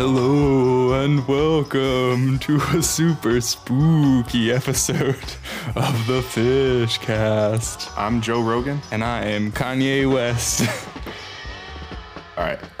Hello 0.00 0.94
and 1.04 1.28
welcome 1.28 2.38
to 2.38 2.56
a 2.74 2.82
super 2.82 3.38
spooky 3.42 4.50
episode 4.50 5.36
of 5.76 6.06
the 6.06 6.22
Fishcast. 6.22 7.92
I'm 7.98 8.22
Joe 8.22 8.40
Rogan. 8.40 8.80
And 8.92 9.04
I 9.04 9.26
am 9.26 9.52
Kanye 9.52 10.10
West. 10.10 10.62
All 12.38 12.44
right. 12.44 12.58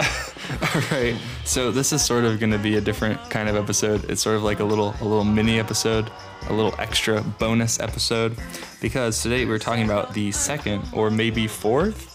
All 0.74 0.80
right. 0.90 1.14
So 1.44 1.70
this 1.70 1.92
is 1.92 2.02
sort 2.02 2.24
of 2.24 2.40
going 2.40 2.52
to 2.52 2.58
be 2.58 2.78
a 2.78 2.80
different 2.80 3.20
kind 3.28 3.50
of 3.50 3.54
episode. 3.54 4.08
It's 4.08 4.22
sort 4.22 4.36
of 4.36 4.42
like 4.42 4.60
a 4.60 4.64
little 4.64 4.94
a 5.02 5.04
little 5.04 5.24
mini 5.24 5.60
episode, 5.60 6.10
a 6.48 6.54
little 6.54 6.74
extra 6.78 7.20
bonus 7.20 7.80
episode 7.80 8.34
because 8.80 9.22
today 9.22 9.44
we're 9.44 9.58
talking 9.58 9.84
about 9.84 10.14
the 10.14 10.32
second 10.32 10.84
or 10.94 11.10
maybe 11.10 11.46
fourth 11.46 12.09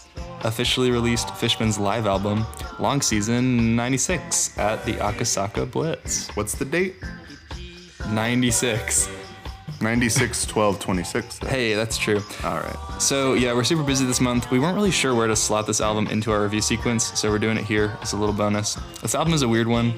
officially 0.46 0.90
released 0.90 1.34
Fishman's 1.34 1.78
live 1.78 2.06
album, 2.06 2.46
Long 2.78 3.02
Season 3.02 3.74
96 3.76 4.56
at 4.58 4.84
the 4.84 4.94
Akasaka 4.94 5.70
Blitz. 5.70 6.28
What's 6.36 6.54
the 6.54 6.64
date? 6.64 6.94
96. 8.10 9.10
96 9.80 10.46
12 10.46 10.80
26. 10.80 11.38
Hey, 11.38 11.74
that's 11.74 11.98
true. 11.98 12.22
All 12.44 12.56
right. 12.58 12.76
So, 12.98 13.34
yeah, 13.34 13.52
we're 13.52 13.64
super 13.64 13.82
busy 13.82 14.06
this 14.06 14.20
month. 14.20 14.50
We 14.50 14.58
weren't 14.58 14.76
really 14.76 14.90
sure 14.90 15.14
where 15.14 15.26
to 15.26 15.36
slot 15.36 15.66
this 15.66 15.80
album 15.80 16.06
into 16.06 16.32
our 16.32 16.42
review 16.42 16.62
sequence, 16.62 17.18
so 17.18 17.28
we're 17.28 17.38
doing 17.38 17.58
it 17.58 17.64
here 17.64 17.96
as 18.00 18.12
a 18.12 18.16
little 18.16 18.34
bonus. 18.34 18.76
This 19.02 19.14
album 19.14 19.34
is 19.34 19.42
a 19.42 19.48
weird 19.48 19.66
one. 19.66 19.92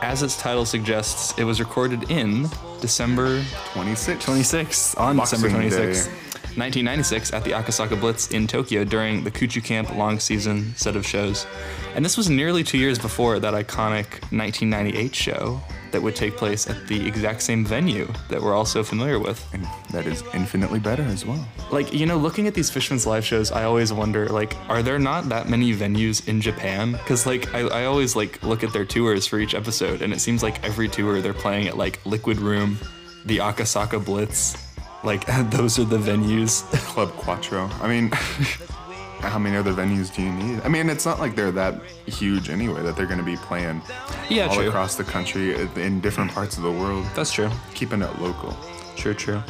As 0.00 0.22
its 0.22 0.36
title 0.40 0.64
suggests, 0.64 1.38
it 1.38 1.44
was 1.44 1.60
recorded 1.60 2.10
in 2.10 2.48
December 2.80 3.44
26. 3.74 4.24
26th, 4.24 4.98
on 4.98 5.16
Boxing 5.16 5.40
December 5.42 5.68
Day. 5.68 6.31
26th. 6.52 6.72
1996 6.72 7.32
at 7.32 7.44
the 7.44 7.50
Akasaka 7.50 7.98
Blitz 8.00 8.30
in 8.30 8.46
Tokyo 8.46 8.84
during 8.84 9.24
the 9.24 9.30
Kuchu 9.30 9.62
Camp 9.62 9.94
long 9.96 10.18
season 10.18 10.74
set 10.76 10.96
of 10.96 11.06
shows. 11.06 11.46
And 11.94 12.04
this 12.04 12.16
was 12.16 12.28
nearly 12.28 12.62
two 12.64 12.78
years 12.78 12.98
before 12.98 13.38
that 13.38 13.54
iconic 13.54 14.20
1998 14.30 15.14
show 15.14 15.60
that 15.92 16.02
would 16.02 16.16
take 16.16 16.36
place 16.36 16.68
at 16.68 16.86
the 16.88 17.06
exact 17.06 17.42
same 17.42 17.64
venue 17.66 18.10
that 18.30 18.40
we're 18.40 18.54
also 18.54 18.82
familiar 18.82 19.18
with. 19.18 19.46
And 19.52 19.66
that 19.90 20.06
is 20.06 20.22
infinitely 20.34 20.80
better 20.80 21.02
as 21.02 21.26
well. 21.26 21.46
Like, 21.70 21.92
you 21.92 22.06
know, 22.06 22.16
looking 22.16 22.46
at 22.46 22.54
these 22.54 22.70
Fishman's 22.70 23.06
live 23.06 23.24
shows, 23.24 23.52
I 23.52 23.64
always 23.64 23.92
wonder, 23.92 24.26
like, 24.28 24.56
are 24.70 24.82
there 24.82 24.98
not 24.98 25.28
that 25.28 25.48
many 25.50 25.74
venues 25.74 26.26
in 26.26 26.40
Japan? 26.40 26.92
Because, 26.92 27.26
like, 27.26 27.54
I, 27.54 27.60
I 27.60 27.84
always, 27.84 28.16
like, 28.16 28.42
look 28.42 28.64
at 28.64 28.72
their 28.72 28.86
tours 28.86 29.26
for 29.26 29.38
each 29.38 29.54
episode, 29.54 30.00
and 30.00 30.12
it 30.12 30.20
seems 30.20 30.42
like 30.42 30.64
every 30.64 30.88
tour 30.88 31.20
they're 31.20 31.34
playing 31.34 31.68
at, 31.68 31.76
like, 31.76 32.04
Liquid 32.06 32.38
Room, 32.38 32.78
the 33.26 33.38
Akasaka 33.38 34.02
Blitz. 34.02 34.71
Like, 35.04 35.26
those 35.50 35.78
are 35.78 35.84
the 35.84 35.98
venues. 35.98 36.62
Club 36.86 37.10
Quattro. 37.12 37.68
I 37.80 37.88
mean, 37.88 38.10
how 39.20 39.38
many 39.38 39.56
other 39.56 39.72
venues 39.72 40.14
do 40.14 40.22
you 40.22 40.32
need? 40.32 40.60
I 40.62 40.68
mean, 40.68 40.88
it's 40.88 41.04
not 41.06 41.18
like 41.20 41.34
they're 41.34 41.52
that 41.52 41.82
huge 42.06 42.50
anyway 42.50 42.82
that 42.82 42.96
they're 42.96 43.06
going 43.06 43.18
to 43.18 43.24
be 43.24 43.36
playing 43.36 43.82
Yeah, 44.28 44.46
all 44.46 44.56
true. 44.56 44.68
across 44.68 44.96
the 44.96 45.04
country 45.04 45.54
in 45.76 46.00
different 46.00 46.30
parts 46.32 46.56
of 46.56 46.62
the 46.62 46.72
world. 46.72 47.04
That's 47.14 47.32
true. 47.32 47.50
Keeping 47.74 48.02
it 48.02 48.18
local. 48.20 48.56
True, 48.96 49.14
true. 49.14 49.42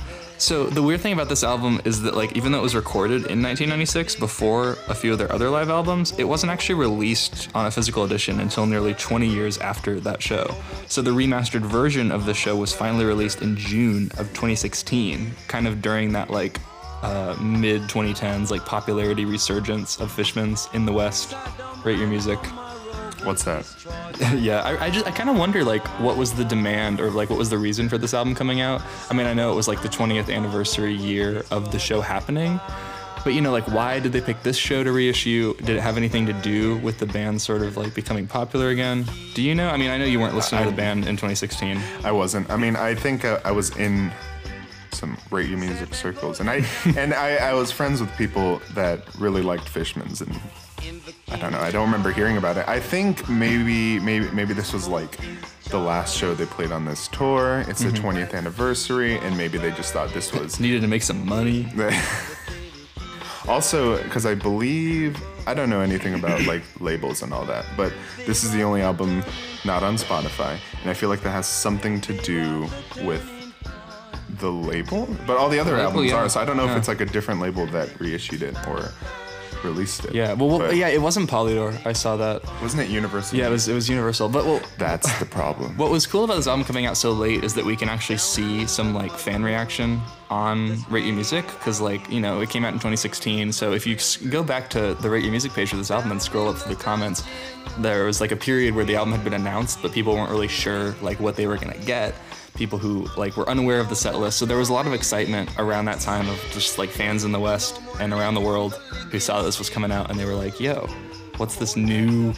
So 0.43 0.67
the 0.67 0.83
weird 0.83 1.01
thing 1.01 1.13
about 1.13 1.29
this 1.29 1.45
album 1.45 1.81
is 1.85 2.03
that 2.03 2.17
like 2.17 2.37
even 2.37 2.51
though 2.51 2.59
it 2.59 2.63
was 2.63 2.75
recorded 2.75 3.27
in 3.31 3.41
1996 3.41 4.17
before 4.17 4.77
a 4.89 4.95
few 4.95 5.13
of 5.13 5.19
their 5.19 5.31
other 5.31 5.49
live 5.49 5.71
albums, 5.71 6.19
it 6.19 6.25
wasn't 6.25 6.51
actually 6.51 6.75
released 6.75 7.49
on 7.55 7.67
a 7.67 7.71
physical 7.71 8.03
edition 8.03 8.41
until 8.41 8.67
nearly 8.67 8.93
20 8.95 9.29
years 9.29 9.59
after 9.59 10.01
that 10.01 10.21
show. 10.21 10.53
So 10.89 11.01
the 11.01 11.13
remastered 11.13 11.61
version 11.61 12.11
of 12.11 12.27
the 12.27 12.35
show 12.35 12.57
was 12.57 12.73
finally 12.73 13.05
released 13.05 13.41
in 13.41 13.57
June 13.57 14.11
of 14.19 14.27
2016, 14.31 15.31
kind 15.47 15.69
of 15.69 15.81
during 15.81 16.11
that 16.15 16.29
like 16.29 16.59
uh, 17.03 17.37
mid 17.41 17.83
2010s 17.83 18.51
like 18.51 18.67
popularity 18.67 19.25
resurgence 19.25 20.01
of 20.01 20.11
Fishman's 20.11 20.69
in 20.75 20.87
the 20.87 20.93
West. 20.93 21.37
Rate 21.85 22.01
your 22.01 22.09
music. 22.09 22.41
What's 23.25 23.45
that? 23.45 23.65
yeah, 24.39 24.63
I, 24.63 24.87
I 24.87 24.91
just 24.91 25.07
I 25.07 25.11
kind 25.11 25.31
of 25.31 25.37
wonder 25.37 25.65
like 25.65 25.87
what 26.01 26.17
was 26.17 26.33
the 26.33 26.45
demand 26.45 27.01
or 27.01 27.11
like 27.11 27.31
what 27.31 27.39
was 27.39 27.51
the 27.51 27.59
reason 27.59 27.89
for 27.89 27.99
this 27.99 28.15
album 28.15 28.35
coming 28.35 28.61
out. 28.61 28.83
I 29.11 29.15
mean, 29.15 29.27
I 29.27 29.35
know 29.35 29.53
it 29.53 29.55
was 29.55 29.69
like 29.69 29.83
the 29.83 29.89
20th 29.89 30.33
anniversary 30.33 30.95
year 30.95 31.45
of 31.51 31.73
the 31.73 31.79
show 31.79 32.01
happening, 32.01 32.61
but 33.25 33.35
you 33.35 33.41
know, 33.41 33.53
like 33.53 33.69
why 33.69 34.01
did 34.01 34.13
they 34.13 34.21
pick 34.21 34.43
this 34.43 34.57
show 34.57 34.83
to 34.83 34.91
reissue? 34.91 35.55
Did 35.59 35.71
it 35.71 35.81
have 35.81 35.97
anything 35.97 36.27
to 36.27 36.33
do 36.33 36.79
with 36.79 36.99
the 36.99 37.07
band 37.07 37.41
sort 37.41 37.63
of 37.63 37.77
like 37.77 37.95
becoming 37.95 38.27
popular 38.27 38.71
again? 38.71 39.07
Do 39.35 39.43
you 39.43 39.55
know? 39.55 39.69
I 39.69 39.77
mean, 39.77 39.91
I 39.91 39.99
know 39.99 40.05
you 40.05 40.19
weren't 40.19 40.35
listening 40.35 40.65
to 40.65 40.71
the 40.71 40.77
band 40.77 41.07
in 41.07 41.17
2016. 41.17 41.81
I 42.05 42.11
wasn't. 42.11 42.51
I 42.51 42.57
mean, 42.57 42.77
I 42.77 42.95
think 42.95 43.25
uh, 43.25 43.41
I 43.45 43.53
was 43.53 43.77
in 43.77 44.11
some 44.91 45.17
rate 45.31 45.49
your 45.49 45.59
music 45.59 45.95
circles, 45.95 46.41
and 46.41 46.51
I 46.51 46.65
and 46.97 47.15
I, 47.15 47.37
I 47.37 47.55
was 47.55 47.71
friends 47.71 48.01
with 48.01 48.11
people 48.17 48.61
that 48.75 49.01
really 49.19 49.43
liked 49.43 49.69
Fishman's, 49.69 50.21
and 50.21 50.41
I 51.31 51.37
don't 51.37 51.53
know. 51.53 51.61
I 51.61 51.71
don't 51.71 51.87
remember 51.87 52.13
hearing 52.13 52.37
about 52.37 52.57
it. 52.57 52.69
I 52.69 52.81
think 52.81 53.29
maybe 53.29 53.99
maybe 54.01 54.31
maybe 54.33 54.55
this 54.55 54.73
was 54.73 54.89
like 54.89 55.19
the 55.71 55.79
last 55.79 56.17
show 56.17 56.35
they 56.35 56.47
played 56.47 56.73
on 56.73 56.85
this 56.85 57.09
tour. 57.09 57.65
It's 57.69 57.83
the 57.83 57.91
mm-hmm. 57.91 58.07
20th 58.07 58.35
anniversary, 58.35 59.17
and 59.19 59.37
maybe 59.37 59.59
they 59.59 59.71
just 59.71 59.93
thought 59.93 60.13
this 60.13 60.33
was 60.33 60.61
Needed 60.61 60.83
to 60.83 60.89
make 60.89 61.03
some 61.03 61.27
money. 61.27 61.69
also 63.49 64.03
because 64.03 64.27
I 64.27 64.35
believe 64.35 65.21
I 65.47 65.55
don't 65.55 65.71
know 65.71 65.81
anything 65.81 66.15
about 66.15 66.43
like 66.47 66.63
labels 66.81 67.23
and 67.23 67.33
all 67.33 67.45
that, 67.47 67.65
but 67.77 67.93
this 68.27 68.45
is 68.45 68.53
the 68.53 68.63
only 68.63 68.83
album 68.83 69.25
not 69.65 69.83
on 69.83 69.97
Spotify, 69.97 70.59
and 70.83 70.91
I 70.91 70.95
feel 70.95 71.09
like 71.09 71.23
that 71.23 71.31
has 71.31 71.47
something 71.47 72.01
to 72.03 72.17
do 72.19 72.69
with 73.03 73.29
the 74.39 74.51
label. 74.51 75.09
But 75.27 75.37
all 75.37 75.49
the 75.49 75.59
other 75.59 75.73
label, 75.73 75.85
albums 75.91 76.11
yeah. 76.11 76.17
are, 76.17 76.29
so 76.29 76.41
I 76.41 76.45
don't 76.45 76.57
know 76.57 76.65
Yeah. 76.65 76.73
if 76.73 76.79
it's 76.79 76.89
like 76.89 77.01
a 77.01 77.07
different 77.07 77.41
label 77.41 77.67
that 77.67 77.99
reissued 78.01 78.43
it 78.43 78.57
or 78.67 78.93
released 79.65 80.05
it. 80.05 80.15
Yeah, 80.15 80.33
well, 80.35 80.49
well 80.49 80.59
But 80.59 80.77
yeah, 80.77 80.89
it 80.89 81.01
wasn't 81.01 81.31
Polydor. 81.31 81.85
I 81.87 81.93
saw 81.93 82.17
that. 82.17 82.43
wasn't 82.61 82.83
it 82.83 82.91
Universal? 82.91 83.39
Yeah, 83.39 83.49
it 83.49 83.51
was 83.51 83.69
it 83.69 83.75
was 83.75 83.89
Universal. 83.89 84.29
But 84.29 84.45
well, 84.45 84.61
That's 84.79 85.19
the 85.19 85.27
problem. 85.27 85.77
What 85.77 85.91
was 85.91 86.07
cool 86.07 86.25
about 86.25 86.37
this 86.37 86.47
album 86.47 86.65
coming 86.65 86.87
out 86.87 86.97
so 86.97 87.13
late 87.13 87.45
is 87.45 87.55
that 87.55 87.65
we 87.65 87.77
can 87.77 87.89
actually 87.89 88.19
see 88.19 88.67
some 88.67 88.95
like 88.95 89.13
fan 89.13 89.43
reaction 89.43 90.01
on 90.31 90.83
Rate 90.89 91.05
Your 91.05 91.15
Music 91.15 91.47
because 91.47 91.81
like 91.81 92.11
you 92.11 92.21
know 92.21 92.41
it 92.41 92.51
came 92.51 92.65
out 92.65 92.73
in 92.73 92.79
2016. 92.79 93.53
So 93.53 93.73
if 93.73 93.87
you 93.87 93.97
go 94.31 94.43
back 94.43 94.71
to 94.71 94.95
the 94.95 95.11
Rate 95.11 95.23
Your 95.23 95.31
Music 95.31 95.53
page 95.53 95.71
for 95.71 95.77
this 95.77 95.91
album 95.91 96.11
and 96.11 96.23
scroll 96.23 96.49
up 96.49 96.57
through 96.57 96.75
the 96.75 96.83
comments, 96.83 97.23
there 97.79 98.05
was 98.05 98.21
like 98.21 98.33
a 98.33 98.37
period 98.37 98.75
where 98.75 98.85
the 98.85 98.97
album 98.97 99.13
had 99.13 99.25
been 99.25 99.35
announced, 99.35 99.81
but 99.83 99.93
people 99.93 100.15
weren't 100.15 100.31
really 100.31 100.49
sure 100.49 100.95
like 101.03 101.21
what 101.21 101.37
they 101.37 101.47
were 101.47 101.57
gonna 101.57 101.79
get. 101.79 102.15
People 102.55 102.79
who 102.79 103.09
like 103.17 103.37
were 103.37 103.49
unaware 103.49 103.81
of 103.81 103.89
the 103.89 103.97
set 103.97 104.19
list. 104.19 104.39
So 104.39 104.47
there 104.47 104.59
was 104.59 104.69
a 104.69 104.73
lot 104.73 104.87
of 104.87 104.93
excitement 104.93 105.51
around 105.59 105.87
that 105.87 106.01
time 106.01 106.29
of 106.29 106.39
just 106.53 106.79
like 106.79 106.91
fans 106.91 107.25
in 107.25 107.33
the 107.33 107.41
West 107.41 107.81
and 107.99 108.13
around 108.13 108.35
the 108.35 108.41
world 108.41 108.75
who 109.11 109.19
saw 109.19 109.39
that 109.39 109.45
this 109.45 109.59
was 109.59 109.71
coming 109.71 109.91
out 109.91 110.11
and 110.11 110.19
they 110.19 110.25
were 110.25 110.35
like, 110.35 110.61
"Yo, 110.61 110.87
what's 111.39 111.57
this 111.57 111.77
new?" 111.77 112.35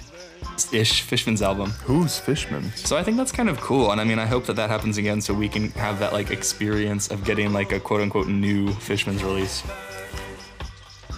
Ish 0.72 1.02
Fishman's 1.02 1.42
album. 1.42 1.70
Who's 1.84 2.18
Fishman? 2.18 2.70
So 2.76 2.96
I 2.96 3.02
think 3.02 3.16
that's 3.16 3.32
kind 3.32 3.48
of 3.48 3.60
cool, 3.60 3.90
and 3.90 4.00
I 4.00 4.04
mean, 4.04 4.18
I 4.18 4.26
hope 4.26 4.46
that 4.46 4.54
that 4.54 4.70
happens 4.70 4.98
again, 4.98 5.20
so 5.20 5.34
we 5.34 5.48
can 5.48 5.70
have 5.70 5.98
that 5.98 6.12
like 6.12 6.30
experience 6.30 7.10
of 7.10 7.24
getting 7.24 7.52
like 7.52 7.72
a 7.72 7.80
quote 7.80 8.00
unquote 8.00 8.28
new 8.28 8.72
Fishman's 8.74 9.24
release. 9.24 9.64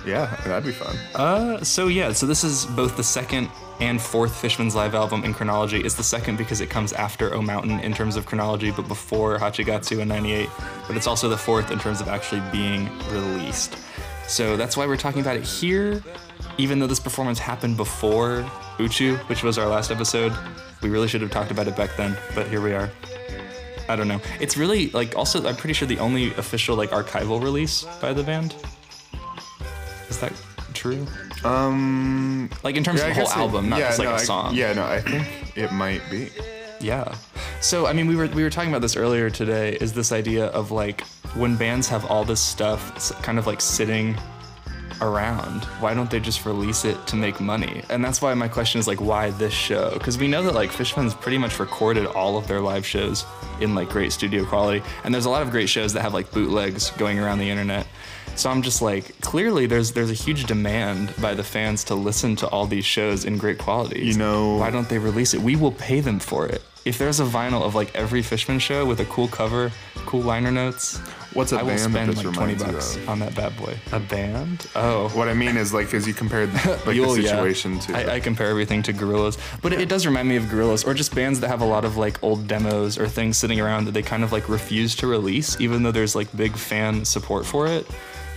Yeah, 0.07 0.34
that'd 0.45 0.65
be 0.65 0.73
fun. 0.73 0.97
Uh, 1.15 1.65
so 1.65 1.89
yeah, 1.89 2.13
so 2.13 2.27
this 2.27 2.45
is 2.45 2.65
both 2.65 2.97
the 2.97 3.05
second 3.05 3.51
and 3.81 4.01
fourth 4.01 4.35
Fishman's 4.35 4.75
live 4.75 4.95
album 4.95 5.25
in 5.25 5.35
chronology. 5.35 5.81
It's 5.81 5.95
the 5.95 6.03
second 6.03 6.39
because 6.39 6.61
it 6.61 6.71
comes 6.71 6.93
after 6.93 7.35
O 7.35 7.43
Mountain 7.43 7.81
in 7.81 7.93
terms 7.93 8.17
of 8.17 8.27
chronology, 8.27 8.71
but 8.71 8.89
before 8.89 9.39
Hachigatsu 9.39 10.01
in 10.01 10.09
'98. 10.09 10.49
But 10.87 10.97
it's 10.97 11.07
also 11.07 11.29
the 11.29 11.37
fourth 11.37 11.71
in 11.71 11.79
terms 11.79 12.01
of 12.01 12.09
actually 12.09 12.43
being 12.53 12.89
released. 13.11 13.77
So 14.27 14.57
that's 14.57 14.77
why 14.77 14.87
we're 14.87 14.97
talking 14.97 15.21
about 15.21 15.37
it 15.37 15.45
here, 15.45 16.03
even 16.59 16.79
though 16.79 16.87
this 16.87 17.01
performance 17.01 17.39
happened 17.39 17.77
before 17.77 18.43
Uchu, 18.79 19.17
which 19.29 19.43
was 19.43 19.59
our 19.59 19.69
last 19.69 19.91
episode. 19.91 20.33
We 20.83 20.89
really 20.89 21.09
should 21.09 21.21
have 21.21 21.31
talked 21.31 21.51
about 21.51 21.69
it 21.69 21.77
back 21.77 21.97
then, 21.97 22.17
but 22.35 22.49
here 22.49 22.61
we 22.61 22.73
are. 22.73 22.91
I 23.89 23.97
don't 23.97 24.09
know. 24.09 24.21
It's 24.41 24.57
really 24.57 24.91
like 24.91 25.17
also 25.17 25.47
I'm 25.47 25.57
pretty 25.57 25.75
sure 25.75 25.87
the 25.87 25.99
only 25.99 26.35
official 26.35 26.77
like 26.77 26.91
archival 26.91 27.43
release 27.43 27.85
by 28.01 28.13
the 28.13 28.23
band. 28.23 28.55
Is 30.09 30.19
that 30.19 30.33
true? 30.75 31.07
Um, 31.47 32.51
Like 32.63 32.77
in 32.77 32.84
terms 32.84 33.01
yeah, 33.01 33.07
of 33.09 33.15
the 33.15 33.21
whole 33.21 33.25
guess 33.28 33.37
it- 33.37 33.39
album, 33.41 33.69
not 33.69 33.78
yeah, 33.78 33.87
just 33.89 33.98
like 33.98 34.09
no, 34.09 34.15
a 34.15 34.19
I- 34.19 34.25
song. 34.25 34.54
yeah, 34.54 34.72
no, 34.72 34.84
I 34.84 35.01
think 35.01 35.27
it 35.57 35.72
might 35.72 36.03
be. 36.10 36.28
Yeah. 36.81 37.15
So 37.60 37.87
I 37.87 37.93
mean, 37.93 38.07
we 38.07 38.16
were 38.16 38.27
we 38.28 38.43
were 38.43 38.51
talking 38.51 38.71
about 38.71 38.83
this 38.83 38.97
earlier 38.97 39.31
today. 39.31 39.77
Is 39.81 39.93
this 39.95 40.13
idea 40.13 40.47
of 40.48 40.71
like 40.71 41.03
when 41.34 41.57
bands 41.57 41.89
have 41.89 42.04
all 42.10 42.25
this 42.25 42.41
stuff 42.41 42.81
kind 43.22 43.39
of 43.39 43.47
like 43.47 43.60
sitting 43.60 44.16
around, 45.03 45.65
why 45.81 45.93
don't 45.95 46.10
they 46.10 46.21
just 46.21 46.45
release 46.47 46.84
it 46.84 47.07
to 47.07 47.16
make 47.16 47.41
money? 47.41 47.83
And 47.91 48.04
that's 48.04 48.21
why 48.22 48.33
my 48.34 48.48
question 48.48 48.78
is 48.78 48.87
like, 48.87 49.01
why 49.01 49.31
this 49.31 49.53
show? 49.53 49.91
Because 49.95 50.16
we 50.19 50.27
know 50.28 50.43
that 50.43 50.54
like 50.54 50.71
Fishman's 50.71 51.15
pretty 51.15 51.39
much 51.39 51.59
recorded 51.59 52.07
all 52.07 52.37
of 52.39 52.47
their 52.47 52.60
live 52.60 52.87
shows 52.87 53.25
in 53.60 53.75
like 53.75 53.89
great 53.89 54.13
studio 54.13 54.45
quality, 54.45 54.83
and 55.04 55.13
there's 55.15 55.27
a 55.27 55.31
lot 55.31 55.43
of 55.43 55.51
great 55.51 55.69
shows 55.69 55.93
that 55.95 56.03
have 56.03 56.15
like 56.15 56.31
bootlegs 56.31 56.91
going 56.98 57.19
around 57.19 57.39
the 57.39 57.48
internet. 57.51 57.87
So 58.36 58.50
I'm 58.50 58.62
just 58.62 58.83
like, 58.83 59.18
clearly 59.22 59.66
there's 59.66 59.92
there's 59.92 60.10
a 60.10 60.15
huge 60.15 60.44
demand 60.44 61.15
by 61.21 61.34
the 61.34 61.42
fans 61.44 61.84
to 61.84 61.94
listen 61.94 62.36
to 62.36 62.48
all 62.48 62.66
these 62.66 62.84
shows 62.84 63.24
in 63.24 63.38
great 63.38 63.59
quality. 63.59 64.00
You 64.04 64.15
know- 64.15 64.56
why 64.56 64.71
don't 64.71 64.88
they 64.88 64.98
release 64.98 65.34
it? 65.34 65.41
We 65.41 65.56
will 65.56 65.72
pay 65.72 66.00
them 66.00 66.18
for 66.18 66.47
it. 66.47 66.62
If 66.84 66.98
there's 66.98 67.18
a 67.18 67.24
vinyl 67.24 67.62
of 67.62 67.74
like 67.74 67.92
every 67.97 68.22
Fishman 68.22 68.60
show 68.60 68.84
with 68.86 69.00
a 69.00 69.04
cool 69.06 69.27
cover, 69.27 69.72
cool 70.06 70.21
liner 70.21 70.53
notes, 70.53 71.00
What's 71.36 71.53
a 71.53 71.59
I 71.59 71.62
will 71.62 71.68
band 71.68 71.80
that 71.80 71.91
spend 71.91 72.09
this 72.12 72.24
like 72.24 72.34
20 72.34 72.53
reminds 72.54 72.62
you 72.65 72.72
bucks 72.72 72.97
of? 72.97 73.09
on 73.10 73.18
that 73.18 73.34
bad 73.34 73.56
boy. 73.59 73.77
A 73.92 74.00
band? 74.00 74.66
Oh. 74.74 75.09
What 75.10 75.28
I 75.28 75.34
mean 75.34 75.59
is 75.59 75.74
like, 75.74 75.92
as 75.92 76.06
you 76.09 76.15
compared 76.15 76.50
like 76.65 76.84
the 76.84 76.94
yeah. 76.94 77.15
situation 77.15 77.78
to. 77.80 78.10
I, 78.12 78.15
I 78.15 78.21
compare 78.21 78.47
everything 78.47 78.83
to 78.84 78.92
Gorillaz, 78.94 79.36
but 79.60 79.74
it, 79.74 79.83
it 79.83 79.88
does 79.91 80.06
remind 80.06 80.28
me 80.28 80.36
of 80.36 80.44
Gorillaz, 80.44 80.86
or 80.86 80.94
just 80.94 81.15
bands 81.15 81.41
that 81.41 81.48
have 81.48 81.60
a 81.60 81.66
lot 81.66 81.84
of 81.84 81.98
like 81.98 82.22
old 82.22 82.47
demos 82.48 82.98
or 82.98 83.06
things 83.06 83.36
sitting 83.36 83.60
around 83.60 83.84
that 83.84 83.92
they 83.92 84.03
kind 84.03 84.24
of 84.24 84.33
like 84.33 84.48
refuse 84.48 84.94
to 84.97 85.06
release, 85.06 85.60
even 85.60 85.83
though 85.83 85.92
there's 85.92 86.15
like 86.15 86.34
big 86.36 86.56
fan 86.56 87.04
support 87.04 87.44
for 87.44 87.66
it. 87.66 87.86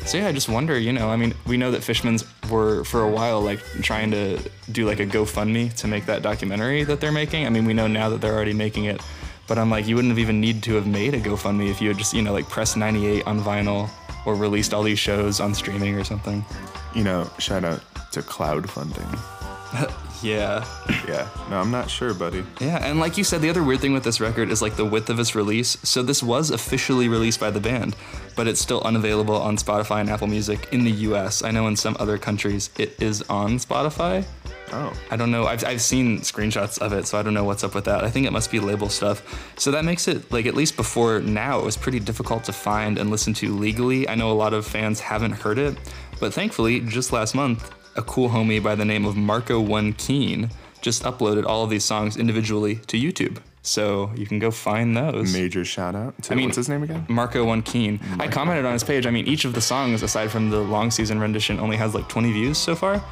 So 0.06 0.18
yeah, 0.18 0.28
I 0.28 0.32
just 0.32 0.50
wonder, 0.50 0.78
you 0.80 0.92
know, 0.92 1.10
I 1.10 1.18
mean, 1.18 1.34
we 1.46 1.56
know 1.58 1.72
that 1.72 1.82
Fishmans 1.82 2.26
were 2.50 2.84
for 2.84 3.04
a 3.04 3.10
while 3.10 3.42
like 3.42 3.60
trying 3.82 4.10
to 4.12 4.40
do 4.72 4.86
like 4.88 5.00
a 5.00 5.06
GoFundMe 5.06 5.74
to 5.76 5.88
make 5.88 6.06
that 6.08 6.22
documentary 6.24 6.84
that 6.84 7.00
they're 7.00 7.12
making. 7.12 7.46
I 7.46 7.50
mean, 7.50 7.66
we 7.66 7.74
know 7.74 7.88
now 7.88 8.10
that 8.10 8.22
they're 8.22 8.34
already 8.34 8.54
making 8.54 8.86
it, 8.86 9.02
but 9.48 9.58
I'm 9.60 9.70
like, 9.70 9.88
you 9.88 9.96
wouldn't 9.96 10.12
have 10.12 10.20
even 10.20 10.42
need 10.42 10.64
to 10.64 10.74
have 10.76 10.88
made 10.88 11.14
a 11.14 11.20
GoFundMe 11.20 11.70
if 11.70 11.80
you 11.82 11.90
had 11.90 11.98
just, 11.98 12.14
you 12.14 12.22
know, 12.24 12.34
like 12.34 12.50
pressed 12.50 12.76
98 12.78 13.28
on 13.28 13.40
vinyl 13.42 13.90
or 14.26 14.36
released 14.36 14.74
all 14.74 14.84
these 14.84 15.00
shows 15.00 15.40
on 15.40 15.54
streaming 15.54 15.96
or 15.96 16.04
something. 16.04 16.44
you 16.96 17.04
know, 17.04 17.30
shout 17.38 17.64
out 17.64 17.82
to 18.12 18.22
crowdfunding. 18.22 19.20
Yeah. 20.22 20.66
Yeah. 21.08 21.28
No, 21.50 21.60
I'm 21.60 21.72
not 21.72 21.90
sure, 21.90 22.14
buddy. 22.14 22.44
Yeah, 22.60 22.86
and 22.86 23.00
like 23.00 23.18
you 23.18 23.24
said, 23.24 23.42
the 23.42 23.50
other 23.50 23.64
weird 23.64 23.80
thing 23.80 23.94
with 23.94 24.04
this 24.04 24.20
record 24.20 24.52
is 24.52 24.62
like 24.62 24.76
the 24.76 24.86
width 24.86 25.10
of 25.10 25.20
its 25.20 25.36
release. 25.36 25.78
So 25.84 26.04
this 26.04 26.22
was 26.22 26.52
officially 26.52 27.08
released 27.08 27.40
by 27.40 27.52
the 27.52 27.60
band, 27.60 27.96
but 28.36 28.48
it's 28.48 28.60
still 28.60 28.82
unavailable 28.82 29.36
on 29.36 29.58
Spotify 29.58 30.02
and 30.02 30.10
Apple 30.10 30.28
Music 30.28 30.68
in 30.72 30.84
the 30.84 30.92
US. 30.92 31.44
I 31.44 31.52
know 31.52 31.68
in 31.68 31.76
some 31.76 31.96
other 32.00 32.18
countries 32.18 32.70
it 32.78 33.02
is 33.02 33.22
on 33.24 33.58
Spotify. 33.58 34.26
Oh. 34.72 34.94
I 35.10 35.16
don't 35.16 35.32
know. 35.32 35.46
I've, 35.46 35.66
I've 35.66 35.82
seen 35.82 36.20
screenshots 36.20 36.78
of 36.80 36.94
it, 36.94 37.08
so 37.08 37.18
I 37.18 37.24
don't 37.24 37.34
know 37.34 37.44
what's 37.44 37.64
up 37.64 37.74
with 37.74 37.86
that. 37.86 38.04
I 38.04 38.10
think 38.10 38.28
it 38.28 38.32
must 38.32 38.52
be 38.52 38.60
label 38.60 38.90
stuff. 38.90 39.52
So 39.58 39.72
that 39.72 39.84
makes 39.84 40.08
it, 40.08 40.32
like, 40.32 40.46
at 40.46 40.54
least 40.54 40.76
before 40.76 41.22
now, 41.22 41.60
it 41.60 41.66
was 41.66 41.76
pretty 41.76 42.00
difficult 42.00 42.44
to 42.44 42.54
find 42.54 43.00
and 43.00 43.10
listen 43.10 43.34
to 43.36 43.56
legally. 43.56 44.08
I 44.08 44.14
know 44.16 44.32
a 44.32 44.34
lot 44.34 44.54
of 44.54 44.68
fans 44.68 45.00
haven't 45.00 45.32
heard 45.32 45.58
it, 45.58 45.76
but 46.20 46.34
thankfully, 46.34 46.82
just 46.82 47.12
last 47.12 47.34
month, 47.34 47.72
a 48.00 48.02
cool 48.04 48.30
homie 48.30 48.64
by 48.64 48.76
the 48.76 48.86
name 48.86 49.06
of 49.06 49.18
Marco 49.18 49.60
One 49.60 49.92
Keen 49.94 50.50
just 50.82 51.04
uploaded 51.04 51.46
all 51.46 51.66
of 51.66 51.70
these 51.70 51.84
songs 51.84 52.16
individually 52.16 52.76
to 52.88 52.98
YouTube. 52.98 53.40
So 53.62 54.10
you 54.16 54.26
can 54.26 54.40
go 54.40 54.52
find 54.52 54.96
those. 54.96 55.34
Major 55.34 55.66
shout 55.66 55.96
out 55.96 56.24
to 56.24 56.34
I 56.34 56.36
mean, 56.38 56.46
what's 56.46 56.56
his 56.56 56.70
name 56.70 56.82
again? 56.82 57.06
Marco 57.10 57.44
One 57.44 57.62
Keen. 57.62 58.00
I 58.18 58.30
commented 58.30 58.66
on 58.66 58.72
his 58.72 58.86
page. 58.86 59.06
I 59.06 59.12
mean, 59.12 59.28
each 59.28 59.44
of 59.44 59.54
the 59.54 59.60
songs, 59.60 60.02
aside 60.02 60.32
from 60.32 60.50
the 60.50 60.62
long 60.62 60.92
season 60.92 61.20
rendition, 61.20 61.60
only 61.60 61.76
has 61.76 61.94
like 61.94 62.08
20 62.08 62.32
views 62.32 62.58
so 62.58 62.74
far. 62.74 63.04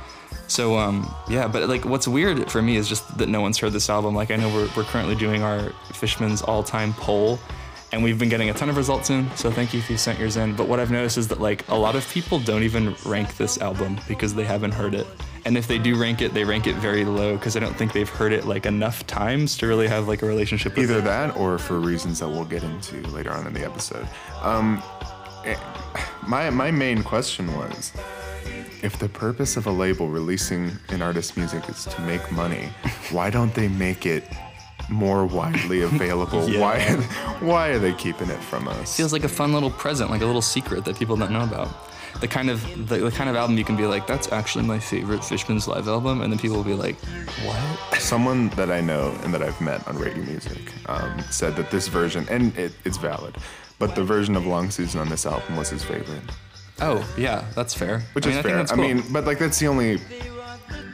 So 0.47 0.77
um, 0.77 1.13
yeah, 1.29 1.49
but 1.49 1.67
like 1.67 1.83
what's 1.83 2.07
weird 2.07 2.49
for 2.49 2.61
me 2.61 2.77
is 2.77 2.87
just 2.87 3.17
that 3.17 3.27
no 3.27 3.41
one's 3.41 3.57
heard 3.57 3.73
this 3.73 3.89
album. 3.89 4.15
Like 4.15 4.31
I 4.31 4.37
know 4.37 4.47
we're, 4.47 4.69
we're 4.77 4.83
currently 4.85 5.15
doing 5.15 5.43
our 5.43 5.71
Fishman's 5.91 6.41
all-time 6.41 6.93
poll, 6.93 7.39
and 7.91 8.03
we've 8.03 8.19
been 8.19 8.29
getting 8.29 8.49
a 8.49 8.53
ton 8.53 8.69
of 8.69 8.77
results 8.77 9.09
in. 9.09 9.29
So 9.35 9.49
thank 9.49 9.73
you 9.73 9.79
if 9.79 9.89
you 9.89 9.97
sent 9.97 10.19
yours 10.19 10.37
in. 10.37 10.55
But 10.55 10.67
what 10.67 10.79
I've 10.79 10.91
noticed 10.91 11.17
is 11.17 11.27
that 11.29 11.39
like 11.39 11.67
a 11.69 11.75
lot 11.75 11.95
of 11.95 12.07
people 12.09 12.39
don't 12.39 12.63
even 12.63 12.95
rank 13.05 13.37
this 13.37 13.59
album 13.59 13.99
because 14.07 14.33
they 14.33 14.43
haven't 14.43 14.73
heard 14.73 14.93
it. 14.93 15.07
And 15.45 15.57
if 15.57 15.67
they 15.67 15.77
do 15.77 15.95
rank 15.97 16.21
it, 16.21 16.33
they 16.33 16.43
rank 16.43 16.67
it 16.67 16.75
very 16.75 17.05
low 17.05 17.37
because 17.37 17.55
I 17.55 17.59
don't 17.59 17.75
think 17.77 17.93
they've 17.93 18.09
heard 18.09 18.33
it 18.33 18.45
like 18.45 18.65
enough 18.65 19.07
times 19.07 19.57
to 19.59 19.67
really 19.67 19.87
have 19.87 20.07
like 20.07 20.21
a 20.21 20.25
relationship 20.25 20.75
with 20.75 20.89
Either 20.89 20.99
it. 20.99 21.05
that 21.05 21.37
or 21.37 21.57
for 21.57 21.79
reasons 21.79 22.19
that 22.19 22.27
we'll 22.27 22.43
get 22.45 22.63
into 22.63 23.01
later 23.07 23.31
on 23.31 23.47
in 23.47 23.53
the 23.53 23.63
episode. 23.63 24.07
Um, 24.41 24.83
eh, 25.45 25.55
my, 26.27 26.49
my 26.49 26.71
main 26.71 27.03
question 27.03 27.55
was 27.55 27.93
if 28.83 28.99
the 28.99 29.09
purpose 29.09 29.55
of 29.55 29.65
a 29.65 29.71
label 29.71 30.09
releasing 30.09 30.71
an 30.89 31.01
artist's 31.01 31.37
music 31.37 31.67
is 31.69 31.85
to 31.85 32.01
make 32.01 32.29
money, 32.31 32.69
why 33.11 33.29
don't 33.29 33.53
they 33.53 33.69
make 33.69 34.05
it 34.05 34.25
more 34.89 35.25
widely 35.25 35.81
available? 35.81 36.47
Yeah. 36.49 36.61
Why, 36.61 36.79
why 37.41 37.67
are 37.69 37.79
they 37.79 37.93
keeping 37.93 38.29
it 38.29 38.39
from 38.39 38.67
us? 38.67 38.95
feels 38.95 39.11
like 39.13 39.23
a 39.23 39.29
fun 39.29 39.53
little 39.53 39.69
present, 39.71 40.09
like 40.09 40.21
a 40.21 40.25
little 40.25 40.41
secret 40.41 40.85
that 40.85 40.97
people 40.97 41.15
don't 41.15 41.31
know 41.31 41.43
about. 41.43 41.69
The 42.21 42.27
kind 42.27 42.49
of 42.49 42.87
the, 42.89 42.97
the 42.97 43.11
kind 43.11 43.29
of 43.29 43.35
album 43.35 43.57
you 43.57 43.63
can 43.63 43.75
be 43.75 43.85
like, 43.85 44.07
that's 44.07 44.31
actually 44.31 44.65
my 44.65 44.79
favorite 44.79 45.23
Fishman's 45.23 45.67
live 45.67 45.87
album, 45.87 46.21
and 46.21 46.31
then 46.31 46.39
people 46.39 46.57
will 46.57 46.63
be 46.63 46.73
like, 46.73 46.95
what? 47.45 47.99
Someone 47.99 48.49
that 48.49 48.71
I 48.71 48.81
know 48.81 49.15
and 49.23 49.33
that 49.33 49.43
I've 49.43 49.59
met 49.61 49.87
on 49.87 49.97
Rate 49.97 50.15
Your 50.15 50.25
Music 50.25 50.71
um, 50.87 51.19
said 51.29 51.55
that 51.57 51.69
this 51.69 51.87
version, 51.89 52.25
and 52.29 52.57
it, 52.57 52.71
it's 52.85 52.97
valid, 52.97 53.35
but 53.77 53.93
the 53.93 54.03
version 54.03 54.35
of 54.35 54.47
Long 54.47 54.71
Season 54.71 54.99
on 54.99 55.09
this 55.09 55.25
album 55.25 55.57
was 55.57 55.69
his 55.69 55.83
favorite. 55.83 56.23
Oh 56.79 57.07
yeah, 57.17 57.45
that's 57.55 57.73
fair. 57.73 58.01
Which 58.13 58.25
I 58.25 58.29
mean, 58.29 58.39
is 58.39 58.45
I 58.45 58.49
fair. 58.49 58.59
I 58.59 58.65
cool. 58.65 58.77
mean, 58.77 59.03
but 59.11 59.25
like 59.25 59.37
that's 59.39 59.59
the 59.59 59.67
only 59.67 59.99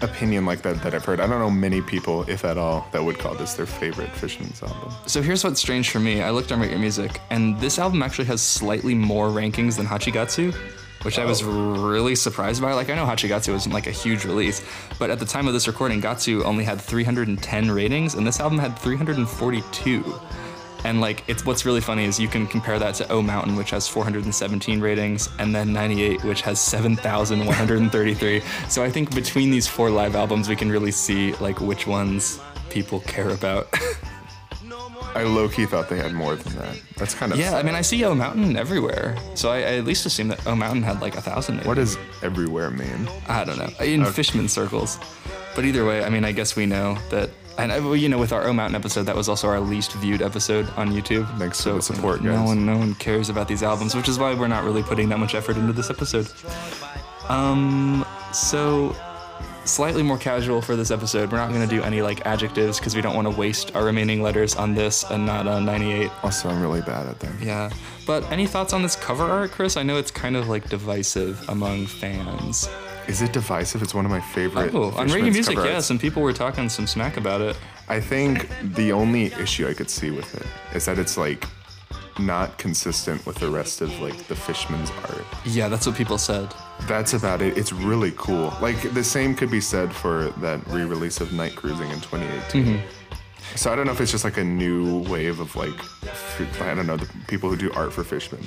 opinion 0.02 0.46
like 0.46 0.62
that 0.64 0.82
that 0.84 0.94
I've 0.94 1.06
heard. 1.06 1.20
I 1.20 1.28
don't 1.28 1.40
know 1.40 1.50
many 1.50 1.82
people, 1.82 2.24
if 2.30 2.46
at 2.46 2.58
all, 2.58 2.88
that 2.92 3.04
would 3.04 3.20
call 3.20 3.36
this 3.36 3.54
their 3.54 3.66
favorite 3.66 4.10
Fishman's 4.12 4.62
album. 4.62 4.94
So 5.08 5.22
here's 5.22 5.44
what's 5.44 5.60
strange 5.60 5.90
for 5.90 6.00
me. 6.00 6.22
I 6.22 6.32
looked 6.32 6.52
on 6.52 6.60
Rate 6.60 6.72
Your 6.72 6.80
Music, 6.80 7.20
and 7.30 7.60
this 7.60 7.80
album 7.80 8.02
actually 8.04 8.26
has 8.26 8.42
slightly 8.42 8.96
more 8.96 9.28
rankings 9.28 9.78
than 9.78 9.86
Hachigatsu, 9.86 10.54
which 11.04 11.20
I 11.20 11.26
was 11.26 11.44
oh. 11.44 11.88
really 11.88 12.16
surprised 12.16 12.62
by. 12.62 12.74
Like 12.74 12.90
I 12.90 12.96
know 12.96 13.06
Hachigatsu 13.06 13.54
wasn't 13.54 13.74
like 13.74 13.88
a 13.88 13.92
huge 13.92 14.26
release, 14.26 14.66
but 15.00 15.10
at 15.10 15.20
the 15.20 15.26
time 15.26 15.48
of 15.48 15.54
this 15.54 15.68
recording, 15.68 16.02
Gatsu 16.02 16.44
only 16.44 16.64
had 16.64 16.80
310 16.80 17.72
ratings, 17.72 18.16
and 18.16 18.26
this 18.26 18.40
album 18.40 18.58
had 18.58 18.78
342. 18.80 20.20
And 20.84 21.02
like 21.02 21.24
it's 21.28 21.46
what's 21.46 21.66
really 21.66 21.82
funny 21.82 22.06
is 22.06 22.20
you 22.20 22.28
can 22.28 22.48
compare 22.48 22.80
that 22.80 22.96
to 22.96 23.12
O 23.12 23.22
Mountain, 23.22 23.56
which 23.56 23.72
has 23.72 23.88
417 23.88 24.82
ratings, 24.82 25.30
and 25.40 25.56
then 25.56 25.72
98, 25.74 26.24
which 26.24 26.42
has 26.42 26.60
7,133. 26.60 28.42
so 28.70 28.84
I 28.84 28.90
think 28.90 29.14
between 29.16 29.50
these 29.50 29.68
four 29.68 29.90
live 29.90 30.16
albums, 30.16 30.50
we 30.50 30.56
can 30.56 30.70
really 30.70 30.92
see 30.92 31.34
like 31.36 31.62
which 31.62 31.88
ones 31.88 32.40
people 32.70 33.00
care 33.02 33.30
about. 33.30 33.68
I 35.16 35.24
low 35.24 35.48
key 35.48 35.66
thought 35.68 35.90
they 35.90 35.98
had 35.98 36.14
more 36.14 36.36
than 36.36 36.56
that. 36.56 36.82
That's 36.98 37.14
kind 37.14 37.32
of 37.32 37.38
Yeah, 37.38 37.56
I 37.56 37.62
mean, 37.62 37.76
I 37.76 37.82
see 37.82 38.04
O 38.04 38.16
Mountain 38.16 38.58
everywhere, 38.58 39.16
so 39.36 39.52
I, 39.52 39.58
I 39.58 39.78
at 39.78 39.86
least 39.86 40.06
assume 40.08 40.30
that 40.30 40.46
O 40.48 40.56
Mountain 40.56 40.82
had 40.82 41.02
like 41.02 41.16
a 41.16 41.22
thousand. 41.22 41.58
maybe. 41.58 41.68
What 41.68 41.76
does 41.76 41.98
everywhere 42.24 42.72
mean? 42.72 43.08
I 43.28 43.44
don't 43.44 43.58
know 43.60 43.70
in 43.86 44.06
fishman 44.06 44.50
circles, 44.50 44.98
but 45.56 45.66
either 45.66 45.86
way, 45.86 46.04
I 46.04 46.10
mean, 46.10 46.26
I 46.26 46.32
guess 46.32 46.56
we 46.56 46.66
know 46.66 46.98
that. 47.10 47.30
And 47.58 47.72
uh, 47.72 47.80
well, 47.82 47.96
you 47.96 48.10
know, 48.10 48.18
with 48.18 48.32
our 48.32 48.48
O 48.48 48.54
Mountain 48.54 48.76
episode, 48.76 49.04
that 49.04 49.16
was 49.16 49.30
also 49.30 49.48
our 49.48 49.60
least 49.60 49.94
viewed 49.94 50.22
episode 50.22 50.68
on 50.76 50.92
YouTube. 50.92 51.28
Thanks 51.38 51.60
so 51.60 51.72
for 51.72 51.76
the 51.76 51.82
support, 51.82 52.22
no 52.22 52.34
guys. 52.36 52.48
one, 52.48 52.66
no 52.66 52.78
one 52.78 52.96
cares 52.96 53.30
about 53.30 53.48
these 53.48 53.62
albums, 53.64 53.96
which 53.96 54.08
is 54.10 54.18
why 54.18 54.34
we're 54.34 54.48
not 54.48 54.64
really 54.64 54.82
putting 54.84 55.10
that 55.10 55.20
much 55.20 55.36
effort 55.36 55.58
into 55.58 55.74
this 55.74 55.90
episode. 55.90 56.28
Um, 57.30 58.06
so 58.34 58.96
slightly 59.66 60.04
more 60.04 60.18
casual 60.18 60.62
for 60.62 60.76
this 60.76 60.92
episode. 60.92 61.32
We're 61.32 61.38
not 61.38 61.50
going 61.50 61.68
to 61.68 61.76
do 61.76 61.82
any 61.84 62.02
like 62.02 62.26
adjectives 62.26 62.80
because 62.80 62.96
we 62.96 63.02
don't 63.02 63.16
want 63.16 63.32
to 63.32 63.38
waste 63.38 63.76
our 63.76 63.86
remaining 63.86 64.22
letters 64.22 64.56
on 64.56 64.74
this 64.74 65.04
and 65.10 65.26
not 65.26 65.48
on 65.48 65.66
98. 65.66 66.12
Also, 66.24 66.50
I'm 66.50 66.62
really 66.62 66.82
bad 66.82 67.08
at 67.08 67.20
them. 67.20 67.38
Yeah. 67.42 67.70
But 68.06 68.30
any 68.32 68.46
thoughts 68.48 68.74
on 68.74 68.82
this 68.82 68.96
cover 68.96 69.24
art, 69.24 69.52
Chris? 69.52 69.78
I 69.78 69.84
know 69.84 69.98
it's 69.98 70.12
kind 70.12 70.36
of 70.36 70.50
like 70.50 70.70
divisive 70.70 71.48
among 71.50 71.86
fans. 71.86 72.68
Is 73.08 73.22
it 73.22 73.34
divisive? 73.34 73.82
It's 73.82 73.94
one 73.94 74.06
of 74.06 74.12
my 74.12 74.22
favorite. 74.22 74.74
Oh, 74.74 74.86
on 74.92 75.08
radio 75.08 75.08
Fishman's 75.08 75.34
music, 75.36 75.56
cover 75.56 75.70
arts. 75.70 75.86
some 75.86 76.00
people 76.00 76.22
were 76.22 76.34
talking 76.34 76.70
some 76.70 76.88
smack 76.88 77.18
about 77.18 77.42
it. 77.42 77.58
I 77.90 78.00
think 78.00 78.48
the 78.76 78.92
only 78.92 79.26
issue 79.34 79.68
I 79.68 79.74
could 79.74 79.90
see 79.90 80.10
with 80.10 80.34
it 80.36 80.48
is 80.76 80.86
that 80.86 80.98
it's 80.98 81.18
like 81.18 81.46
not 82.20 82.58
consistent 82.58 83.26
with 83.26 83.38
the 83.38 83.50
rest 83.50 83.82
of 83.82 84.00
like 84.00 84.16
the 84.28 84.36
Fishman's 84.36 84.92
art. 85.10 85.26
Yeah, 85.46 85.68
that's 85.68 85.86
what 85.86 85.96
people 85.96 86.18
said. 86.18 86.54
That's 86.88 87.14
about 87.14 87.42
it. 87.42 87.58
It's 87.58 87.74
really 87.74 88.12
cool. 88.16 88.54
Like 88.62 88.94
the 88.94 89.04
same 89.04 89.36
could 89.36 89.52
be 89.52 89.62
said 89.62 89.94
for 89.94 90.30
that 90.38 90.66
re-release 90.68 91.22
of 91.22 91.34
Night 91.34 91.56
Cruising 91.56 91.90
in 91.90 92.02
2018. 92.02 92.66
Mm-hmm. 92.66 92.88
So 93.56 93.72
I 93.72 93.76
don't 93.76 93.86
know 93.86 93.92
if 93.92 94.02
it's 94.02 94.12
just 94.12 94.24
like 94.24 94.38
a 94.38 94.44
new 94.44 95.00
wave 95.10 95.40
of 95.40 95.56
like, 95.56 95.74
I 96.62 96.74
don't 96.74 96.88
know, 96.88 96.98
the 96.98 97.10
people 97.28 97.50
who 97.50 97.56
do 97.56 97.72
art 97.74 97.94
for 97.94 98.04
Fishman. 98.04 98.42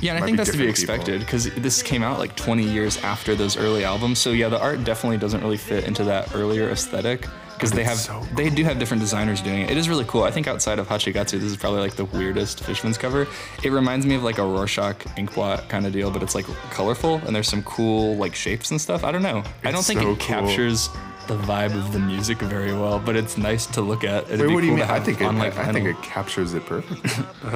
Yeah, 0.00 0.14
and 0.14 0.22
I 0.22 0.26
think 0.26 0.36
that's 0.36 0.52
to 0.52 0.58
be 0.58 0.68
expected 0.68 1.20
because 1.20 1.52
this 1.54 1.82
came 1.82 2.02
out 2.02 2.18
like 2.18 2.36
20 2.36 2.62
years 2.62 2.96
after 2.98 3.34
those 3.34 3.56
early 3.56 3.84
albums. 3.84 4.18
So 4.18 4.30
yeah, 4.30 4.48
the 4.48 4.60
art 4.60 4.84
definitely 4.84 5.18
doesn't 5.18 5.40
really 5.40 5.56
fit 5.56 5.84
into 5.84 6.04
that 6.04 6.34
earlier 6.34 6.68
aesthetic 6.70 7.26
because 7.54 7.70
they 7.70 7.84
have 7.84 7.94
it's 7.94 8.06
so 8.06 8.22
they 8.34 8.50
do 8.50 8.64
have 8.64 8.78
different 8.78 9.00
designers 9.00 9.40
doing 9.40 9.62
it. 9.62 9.70
It 9.70 9.76
is 9.76 9.88
really 9.88 10.04
cool. 10.04 10.24
I 10.24 10.30
think 10.30 10.46
outside 10.46 10.78
of 10.78 10.88
Hachigatsu, 10.88 11.32
this 11.32 11.44
is 11.44 11.56
probably 11.56 11.80
like 11.80 11.94
the 11.94 12.04
weirdest 12.04 12.62
Fishman's 12.64 12.98
cover. 12.98 13.26
It 13.62 13.70
reminds 13.70 14.06
me 14.06 14.14
of 14.14 14.22
like 14.22 14.38
a 14.38 14.44
Rorschach 14.44 14.98
inkblot 15.16 15.68
kind 15.68 15.86
of 15.86 15.92
deal, 15.92 16.10
but 16.10 16.22
it's 16.22 16.34
like 16.34 16.46
colorful 16.70 17.16
and 17.26 17.34
there's 17.34 17.48
some 17.48 17.62
cool 17.62 18.16
like 18.16 18.34
shapes 18.34 18.70
and 18.70 18.80
stuff. 18.80 19.04
I 19.04 19.12
don't 19.12 19.22
know. 19.22 19.42
I 19.62 19.70
don't 19.70 19.84
think 19.84 20.00
so 20.00 20.10
it 20.10 20.18
cool. 20.18 20.26
captures 20.26 20.88
the 21.26 21.36
vibe 21.36 21.74
of 21.74 21.92
the 21.92 21.98
music 21.98 22.38
very 22.38 22.72
well, 22.72 22.98
but 22.98 23.16
it's 23.16 23.36
nice 23.36 23.66
to 23.66 23.80
look 23.80 24.04
at. 24.04 24.24
It'd 24.24 24.40
Wait, 24.40 24.54
what 24.54 24.60
do 24.60 24.66
you 24.66 24.74
mean? 24.74 24.82
I 24.82 25.00
think 25.00 25.20
it, 25.20 25.24
on 25.24 25.38
like 25.38 25.56
I 25.56 25.72
think 25.72 25.86
it 25.86 26.00
captures 26.02 26.54
it 26.54 26.66
perfectly. 26.66 27.10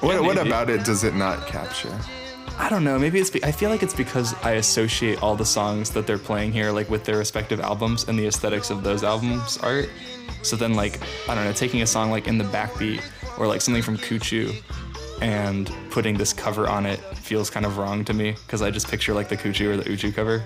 what, 0.00 0.22
what 0.22 0.38
about 0.38 0.70
it 0.70 0.84
does 0.84 1.04
it 1.04 1.14
not 1.14 1.46
capture? 1.46 1.96
I 2.58 2.68
don't 2.68 2.84
know. 2.84 2.98
Maybe 2.98 3.18
it's. 3.18 3.30
Be- 3.30 3.44
I 3.44 3.52
feel 3.52 3.70
like 3.70 3.82
it's 3.82 3.94
because 3.94 4.34
I 4.42 4.52
associate 4.52 5.22
all 5.22 5.36
the 5.36 5.44
songs 5.44 5.90
that 5.90 6.06
they're 6.06 6.18
playing 6.18 6.52
here, 6.52 6.70
like 6.70 6.88
with 6.88 7.04
their 7.04 7.18
respective 7.18 7.60
albums 7.60 8.08
and 8.08 8.18
the 8.18 8.26
aesthetics 8.26 8.70
of 8.70 8.82
those 8.82 9.04
albums' 9.04 9.58
art. 9.58 9.90
So 10.42 10.56
then, 10.56 10.74
like, 10.74 11.00
I 11.28 11.34
don't 11.34 11.44
know, 11.44 11.52
taking 11.52 11.82
a 11.82 11.86
song 11.86 12.10
like 12.10 12.28
in 12.28 12.38
the 12.38 12.44
backbeat 12.44 13.02
or 13.38 13.46
like 13.46 13.60
something 13.60 13.82
from 13.82 13.98
Kuchu 13.98 14.62
and 15.20 15.72
putting 15.90 16.16
this 16.16 16.32
cover 16.32 16.68
on 16.68 16.86
it 16.86 16.98
feels 17.16 17.50
kind 17.50 17.64
of 17.64 17.78
wrong 17.78 18.04
to 18.04 18.12
me 18.12 18.32
because 18.32 18.62
I 18.62 18.70
just 18.70 18.88
picture 18.88 19.14
like 19.14 19.28
the 19.28 19.36
Kuchu 19.36 19.68
or 19.68 19.76
the 19.76 19.84
Uchu 19.84 20.14
cover. 20.14 20.44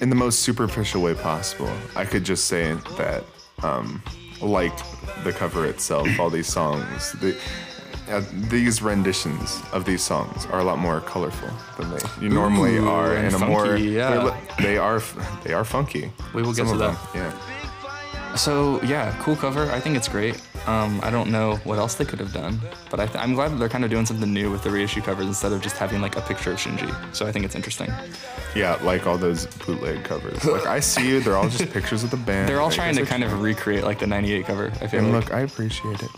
In 0.00 0.10
the 0.10 0.16
most 0.16 0.40
superficial 0.40 1.00
way 1.02 1.14
possible, 1.14 1.72
I 1.94 2.04
could 2.04 2.24
just 2.24 2.46
say 2.46 2.74
that, 2.98 3.24
um, 3.62 4.02
like 4.42 4.76
the 5.24 5.32
cover 5.32 5.64
itself, 5.64 6.06
all 6.20 6.28
these 6.28 6.46
songs, 6.46 7.12
the, 7.12 7.34
uh, 8.10 8.22
these 8.50 8.82
renditions 8.82 9.62
of 9.72 9.84
these 9.86 10.02
songs 10.02 10.44
are 10.46 10.60
a 10.60 10.64
lot 10.64 10.78
more 10.78 11.00
colorful 11.00 11.48
than 11.78 11.90
they 11.90 12.28
normally 12.28 12.78
are, 12.78 13.14
and 13.16 13.34
in 13.34 13.42
a 13.42 13.46
more 13.46 13.66
funky, 13.66 13.84
yeah. 13.84 14.10
they're 14.10 14.64
they 14.66 14.78
are 14.78 15.02
they 15.44 15.54
are 15.54 15.64
funky. 15.64 16.12
We 16.34 16.42
will 16.42 16.52
get 16.52 16.66
Some 16.66 16.78
to 16.78 16.84
that. 16.84 17.12
them, 17.12 17.32
Yeah. 17.32 17.55
So 18.36 18.80
yeah, 18.82 19.16
cool 19.20 19.34
cover. 19.36 19.70
I 19.72 19.80
think 19.80 19.96
it's 19.96 20.08
great. 20.08 20.40
Um, 20.66 21.00
I 21.02 21.10
don't 21.10 21.30
know 21.30 21.56
what 21.64 21.78
else 21.78 21.94
they 21.94 22.04
could 22.04 22.18
have 22.18 22.32
done, 22.32 22.60
but 22.90 23.00
I 23.00 23.06
th- 23.06 23.18
I'm 23.22 23.34
glad 23.34 23.52
that 23.52 23.56
they're 23.56 23.68
kind 23.68 23.84
of 23.84 23.90
doing 23.90 24.04
something 24.04 24.32
new 24.32 24.50
with 24.50 24.62
the 24.62 24.70
reissue 24.70 25.00
covers 25.00 25.26
instead 25.26 25.52
of 25.52 25.62
just 25.62 25.76
having 25.76 26.00
like 26.00 26.16
a 26.16 26.20
picture 26.22 26.50
of 26.52 26.58
Shinji. 26.58 26.92
So 27.14 27.26
I 27.26 27.32
think 27.32 27.44
it's 27.44 27.54
interesting. 27.54 27.90
Yeah, 28.54 28.78
like 28.82 29.06
all 29.06 29.16
those 29.16 29.46
bootleg 29.64 30.04
covers. 30.04 30.44
Like 30.44 30.66
I 30.66 30.80
see 30.80 31.08
you, 31.08 31.20
they're 31.20 31.36
all 31.36 31.48
just 31.48 31.70
pictures 31.72 32.04
of 32.04 32.10
the 32.10 32.16
band. 32.16 32.48
They're 32.48 32.60
all 32.60 32.70
trying 32.70 32.94
to 32.96 33.04
kind 33.06 33.24
of 33.24 33.40
recreate 33.42 33.84
like 33.84 33.98
the 34.00 34.06
'98 34.06 34.44
cover. 34.46 34.66
I 34.80 34.86
feel 34.86 35.00
And 35.00 35.12
like. 35.12 35.26
look, 35.26 35.34
I 35.34 35.40
appreciate 35.40 36.02
it. 36.02 36.10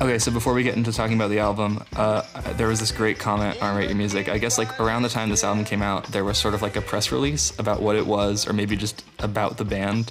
Okay, 0.00 0.18
so 0.18 0.30
before 0.30 0.54
we 0.54 0.62
get 0.62 0.76
into 0.76 0.92
talking 0.92 1.14
about 1.16 1.28
the 1.28 1.40
album, 1.40 1.84
uh, 1.96 2.22
there 2.54 2.68
was 2.68 2.80
this 2.80 2.90
great 2.90 3.18
comment 3.18 3.60
on 3.62 3.76
Rate 3.76 3.88
Your 3.90 3.96
Music. 3.98 4.28
I 4.30 4.38
guess 4.38 4.56
like 4.56 4.80
around 4.80 5.02
the 5.02 5.10
time 5.10 5.28
this 5.28 5.44
album 5.44 5.64
came 5.64 5.82
out, 5.82 6.04
there 6.06 6.24
was 6.24 6.38
sort 6.38 6.54
of 6.54 6.62
like 6.62 6.76
a 6.76 6.80
press 6.80 7.12
release 7.12 7.58
about 7.58 7.82
what 7.82 7.96
it 7.96 8.06
was, 8.06 8.48
or 8.48 8.52
maybe 8.54 8.76
just 8.76 9.04
about 9.18 9.56
the 9.58 9.64
band. 9.64 10.10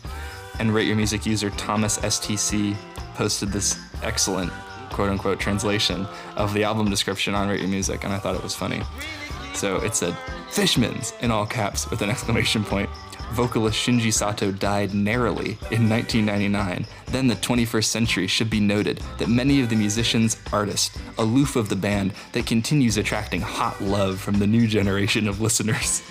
And 0.59 0.73
Rate 0.73 0.87
Your 0.87 0.97
Music 0.97 1.25
user 1.25 1.49
Thomas 1.51 1.97
STC 1.99 2.75
posted 3.15 3.49
this 3.49 3.79
excellent 4.03 4.51
quote 4.91 5.09
unquote 5.09 5.39
translation 5.39 6.05
of 6.35 6.53
the 6.53 6.63
album 6.63 6.89
description 6.89 7.33
on 7.33 7.47
Rate 7.47 7.61
Your 7.61 7.69
Music, 7.69 8.03
and 8.03 8.13
I 8.13 8.19
thought 8.19 8.35
it 8.35 8.43
was 8.43 8.55
funny. 8.55 8.81
So 9.53 9.77
it 9.77 9.95
said, 9.95 10.13
Fishmans, 10.49 11.17
in 11.21 11.31
all 11.31 11.45
caps 11.45 11.89
with 11.89 12.01
an 12.01 12.09
exclamation 12.09 12.63
point. 12.63 12.89
Vocalist 13.31 13.77
Shinji 13.77 14.11
Sato 14.11 14.51
died 14.51 14.93
narrowly 14.93 15.51
in 15.71 15.87
1999. 15.87 16.85
Then 17.07 17.27
the 17.27 17.35
21st 17.35 17.85
century 17.85 18.27
should 18.27 18.49
be 18.49 18.59
noted 18.59 19.01
that 19.19 19.29
many 19.29 19.61
of 19.61 19.69
the 19.69 19.75
musicians, 19.75 20.37
artists, 20.51 20.97
aloof 21.19 21.55
of 21.55 21.69
the 21.69 21.75
band 21.75 22.13
that 22.31 22.47
continues 22.47 22.97
attracting 22.97 23.41
hot 23.41 23.79
love 23.81 24.19
from 24.19 24.39
the 24.39 24.47
new 24.47 24.67
generation 24.67 25.27
of 25.27 25.41
listeners. 25.41 26.01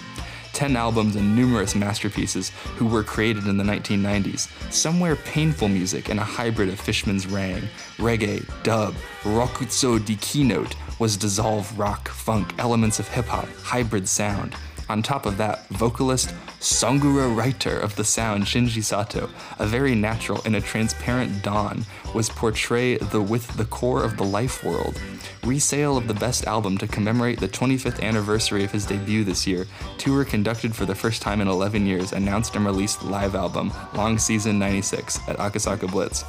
10 0.58 0.74
albums 0.74 1.14
and 1.14 1.36
numerous 1.36 1.76
masterpieces 1.76 2.50
who 2.74 2.84
were 2.84 3.04
created 3.04 3.46
in 3.46 3.56
the 3.56 3.62
1990s. 3.62 4.48
Somewhere 4.72 5.14
painful 5.14 5.68
music 5.68 6.08
and 6.08 6.18
a 6.18 6.24
hybrid 6.24 6.68
of 6.68 6.80
Fishman's 6.80 7.28
rang, 7.28 7.62
reggae, 7.96 8.44
dub, 8.64 8.96
rokutsu 9.22 10.04
di 10.04 10.16
keynote 10.16 10.74
was 10.98 11.16
dissolve 11.16 11.78
rock, 11.78 12.08
funk, 12.08 12.52
elements 12.58 12.98
of 12.98 13.06
hip 13.06 13.26
hop, 13.26 13.46
hybrid 13.62 14.08
sound. 14.08 14.56
On 14.88 15.00
top 15.00 15.26
of 15.26 15.36
that, 15.36 15.68
vocalist, 15.68 16.34
Songura 16.58 17.36
writer 17.36 17.78
of 17.78 17.94
the 17.94 18.02
sound 18.02 18.42
Shinji 18.42 18.82
Sato, 18.82 19.30
a 19.60 19.66
very 19.66 19.94
natural 19.94 20.42
and 20.44 20.56
a 20.56 20.60
transparent 20.60 21.40
dawn, 21.44 21.84
was 22.16 22.30
portray 22.30 22.96
the 22.96 23.22
with 23.22 23.46
the 23.56 23.66
core 23.66 24.02
of 24.02 24.16
the 24.16 24.24
life 24.24 24.64
world. 24.64 25.00
Resale 25.44 25.96
of 25.96 26.08
the 26.08 26.14
best 26.14 26.46
album 26.46 26.76
to 26.78 26.86
commemorate 26.86 27.40
the 27.40 27.48
25th 27.48 28.02
anniversary 28.02 28.64
of 28.64 28.72
his 28.72 28.84
debut 28.84 29.24
this 29.24 29.46
year. 29.46 29.66
Tour 29.96 30.24
conducted 30.24 30.74
for 30.74 30.84
the 30.84 30.94
first 30.94 31.22
time 31.22 31.40
in 31.40 31.48
11 31.48 31.86
years, 31.86 32.12
announced 32.12 32.56
and 32.56 32.66
released 32.66 33.02
live 33.04 33.34
album, 33.34 33.72
Long 33.94 34.18
Season 34.18 34.58
96 34.58 35.20
at 35.28 35.36
Akasaka 35.38 35.90
Blitz. 35.90 36.24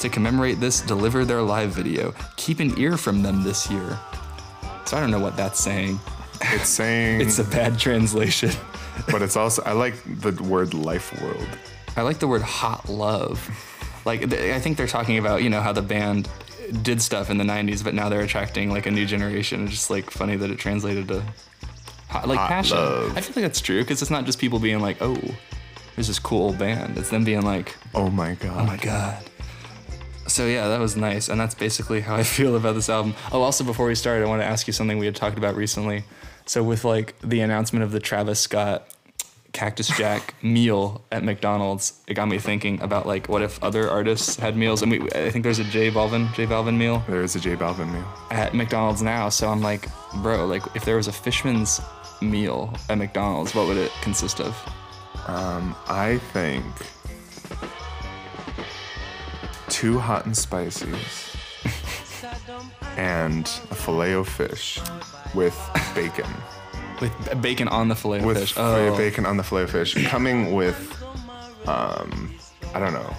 To 0.00 0.08
commemorate 0.08 0.60
this, 0.60 0.80
deliver 0.80 1.24
their 1.24 1.42
live 1.42 1.70
video. 1.70 2.14
Keep 2.36 2.60
an 2.60 2.78
ear 2.78 2.96
from 2.96 3.22
them 3.22 3.42
this 3.42 3.70
year. 3.70 3.98
So 4.84 4.96
I 4.96 5.00
don't 5.00 5.10
know 5.10 5.20
what 5.20 5.36
that's 5.36 5.60
saying. 5.60 5.98
It's 6.40 6.68
saying 6.68 7.20
It's 7.20 7.38
a 7.38 7.44
bad 7.44 7.78
translation. 7.78 8.50
but 9.10 9.22
it's 9.22 9.36
also 9.36 9.62
I 9.62 9.72
like 9.72 9.94
the 10.20 10.32
word 10.42 10.74
life 10.74 11.20
world. 11.22 11.48
I 11.96 12.02
like 12.02 12.18
the 12.18 12.28
word 12.28 12.42
hot 12.42 12.88
love. 12.88 13.48
Like 14.04 14.32
I 14.32 14.60
think 14.60 14.76
they're 14.76 14.86
talking 14.86 15.18
about, 15.18 15.42
you 15.42 15.50
know, 15.50 15.60
how 15.60 15.72
the 15.72 15.82
band 15.82 16.28
did 16.82 17.00
stuff 17.02 17.30
in 17.30 17.38
the 17.38 17.44
90s 17.44 17.82
but 17.84 17.94
now 17.94 18.08
they're 18.08 18.20
attracting 18.22 18.70
like 18.70 18.86
a 18.86 18.90
new 18.90 19.06
generation. 19.06 19.64
It's 19.64 19.72
just 19.72 19.90
like 19.90 20.10
funny 20.10 20.36
that 20.36 20.50
it 20.50 20.58
translated 20.58 21.08
to 21.08 21.22
hot, 22.08 22.28
like 22.28 22.38
Hot 22.38 22.48
passion. 22.48 22.76
love. 22.76 23.16
I 23.16 23.20
feel 23.20 23.42
like 23.42 23.50
that's 23.50 23.60
true 23.60 23.80
because 23.82 24.02
it's 24.02 24.10
not 24.10 24.24
just 24.26 24.38
people 24.38 24.58
being 24.58 24.80
like, 24.80 24.96
"Oh, 25.00 25.16
there's 25.94 26.08
this 26.08 26.18
cool 26.18 26.42
old 26.44 26.58
band." 26.58 26.96
It's 26.98 27.10
them 27.10 27.24
being 27.24 27.42
like, 27.42 27.76
Oh 27.94 28.10
my 28.10 28.32
oh 28.32 28.36
god. 28.40 28.56
"Oh 28.62 28.66
my 28.66 28.76
god." 28.76 29.22
So 30.26 30.46
yeah, 30.46 30.68
that 30.68 30.80
was 30.80 30.96
nice, 30.96 31.28
and 31.28 31.38
that's 31.40 31.54
basically 31.54 32.00
how 32.00 32.16
I 32.16 32.22
feel 32.36 32.56
about 32.56 32.74
this 32.74 32.88
album. 32.88 33.14
Oh, 33.32 33.42
also 33.42 33.62
before 33.64 33.86
we 33.86 33.94
start, 33.94 34.22
I 34.22 34.26
want 34.26 34.42
to 34.42 34.46
ask 34.46 34.66
you 34.66 34.72
something 34.72 34.98
we 34.98 35.06
had 35.06 35.14
talked 35.16 35.38
about 35.38 35.54
recently. 35.56 36.04
So 36.46 36.62
with 36.62 36.84
like 36.84 37.14
the 37.20 37.40
announcement 37.40 37.82
of 37.84 37.92
the 37.92 38.00
Travis 38.00 38.40
Scott 38.40 38.88
Cactus 39.56 39.88
Jack 39.96 40.34
meal 40.42 41.02
at 41.10 41.24
McDonald's, 41.24 41.94
it 42.06 42.12
got 42.12 42.28
me 42.28 42.38
thinking 42.38 42.78
about 42.82 43.06
like 43.06 43.26
what 43.26 43.40
if 43.40 43.62
other 43.64 43.88
artists 43.88 44.36
had 44.36 44.54
meals, 44.54 44.82
and 44.82 44.92
we 44.92 45.00
I 45.12 45.30
think 45.30 45.44
there's 45.44 45.58
a 45.58 45.64
J 45.64 45.90
Balvin 45.90 46.30
J 46.34 46.44
Balvin 46.44 46.76
meal 46.76 47.02
There 47.08 47.22
is 47.22 47.36
a 47.36 47.40
J 47.40 47.56
Balvin 47.56 47.90
meal. 47.90 48.04
at 48.30 48.52
McDonald's 48.52 49.00
now. 49.00 49.30
So 49.30 49.48
I'm 49.48 49.62
like, 49.62 49.88
bro, 50.16 50.44
like 50.44 50.62
if 50.74 50.84
there 50.84 50.96
was 50.96 51.08
a 51.08 51.12
Fishman's 51.12 51.80
meal 52.20 52.70
at 52.90 52.98
McDonald's, 52.98 53.54
what 53.54 53.66
would 53.66 53.78
it 53.78 53.90
consist 54.02 54.40
of? 54.42 54.54
Um, 55.26 55.74
I 55.88 56.18
think 56.34 56.66
two 59.70 59.98
hot 59.98 60.26
and 60.26 60.36
spices 60.36 61.34
and 62.98 63.46
a 63.70 63.74
filet 63.74 64.12
of 64.12 64.28
fish 64.28 64.78
with 65.34 65.58
bacon. 65.94 66.28
With 67.00 67.42
bacon 67.42 67.68
on 67.68 67.88
the 67.88 67.94
fillet 67.94 68.18
of 68.20 68.24
With 68.24 68.38
fish. 68.38 68.52
filet- 68.52 68.88
Oh, 68.88 68.96
bacon 68.96 69.26
on 69.26 69.36
the 69.36 69.42
filet 69.42 69.66
fish. 69.66 69.94
Coming 70.08 70.54
with, 70.54 70.96
um, 71.66 72.34
I 72.74 72.78
don't 72.80 72.92
know, 72.92 73.14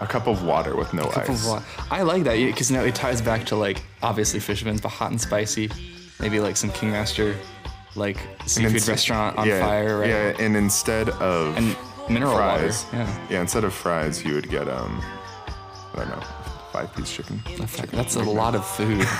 a 0.00 0.06
cup 0.06 0.26
of 0.26 0.42
water 0.44 0.76
with 0.76 0.94
no 0.94 1.04
cup 1.08 1.28
ice. 1.28 1.46
of 1.48 1.64
I 1.90 2.02
like 2.02 2.24
that 2.24 2.36
because 2.36 2.70
now 2.70 2.82
it 2.82 2.94
ties 2.94 3.20
back 3.20 3.44
to 3.46 3.56
like 3.56 3.82
obviously 4.02 4.40
Fishman's, 4.40 4.80
but 4.80 4.88
hot 4.90 5.10
and 5.10 5.20
spicy. 5.20 5.70
Maybe 6.20 6.38
like 6.40 6.56
some 6.56 6.70
Kingmaster, 6.70 7.34
like 7.96 8.18
seafood 8.46 8.72
instead- 8.74 8.92
restaurant 8.92 9.36
on 9.38 9.46
yeah, 9.48 9.60
fire, 9.66 9.98
right? 10.00 10.08
Yeah, 10.08 10.32
and 10.44 10.56
instead 10.56 11.08
of 11.10 11.56
And 11.56 11.76
mineral 12.08 12.36
fries, 12.36 12.84
water. 12.92 12.98
Yeah. 13.04 13.16
yeah, 13.30 13.40
instead 13.40 13.64
of 13.64 13.74
fries, 13.74 14.24
you 14.24 14.34
would 14.34 14.48
get 14.48 14.68
um, 14.68 15.02
I 15.94 15.98
don't 15.98 16.08
know, 16.10 16.22
five 16.72 16.94
piece 16.94 17.12
chicken. 17.12 17.42
That's 17.92 18.16
a 18.16 18.22
lot 18.22 18.54
of 18.54 18.66
food. 18.66 19.06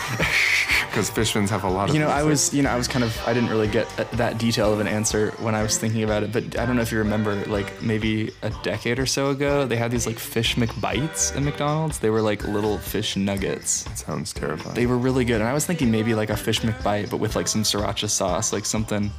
Because 0.90 1.08
Fishmans 1.08 1.50
have 1.50 1.62
a 1.62 1.70
lot 1.70 1.88
of. 1.88 1.94
You 1.94 2.00
know, 2.00 2.08
I 2.08 2.24
was, 2.24 2.52
you 2.52 2.64
know, 2.64 2.70
I 2.70 2.76
was 2.76 2.88
kind 2.88 3.04
of, 3.04 3.16
I 3.24 3.32
didn't 3.32 3.48
really 3.48 3.68
get 3.68 3.86
uh, 3.96 4.02
that 4.16 4.38
detail 4.38 4.72
of 4.72 4.80
an 4.80 4.88
answer 4.88 5.30
when 5.38 5.54
I 5.54 5.62
was 5.62 5.78
thinking 5.78 6.02
about 6.02 6.24
it, 6.24 6.32
but 6.32 6.58
I 6.58 6.66
don't 6.66 6.74
know 6.74 6.82
if 6.82 6.90
you 6.90 6.98
remember, 6.98 7.36
like 7.46 7.80
maybe 7.80 8.32
a 8.42 8.50
decade 8.64 8.98
or 8.98 9.06
so 9.06 9.30
ago, 9.30 9.66
they 9.66 9.76
had 9.76 9.92
these 9.92 10.04
like 10.04 10.18
fish 10.18 10.56
McBites 10.56 11.36
at 11.36 11.44
McDonald's. 11.44 12.00
They 12.00 12.10
were 12.10 12.22
like 12.22 12.42
little 12.42 12.76
fish 12.76 13.16
nuggets. 13.16 13.84
That 13.84 13.98
sounds 13.98 14.32
terrifying. 14.32 14.74
They 14.74 14.86
were 14.86 14.98
really 14.98 15.24
good, 15.24 15.40
and 15.40 15.48
I 15.48 15.52
was 15.52 15.64
thinking 15.64 15.92
maybe 15.92 16.12
like 16.12 16.30
a 16.30 16.36
fish 16.36 16.60
McBite, 16.62 17.08
but 17.08 17.18
with 17.18 17.36
like 17.36 17.46
some 17.46 17.62
sriracha 17.62 18.08
sauce, 18.08 18.52
like 18.52 18.64
something 18.64 19.12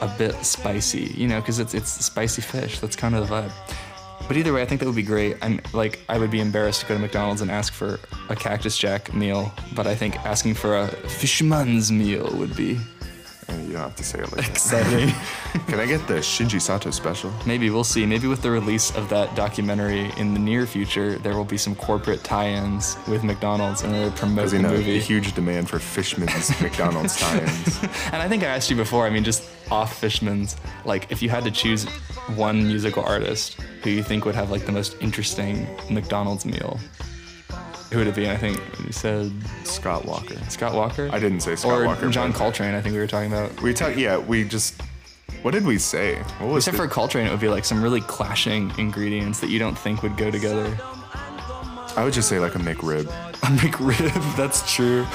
a 0.00 0.08
bit 0.16 0.34
spicy, 0.44 1.12
you 1.14 1.28
know, 1.28 1.40
because 1.40 1.58
it's 1.58 1.74
it's 1.74 1.90
spicy 1.90 2.40
fish. 2.40 2.80
That's 2.80 2.96
kind 2.96 3.14
of 3.14 3.28
the 3.28 3.34
vibe. 3.34 3.52
But 4.28 4.36
either 4.36 4.52
way, 4.52 4.62
I 4.62 4.66
think 4.66 4.80
that 4.80 4.86
would 4.86 4.96
be 4.96 5.02
great. 5.02 5.36
I'm 5.42 5.60
like, 5.72 6.00
I 6.08 6.18
would 6.18 6.30
be 6.30 6.40
embarrassed 6.40 6.80
to 6.82 6.86
go 6.86 6.94
to 6.94 7.00
McDonald's 7.00 7.42
and 7.42 7.50
ask 7.50 7.72
for 7.72 8.00
a 8.28 8.34
Cactus 8.36 8.76
Jack 8.76 9.14
meal, 9.14 9.52
but 9.74 9.86
I 9.86 9.94
think 9.94 10.16
asking 10.24 10.54
for 10.54 10.76
a 10.76 10.88
Fishman's 10.88 11.92
meal 11.92 12.28
would 12.36 12.56
be 12.56 12.78
And 13.48 13.66
you 13.66 13.74
don't 13.74 13.82
have 13.82 13.94
to 13.96 14.02
say 14.02 14.18
it 14.18 14.32
like 14.36 14.48
exciting. 14.48 15.14
Can 15.68 15.78
I 15.78 15.86
get 15.86 16.06
the 16.08 16.14
Shinji 16.14 16.60
Sato 16.60 16.90
special? 16.90 17.32
Maybe 17.46 17.70
we'll 17.70 17.84
see. 17.84 18.04
Maybe 18.04 18.26
with 18.26 18.42
the 18.42 18.50
release 18.50 18.90
of 18.96 19.08
that 19.10 19.36
documentary 19.36 20.10
in 20.16 20.34
the 20.34 20.40
near 20.40 20.66
future, 20.66 21.16
there 21.18 21.36
will 21.36 21.44
be 21.44 21.56
some 21.56 21.76
corporate 21.76 22.24
tie-ins 22.24 22.96
with 23.06 23.22
McDonald's 23.22 23.82
and 23.82 23.94
they 23.94 24.10
promote 24.18 24.50
the 24.50 24.58
movie. 24.58 24.96
a 24.96 25.00
huge 25.00 25.32
demand 25.34 25.70
for 25.70 25.78
Fishman's 25.78 26.60
McDonald's 26.60 27.16
tie-ins. 27.16 27.80
And 28.12 28.20
I 28.20 28.28
think 28.28 28.42
I 28.42 28.46
asked 28.46 28.68
you 28.70 28.76
before, 28.76 29.06
I 29.06 29.10
mean, 29.10 29.22
just 29.22 29.44
off 29.70 29.98
Fishman's, 29.98 30.56
like, 30.84 31.10
if 31.10 31.22
you 31.22 31.28
had 31.28 31.44
to 31.44 31.50
choose 31.50 31.84
one 32.34 32.66
musical 32.66 33.04
artist 33.04 33.54
who 33.82 33.90
you 33.90 34.02
think 34.02 34.24
would 34.24 34.34
have, 34.34 34.50
like, 34.50 34.66
the 34.66 34.72
most 34.72 34.96
interesting 35.00 35.66
McDonald's 35.90 36.44
meal, 36.44 36.78
who 37.92 37.98
would 37.98 38.06
it 38.08 38.14
be? 38.16 38.28
I 38.28 38.36
think 38.36 38.60
you 38.84 38.92
said 38.92 39.30
Scott 39.64 40.04
Walker. 40.04 40.36
Scott 40.48 40.74
Walker? 40.74 41.08
I 41.12 41.18
didn't 41.20 41.40
say 41.40 41.54
Scott 41.56 41.80
or 41.80 41.84
Walker. 41.86 42.10
John 42.10 42.32
Coltrane, 42.32 42.74
I 42.74 42.80
think 42.80 42.94
we 42.94 42.98
were 43.00 43.06
talking 43.06 43.32
about. 43.32 43.60
We 43.62 43.72
talked. 43.72 43.96
Yeah, 43.96 44.18
we 44.18 44.44
just. 44.44 44.80
What 45.42 45.52
did 45.52 45.64
we 45.64 45.78
say? 45.78 46.16
What 46.38 46.48
was 46.54 46.64
Except 46.66 46.76
the- 46.76 46.82
for 46.84 46.88
Coltrane, 46.92 47.26
it 47.26 47.30
would 47.30 47.40
be, 47.40 47.48
like, 47.48 47.64
some 47.64 47.80
really 47.82 48.00
clashing 48.00 48.72
ingredients 48.78 49.38
that 49.40 49.50
you 49.50 49.58
don't 49.60 49.78
think 49.78 50.02
would 50.02 50.16
go 50.16 50.30
together. 50.32 50.76
I 51.96 52.02
would 52.04 52.12
just 52.12 52.28
say 52.28 52.38
like 52.40 52.54
a 52.54 52.58
McRib. 52.58 53.06
A 53.06 53.46
McRib, 53.56 54.36
that's 54.36 54.70
true. 54.74 55.06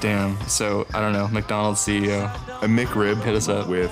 Damn. 0.00 0.40
So, 0.48 0.86
I 0.94 1.00
don't 1.00 1.12
know, 1.12 1.28
McDonald's 1.28 1.80
CEO. 1.80 2.26
A 2.62 2.66
McRib 2.66 3.22
Hit 3.22 3.34
us 3.34 3.48
up. 3.48 3.66
with 3.68 3.90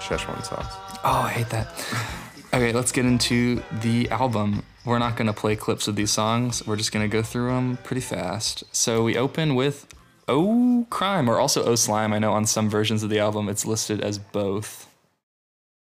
Szechuan 0.00 0.44
sauce. 0.44 0.76
Oh, 1.04 1.22
I 1.26 1.30
hate 1.30 1.48
that. 1.50 1.68
Okay, 2.52 2.72
let's 2.72 2.90
get 2.90 3.04
into 3.04 3.62
the 3.80 4.10
album. 4.10 4.64
We're 4.84 4.98
not 4.98 5.14
going 5.14 5.28
to 5.28 5.32
play 5.32 5.54
clips 5.54 5.86
of 5.86 5.94
these 5.94 6.10
songs. 6.10 6.66
We're 6.66 6.74
just 6.74 6.90
going 6.90 7.08
to 7.08 7.12
go 7.12 7.22
through 7.22 7.46
them 7.52 7.76
pretty 7.84 8.00
fast. 8.00 8.64
So 8.74 9.04
we 9.04 9.16
open 9.16 9.54
with 9.54 9.86
Oh 10.26 10.84
Crime, 10.90 11.28
or 11.30 11.38
also 11.38 11.62
Oh 11.64 11.76
Slime. 11.76 12.12
I 12.12 12.18
know 12.18 12.32
on 12.32 12.46
some 12.46 12.68
versions 12.68 13.04
of 13.04 13.08
the 13.08 13.20
album 13.20 13.48
it's 13.48 13.64
listed 13.64 14.00
as 14.00 14.18
both. 14.18 14.88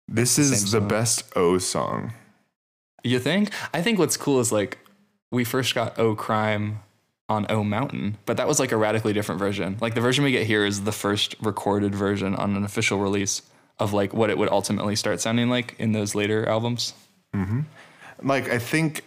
This 0.08 0.38
is 0.38 0.72
the 0.72 0.80
song. 0.80 0.88
best 0.88 1.24
O 1.36 1.58
song. 1.58 2.14
You 3.04 3.18
think? 3.18 3.50
I 3.74 3.82
think 3.82 3.98
what's 3.98 4.16
cool 4.16 4.40
is 4.40 4.52
like 4.52 4.78
we 5.32 5.44
first 5.44 5.74
got 5.74 5.98
Oh 5.98 6.14
Crime 6.14 6.82
on 7.30 7.46
O 7.50 7.64
Mountain, 7.64 8.18
but 8.26 8.38
that 8.38 8.48
was 8.48 8.60
like 8.60 8.72
a 8.72 8.78
radically 8.78 9.14
different 9.14 9.40
version. 9.40 9.78
Like 9.80 9.94
the 9.94 10.02
version 10.02 10.24
we 10.24 10.32
get 10.32 10.48
here 10.48 10.66
is 10.66 10.84
the 10.84 10.92
first 10.92 11.36
recorded 11.42 11.96
version 11.96 12.36
on 12.36 12.56
an 12.56 12.64
official 12.66 12.98
release 13.00 13.44
of 13.80 13.94
like 13.94 14.14
what 14.14 14.30
it 14.30 14.38
would 14.38 14.50
ultimately 14.50 14.96
start 14.96 15.22
sounding 15.22 15.50
like 15.50 15.76
in 15.80 15.94
those 15.94 16.16
later 16.16 16.48
albums. 16.50 16.94
Mm-hmm. 17.36 17.62
Like 18.24 18.50
I 18.50 18.58
think 18.58 19.06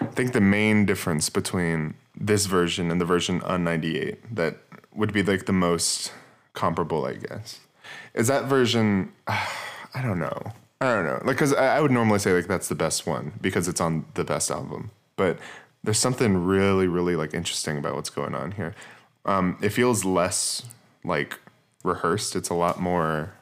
I 0.00 0.06
think 0.06 0.32
the 0.32 0.40
main 0.40 0.86
difference 0.86 1.30
between 1.30 1.94
this 2.18 2.46
version 2.46 2.90
and 2.90 3.00
the 3.00 3.04
version 3.04 3.40
on 3.42 3.64
98 3.64 4.34
that 4.34 4.56
would 4.94 5.12
be 5.12 5.22
like 5.22 5.46
the 5.46 5.52
most 5.52 6.12
comparable, 6.54 7.04
I 7.04 7.14
guess, 7.14 7.60
is 8.14 8.28
that 8.28 8.46
version. 8.46 9.12
I 9.94 10.00
don't 10.00 10.18
know. 10.18 10.52
I 10.80 10.94
don't 10.94 11.04
know. 11.04 11.20
Like, 11.22 11.36
cause 11.36 11.52
I, 11.52 11.76
I 11.76 11.80
would 11.80 11.90
normally 11.90 12.18
say 12.18 12.32
like 12.32 12.46
that's 12.46 12.68
the 12.68 12.74
best 12.74 13.06
one 13.06 13.34
because 13.40 13.68
it's 13.68 13.80
on 13.80 14.06
the 14.14 14.24
best 14.24 14.50
album, 14.50 14.90
but 15.22 15.38
there's 15.84 15.98
something 15.98 16.44
really, 16.44 16.88
really 16.88 17.14
like 17.14 17.32
interesting 17.32 17.78
about 17.78 17.94
what's 17.94 18.10
going 18.10 18.34
on 18.34 18.50
here. 18.52 18.74
Um, 19.24 19.56
it 19.62 19.68
feels 19.68 20.04
less 20.04 20.62
like 21.04 21.38
rehearsed. 21.84 22.34
It's 22.34 22.48
a 22.48 22.54
lot 22.54 22.80
more. 22.80 23.32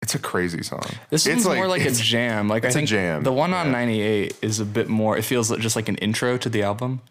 It's 0.00 0.14
a 0.14 0.18
crazy 0.18 0.62
song. 0.62 0.84
This 1.10 1.26
is 1.26 1.44
more 1.44 1.66
like 1.66 1.84
a 1.84 1.90
jam. 1.90 2.48
Like 2.48 2.64
I 2.64 2.70
think 2.70 2.88
jam, 2.88 3.22
the 3.22 3.32
one 3.32 3.52
on 3.52 3.66
yeah. 3.66 3.72
98 3.72 4.36
is 4.40 4.60
a 4.60 4.64
bit 4.64 4.88
more. 4.88 5.16
It 5.18 5.22
feels 5.22 5.50
like- 5.50 5.60
just 5.60 5.76
like 5.76 5.88
an 5.88 5.96
intro 5.96 6.38
to 6.38 6.48
the 6.48 6.62
album. 6.62 7.02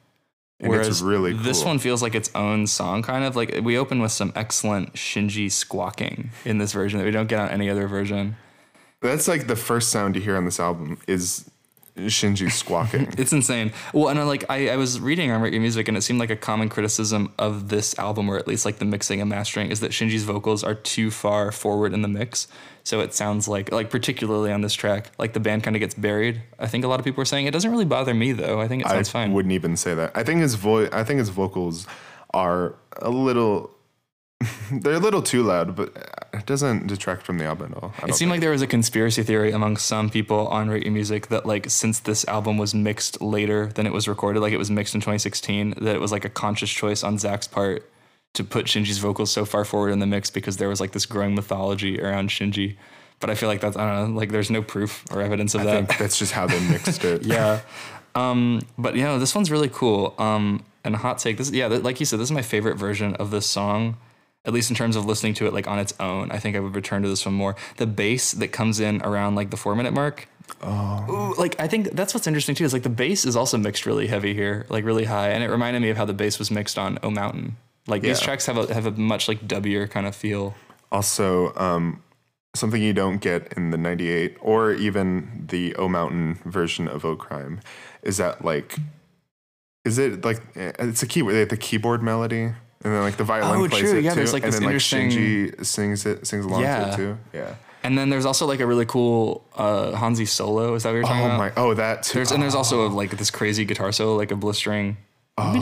And 0.60 0.74
it's 0.74 1.02
really 1.02 1.34
this 1.34 1.66
one 1.66 1.80
feels 1.80 2.02
like 2.02 2.16
its 2.16 2.32
own 2.34 2.66
song, 2.66 3.04
kind 3.04 3.25
of 3.25 3.36
like 3.36 3.60
we 3.62 3.78
open 3.78 4.00
with 4.00 4.14
some 4.14 4.32
excellent 4.36 4.94
Shinji 4.94 5.52
squawking 5.52 6.32
in 6.46 6.58
this 6.60 6.72
version 6.72 6.98
that 6.98 7.06
we 7.06 7.12
don't 7.12 7.28
get 7.28 7.40
on 7.40 7.50
any 7.50 7.70
other 7.70 7.88
version. 7.88 8.38
That's 9.02 9.28
like 9.28 9.48
the 9.48 9.58
first 9.58 9.90
sound 9.90 10.16
you 10.16 10.22
hear 10.22 10.38
on 10.38 10.46
this 10.46 10.60
album 10.60 10.98
is 11.08 11.52
Shinji 11.98 12.52
squawking. 12.52 13.14
It's 13.18 13.32
insane. 13.32 13.72
Well, 13.94 14.10
and 14.10 14.20
I, 14.20 14.24
like 14.24 14.44
I, 14.50 14.70
I 14.70 14.75
was 14.75 15.00
reading 15.00 15.32
on 15.32 15.42
Rate 15.42 15.54
Your 15.54 15.62
Music, 15.62 15.88
and 15.88 15.98
it 15.98 16.02
seemed 16.02 16.20
like 16.20 16.30
a 16.30 16.36
common 16.36 16.70
criticism 16.70 17.34
of 17.40 17.70
this 17.70 17.98
album, 17.98 18.30
or 18.30 18.38
at 18.38 18.48
least 18.48 18.66
like 18.66 18.78
the 18.78 18.86
mixing 18.86 19.22
and 19.22 19.30
mastering, 19.30 19.72
is 19.72 19.80
that 19.80 19.92
Shinji's 19.92 20.24
vocals 20.24 20.64
are 20.64 20.75
too 20.75 21.10
far 21.10 21.52
forward 21.52 21.94
in 21.94 22.02
the 22.02 22.08
mix. 22.08 22.48
So 22.84 23.00
it 23.00 23.14
sounds 23.14 23.48
like, 23.48 23.72
like 23.72 23.90
particularly 23.90 24.52
on 24.52 24.62
this 24.62 24.74
track, 24.74 25.12
like 25.18 25.34
the 25.34 25.40
band 25.40 25.64
kind 25.64 25.75
of 25.75 25.80
gets 25.80 25.96
buried. 25.96 26.42
I 26.60 26.68
think 26.68 26.84
a 26.84 26.88
lot 26.88 27.00
of 27.00 27.06
people 27.06 27.22
are 27.22 27.25
saying 27.25 27.48
it 27.48 27.52
doesn't 27.52 27.72
really 27.72 27.86
bother 27.86 28.14
me 28.14 28.32
though. 28.34 28.62
I 28.62 28.68
think 28.68 28.84
it 28.84 28.88
I 28.88 28.92
sounds 28.92 29.10
fine. 29.10 29.32
I 29.32 29.34
wouldn't 29.34 29.54
even 29.54 29.75
say 29.78 29.96
that. 29.96 30.12
I 30.16 30.24
think 30.24 30.42
his 30.42 30.56
voice. 30.56 30.90
I 30.92 31.04
think 31.04 31.20
his 31.20 31.30
vocals 31.30 31.88
are 32.34 32.75
a 32.98 33.10
little. 33.10 33.75
They're 34.72 34.94
a 34.94 35.00
little 35.00 35.22
too 35.22 35.44
loud, 35.44 35.75
but 35.75 35.94
it 36.34 36.46
doesn't 36.46 36.88
detract 36.88 37.24
from 37.24 37.38
the 37.38 37.46
album 37.46 37.74
at 37.75 37.84
all. 37.84 37.94
It 38.08 38.16
seemed 38.16 38.32
like 38.32 38.42
there 38.42 38.52
was 38.52 38.62
a 38.62 38.68
conspiracy 38.68 39.24
theory 39.24 39.52
among 39.52 39.78
some 39.78 40.10
people 40.10 40.48
on 40.48 40.70
Rate 40.70 40.84
Your 40.84 40.94
Music 40.94 41.28
that 41.28 41.46
like 41.46 41.70
since 41.70 42.00
this 42.00 42.25
album 42.28 42.58
was 42.58 42.74
mixed 42.74 43.22
later 43.22 43.68
than 43.68 43.86
it 43.86 43.94
was 43.94 44.08
recorded, 44.08 44.40
like 44.42 44.54
it 44.54 44.58
was 44.58 44.72
mixed 44.72 44.96
in 44.96 45.02
2016, 45.02 45.75
that 45.82 45.96
it 45.96 46.02
was 46.02 46.12
like 46.12 46.25
a 46.25 46.30
conscious 46.30 46.70
choice 46.70 47.04
on 47.04 47.18
Zach's 47.18 47.48
part 47.48 47.90
to 48.34 48.44
put 48.44 48.66
Shinji's 48.66 48.98
vocals 48.98 49.32
so 49.32 49.46
far 49.46 49.66
forward 49.66 49.92
in 49.92 50.00
the 50.00 50.06
mix 50.06 50.30
because 50.30 50.58
there 50.58 50.70
was 50.70 50.80
like 50.80 50.92
this 50.92 51.06
growing 51.06 51.36
mythology 51.36 52.02
around 52.02 52.30
Shinji. 52.30 52.75
But 53.20 53.30
I 53.30 53.36
feel 53.36 53.48
like 53.48 53.62
that's 53.62 53.78
I 53.78 53.86
don't 53.86 54.14
know, 54.14 54.20
like 54.20 54.32
there's 54.32 54.52
no 54.52 54.62
proof 54.62 55.06
or 55.12 55.22
evidence 55.22 55.56
of 55.56 55.62
I 55.62 55.64
that. 55.66 55.72
think 55.88 56.00
that's 56.00 56.20
just 56.20 56.34
how 56.34 56.46
they 56.46 56.60
mixed 56.68 57.04
it. 57.06 57.24
yeah. 57.25 57.62
Um, 58.14 58.62
but 58.78 58.96
you 58.96 59.04
know, 59.04 59.20
this 59.20 59.34
one's 59.34 59.50
really 59.50 59.70
cool. 59.70 60.16
Um, 60.18 60.66
and 60.84 60.96
hot 60.96 61.18
take, 61.18 61.38
this 61.38 61.52
yeah, 61.52 61.68
th- 61.68 61.82
like 61.82 62.00
you 62.00 62.06
said, 62.06 62.20
this 62.20 62.28
is 62.28 62.32
my 62.32 62.42
favorite 62.42 62.78
version 62.78 63.16
of 63.16 63.32
this 63.32 63.46
song. 63.46 63.98
At 64.46 64.54
least 64.54 64.70
in 64.70 64.75
terms 64.75 64.96
of 64.96 65.06
listening 65.06 65.34
to 65.36 65.48
it 65.48 65.54
like 65.54 65.68
on 65.68 65.80
its 65.80 65.94
own, 66.00 66.32
I 66.32 66.40
think 66.40 66.56
I 66.56 66.60
would 66.60 66.75
return 66.75 67.02
to 67.02 67.08
this 67.08 67.25
one 67.25 67.36
more. 67.36 67.56
The 67.78 67.88
bass 67.88 68.32
that 68.34 68.50
comes 68.50 68.80
in 68.80 69.02
around 69.02 69.36
like 69.36 69.50
the 69.50 69.58
four 69.58 69.75
minute 69.75 69.94
mark. 69.94 70.28
Oh, 70.62 71.34
like 71.38 71.60
I 71.60 71.68
think 71.68 71.92
that's 71.92 72.14
what's 72.14 72.28
interesting 72.28 72.56
too. 72.56 72.64
Is 72.64 72.74
like 72.74 72.84
the 72.84 72.90
bass 72.90 73.25
is 73.25 73.36
also 73.36 73.58
mixed 73.58 73.86
really 73.86 74.08
heavy 74.08 74.34
here, 74.34 74.66
like 74.70 74.84
really 74.86 75.06
high, 75.06 75.30
and 75.30 75.44
it 75.44 75.50
reminded 75.50 75.82
me 75.82 75.90
of 75.90 75.98
how 75.98 76.06
the 76.06 76.14
bass 76.14 76.40
was 76.40 76.52
mixed 76.52 76.78
on 76.78 77.00
O 77.04 77.10
Mountain. 77.10 77.58
Like 77.88 78.02
these 78.02 78.20
tracks 78.20 78.46
have 78.48 78.58
a 78.58 78.74
have 78.74 78.86
a 78.86 78.92
much 78.92 79.28
like 79.28 79.48
dubbier 79.48 79.90
kind 79.90 80.08
of 80.08 80.16
feel. 80.16 80.56
Also, 80.92 81.54
um, 81.56 82.02
something 82.56 82.82
you 82.82 82.93
don't 82.93 83.17
get 83.17 83.54
in 83.54 83.72
the 83.72 83.78
'98 83.78 84.38
or 84.41 84.72
even 84.72 85.46
the 85.50 85.76
O 85.76 85.88
Mountain 85.88 86.39
version 86.46 86.88
of 86.88 87.06
O 87.06 87.15
Crime 87.15 87.60
is 88.02 88.17
that 88.17 88.43
like, 88.43 88.78
is 89.84 89.98
it 89.98 90.24
like 90.26 90.41
eh, 90.56 90.72
it's 90.80 91.04
a 91.04 91.08
keyboard? 91.08 91.50
The 91.50 91.58
keyboard 91.58 92.02
melody, 92.02 92.54
and 92.86 92.93
then 92.93 93.02
like 93.02 93.17
the 93.17 93.24
violin 93.26 93.60
Oh, 93.60 93.67
plays 93.67 93.82
true. 93.82 93.98
it 93.98 94.04
Yeah, 94.04 94.12
too, 94.12 94.15
there's, 94.17 94.32
like, 94.32 94.43
and 94.43 94.54
this 94.54 94.60
then 94.60 94.67
like 94.67 94.74
interesting- 94.76 95.10
Shinji 95.10 95.65
sings 95.65 96.06
it, 96.06 96.26
sings 96.26 96.45
along 96.45 96.62
to 96.62 96.65
Yeah. 96.65 96.93
it 96.93 96.95
too. 96.95 97.17
Yeah. 97.34 97.56
And 97.84 97.98
then 97.98 98.10
there's 98.10 98.26
also 98.26 98.45
like 98.48 98.62
a 98.62 98.65
really 98.65 98.86
cool 98.86 99.43
uh, 99.56 99.91
Honzi 99.91 100.28
solo. 100.28 100.74
Is 100.76 100.84
that 100.84 100.89
what 100.89 100.95
you're 100.95 101.04
talking 101.04 101.21
Oh 101.24 101.36
about? 101.36 101.38
my! 101.38 101.52
Oh, 101.62 101.74
that 101.76 102.04
too. 102.04 102.13
There's 102.19 102.32
and 102.32 102.41
there's 102.41 102.56
also 102.56 102.88
like 102.89 103.12
this 103.17 103.30
crazy 103.30 103.65
guitar 103.65 103.91
solo, 103.91 104.15
like 104.15 104.32
a 104.32 104.36
blistering. 104.36 104.98
Oh. 105.38 105.54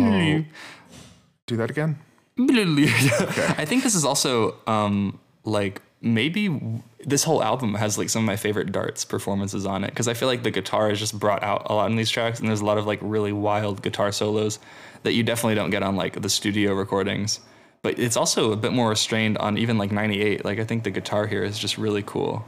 Do 1.47 1.57
that 1.57 1.69
again. 1.69 1.97
I 2.39 3.65
think 3.65 3.83
this 3.83 3.93
is 3.95 4.05
also 4.05 4.55
um, 4.67 5.19
like 5.43 5.81
maybe 6.03 6.81
this 7.05 7.23
whole 7.23 7.41
album 7.41 7.75
has 7.75 7.97
like 7.97 8.09
some 8.09 8.23
of 8.23 8.25
my 8.25 8.35
favorite 8.35 8.71
darts 8.71 9.05
performances 9.05 9.65
on 9.65 9.83
it 9.85 9.87
because 9.87 10.09
I 10.09 10.13
feel 10.13 10.27
like 10.27 10.43
the 10.43 10.51
guitar 10.51 10.91
is 10.91 10.99
just 10.99 11.17
brought 11.17 11.41
out 11.41 11.67
a 11.69 11.73
lot 11.73 11.89
in 11.89 11.95
these 11.95 12.09
tracks 12.09 12.39
and 12.39 12.49
there's 12.49 12.59
a 12.59 12.65
lot 12.65 12.77
of 12.77 12.85
like 12.85 12.99
really 13.01 13.31
wild 13.31 13.81
guitar 13.81 14.11
solos 14.11 14.59
that 15.03 15.13
you 15.13 15.23
definitely 15.23 15.55
don't 15.55 15.69
get 15.69 15.81
on 15.81 15.95
like 15.95 16.21
the 16.21 16.29
studio 16.29 16.73
recordings. 16.73 17.39
But 17.81 17.99
it's 17.99 18.17
also 18.17 18.51
a 18.51 18.57
bit 18.57 18.73
more 18.73 18.89
restrained 18.89 19.37
on 19.37 19.57
even 19.57 19.77
like 19.77 19.91
98. 19.91 20.43
Like 20.43 20.59
I 20.59 20.65
think 20.65 20.83
the 20.83 20.91
guitar 20.91 21.25
here 21.25 21.43
is 21.43 21.57
just 21.57 21.77
really 21.77 22.03
cool. 22.03 22.45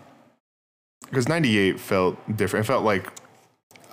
because 1.05 1.27
98 1.29 1.79
felt 1.79 2.17
different 2.35 2.65
it 2.65 2.67
felt 2.67 2.83
like 2.83 3.09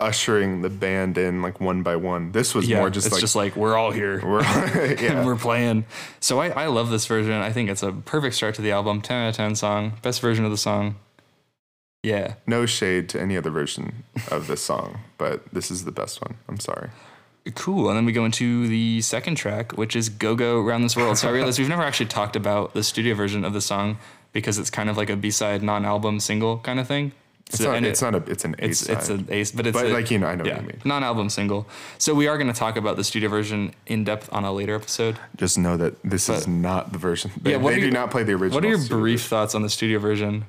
ushering 0.03 0.63
the 0.63 0.69
band 0.69 1.17
in 1.17 1.41
like 1.43 1.61
one 1.61 1.83
by 1.83 1.97
one 1.97 2.33
this 2.33 2.55
was 2.55 2.69
Yeah, 2.69 2.79
more 2.81 2.91
just 2.91 3.07
it's 3.07 3.15
like 3.15 3.21
just 3.21 3.37
like 3.37 3.57
we're 3.57 3.77
all 3.77 3.91
here. 3.91 4.21
we're 4.27 4.43
and 4.45 5.01
yeah 5.01 5.25
we're 5.25 5.37
playing. 5.37 5.85
So 6.21 6.41
I, 6.41 6.49
I 6.49 6.67
love 6.67 6.91
this 6.91 7.07
version. 7.07 7.33
I 7.33 7.53
think 7.53 7.71
it's 7.71 7.83
a 7.83 7.93
perfect 7.93 8.35
start 8.35 8.55
to 8.57 8.63
the 8.63 8.73
album. 8.73 9.01
10 9.01 9.17
out 9.17 9.29
of 9.31 9.37
10 9.37 9.55
song. 9.57 9.93
Best 10.03 10.21
version 10.21 10.45
of 10.45 10.51
the 10.51 10.57
song. 10.57 10.97
Yeah. 12.03 12.35
no 12.49 12.67
shade 12.67 13.09
to 13.11 13.21
any 13.21 13.37
other 13.37 13.51
version 13.51 14.03
of 14.29 14.49
this 14.49 14.61
song 14.61 14.99
but 15.19 15.47
this 15.55 15.71
is 15.71 15.85
the 15.85 15.93
best 15.93 16.21
one 16.21 16.35
i'm 16.49 16.59
sorry 16.59 16.91
Cool. 17.55 17.89
And 17.89 17.97
then 17.97 18.05
we 18.05 18.13
go 18.13 18.25
into 18.25 18.69
the 18.69 19.01
second 19.01 19.35
track, 19.35 19.73
which 19.77 19.97
is 19.97 20.09
Go 20.09 20.37
Go 20.37 20.61
Around 20.61 20.83
This 20.83 20.97
World. 20.97 21.19
So 21.19 21.29
I 21.29 21.33
realized 21.39 21.59
we've 21.59 21.69
never 21.69 21.83
actually 21.83 22.07
talked 22.07 22.37
about 22.37 22.73
the 22.73 22.85
studio 22.85 23.15
version 23.17 23.45
of 23.45 23.53
the 23.53 23.61
song 23.61 23.99
because 24.33 24.59
it's 24.59 24.71
kind 24.71 24.89
of 24.89 24.97
like 24.97 25.11
a 25.11 25.17
B 25.17 25.31
side, 25.33 25.61
non 25.63 25.85
album 25.85 26.21
single 26.21 26.59
kind 26.59 26.79
of 26.79 26.87
thing. 26.87 27.11
It's 27.53 27.59
So- 27.61 27.69
not 27.69 27.77
and 27.77 27.87
it's 27.87 28.01
it- 28.01 28.11
not 28.11 28.15
a 28.29 28.31
it's 28.31 28.45
an 28.47 28.55
A 28.59 28.65
it's 28.65 28.89
it's 28.89 29.09
an 29.11 29.27
ace, 29.31 29.51
but 29.53 29.67
it's 29.67 29.77
but 29.77 29.87
a- 29.87 29.93
like 29.93 30.11
you 30.11 30.19
know 30.19 30.27
i 30.27 30.35
know 30.35 30.45
yeah, 30.45 30.55
what 30.55 30.63
you 30.63 30.69
mean 30.69 30.81
non-album 30.85 31.29
single. 31.29 31.67
So 31.99 32.15
we 32.15 32.27
are 32.27 32.39
going 32.39 32.47
to 32.53 32.59
talk 32.59 32.77
about 32.77 32.97
the 32.97 33.05
studio 33.05 33.29
version 33.29 33.75
in 33.87 34.05
depth 34.05 34.33
on 34.33 34.45
a 34.45 34.53
later 34.53 34.75
episode. 34.75 35.19
just 35.37 35.59
know 35.59 35.77
that 35.77 35.95
this 36.03 36.29
is 36.31 36.47
not 36.49 36.93
the 36.93 36.99
version 36.99 37.31
they, 37.41 37.51
Yeah, 37.53 37.57
what 37.59 37.71
they 37.75 37.81
do 37.81 37.87
your- 37.87 37.93
not 37.93 38.11
play 38.11 38.23
the 38.23 38.33
original 38.33 38.55
What 38.55 38.65
are 38.65 38.69
your 38.69 38.89
brief 38.89 39.23
thoughts 39.25 39.55
on 39.55 39.61
the 39.63 39.69
studio 39.69 39.99
version? 39.99 40.45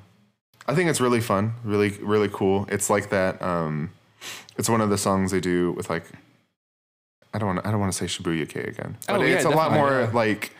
I 0.66 0.74
think 0.74 0.88
it's 0.88 1.00
really 1.00 1.20
fun, 1.20 1.52
really, 1.62 1.90
really 2.00 2.30
cool. 2.32 2.66
It's 2.70 2.88
like 2.88 3.10
that. 3.10 3.42
Um, 3.42 3.90
it's 4.56 4.70
one 4.70 4.80
of 4.80 4.88
the 4.88 4.96
songs 4.96 5.30
they 5.30 5.40
do 5.40 5.72
with 5.72 5.90
like. 5.90 6.04
I 7.34 7.38
don't 7.38 7.48
want. 7.48 7.66
I 7.66 7.70
don't 7.70 7.80
want 7.80 7.92
to 7.92 7.98
say 7.98 8.06
Shibuya-kei 8.06 8.60
again, 8.62 8.96
but 9.06 9.20
Oh, 9.20 9.22
yeah, 9.22 9.34
it's 9.34 9.44
a 9.44 9.50
lot 9.50 9.72
more 9.72 9.90
yeah. 9.90 10.10
like 10.14 10.52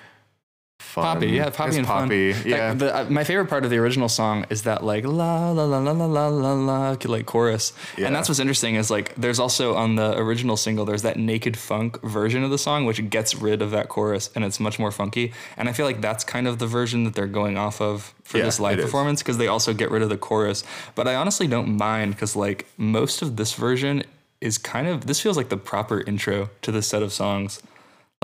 fun. 0.78 1.04
Poppy, 1.04 1.28
yeah, 1.28 1.50
poppy 1.50 1.68
it's 1.70 1.76
and 1.78 1.86
poppy, 1.86 2.32
fun. 2.32 2.42
yeah. 2.48 2.68
Like, 2.70 2.78
the, 2.78 2.96
uh, 2.96 3.04
my 3.10 3.24
favorite 3.24 3.46
part 3.46 3.64
of 3.64 3.70
the 3.70 3.78
original 3.78 4.08
song 4.08 4.44
is 4.50 4.62
that 4.62 4.84
like 4.84 5.04
la 5.04 5.50
la 5.50 5.64
la 5.64 5.78
la 5.78 5.92
la 5.92 6.06
la 6.06 6.28
la 6.28 6.52
la 6.54 6.96
like 7.04 7.26
chorus, 7.26 7.72
Yeah. 7.96 8.06
and 8.06 8.14
that's 8.16 8.28
what's 8.28 8.38
interesting 8.40 8.74
is 8.76 8.90
like 8.90 9.14
there's 9.16 9.38
also 9.38 9.74
on 9.76 9.96
the 9.96 10.16
original 10.18 10.56
single 10.56 10.84
there's 10.84 11.02
that 11.02 11.16
naked 11.16 11.56
funk 11.56 12.00
version 12.02 12.44
of 12.44 12.50
the 12.50 12.58
song 12.58 12.84
which 12.84 13.08
gets 13.10 13.34
rid 13.34 13.62
of 13.62 13.70
that 13.70 13.88
chorus 13.88 14.30
and 14.34 14.44
it's 14.44 14.60
much 14.60 14.78
more 14.78 14.90
funky, 14.90 15.32
and 15.56 15.68
I 15.68 15.72
feel 15.72 15.86
like 15.86 16.00
that's 16.00 16.24
kind 16.24 16.46
of 16.46 16.58
the 16.58 16.66
version 16.66 17.04
that 17.04 17.14
they're 17.14 17.26
going 17.26 17.56
off 17.56 17.80
of 17.80 18.14
for 18.24 18.38
Yeah, 18.38 18.44
this 18.44 18.60
live 18.60 18.78
performance 18.78 19.22
because 19.22 19.38
they 19.38 19.48
also 19.48 19.74
get 19.74 19.90
rid 19.90 20.02
of 20.02 20.08
the 20.08 20.16
chorus, 20.18 20.64
but 20.94 21.06
I 21.08 21.14
honestly 21.14 21.46
don't 21.46 21.76
mind 21.76 22.14
because 22.14 22.36
like 22.36 22.66
most 22.76 23.22
of 23.22 23.36
this 23.36 23.54
version 23.54 24.02
is 24.40 24.58
kind 24.58 24.86
of 24.86 25.06
this 25.06 25.20
feels 25.20 25.36
like 25.36 25.48
the 25.48 25.56
proper 25.56 26.00
intro 26.02 26.50
to 26.62 26.70
this 26.72 26.86
set 26.86 27.02
of 27.02 27.12
songs. 27.12 27.60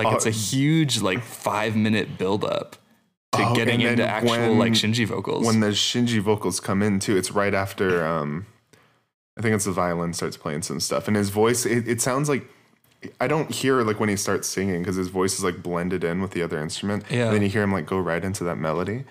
Like 0.05 0.15
it's 0.17 0.27
a 0.27 0.31
Oh. 0.31 0.33
huge 0.33 1.01
like 1.01 1.23
five 1.23 1.77
minute 1.77 2.19
build 2.19 2.45
up 2.45 2.77
to 3.33 3.47
Oh, 3.49 3.55
getting 3.55 3.81
into 3.81 4.07
actual 4.07 4.31
when- 4.31 4.59
like 4.59 4.73
Shinji 4.73 5.07
vocals. 5.07 5.47
when 5.47 5.61
the 5.61 5.69
Shinji 5.69 6.21
vocals 6.21 6.59
come 6.61 6.83
in 6.83 6.99
too, 6.99 7.17
it's 7.17 7.31
right 7.33 7.55
after. 7.55 8.05
Um, 8.05 8.47
I 9.39 9.43
think 9.43 9.55
it's 9.55 9.65
the 9.65 9.73
violin 9.73 10.13
starts 10.13 10.37
playing 10.37 10.63
some 10.63 10.81
stuff, 10.81 11.09
and 11.09 11.17
his 11.17 11.31
voice. 11.31 11.65
It, 11.67 11.89
it 11.89 12.01
sounds 12.01 12.29
like. 12.29 12.45
I 13.19 13.29
don't 13.29 13.51
hear 13.51 13.81
like 13.83 13.99
when 13.99 14.11
he 14.11 14.17
starts 14.17 14.47
singing 14.47 14.83
because 14.83 14.97
his 14.97 15.09
voice 15.09 15.33
is 15.39 15.43
like 15.43 15.63
blended 15.63 16.05
in 16.05 16.21
with 16.21 16.33
the 16.33 16.43
other 16.43 16.59
instrument. 16.61 17.05
Yeah. 17.09 17.27
And 17.27 17.35
then 17.37 17.43
you 17.43 17.49
hear 17.49 17.63
him 17.63 17.73
like 17.73 17.87
go 17.87 17.99
right 17.99 18.23
into 18.23 18.45
that 18.45 18.57
melody. 18.59 19.05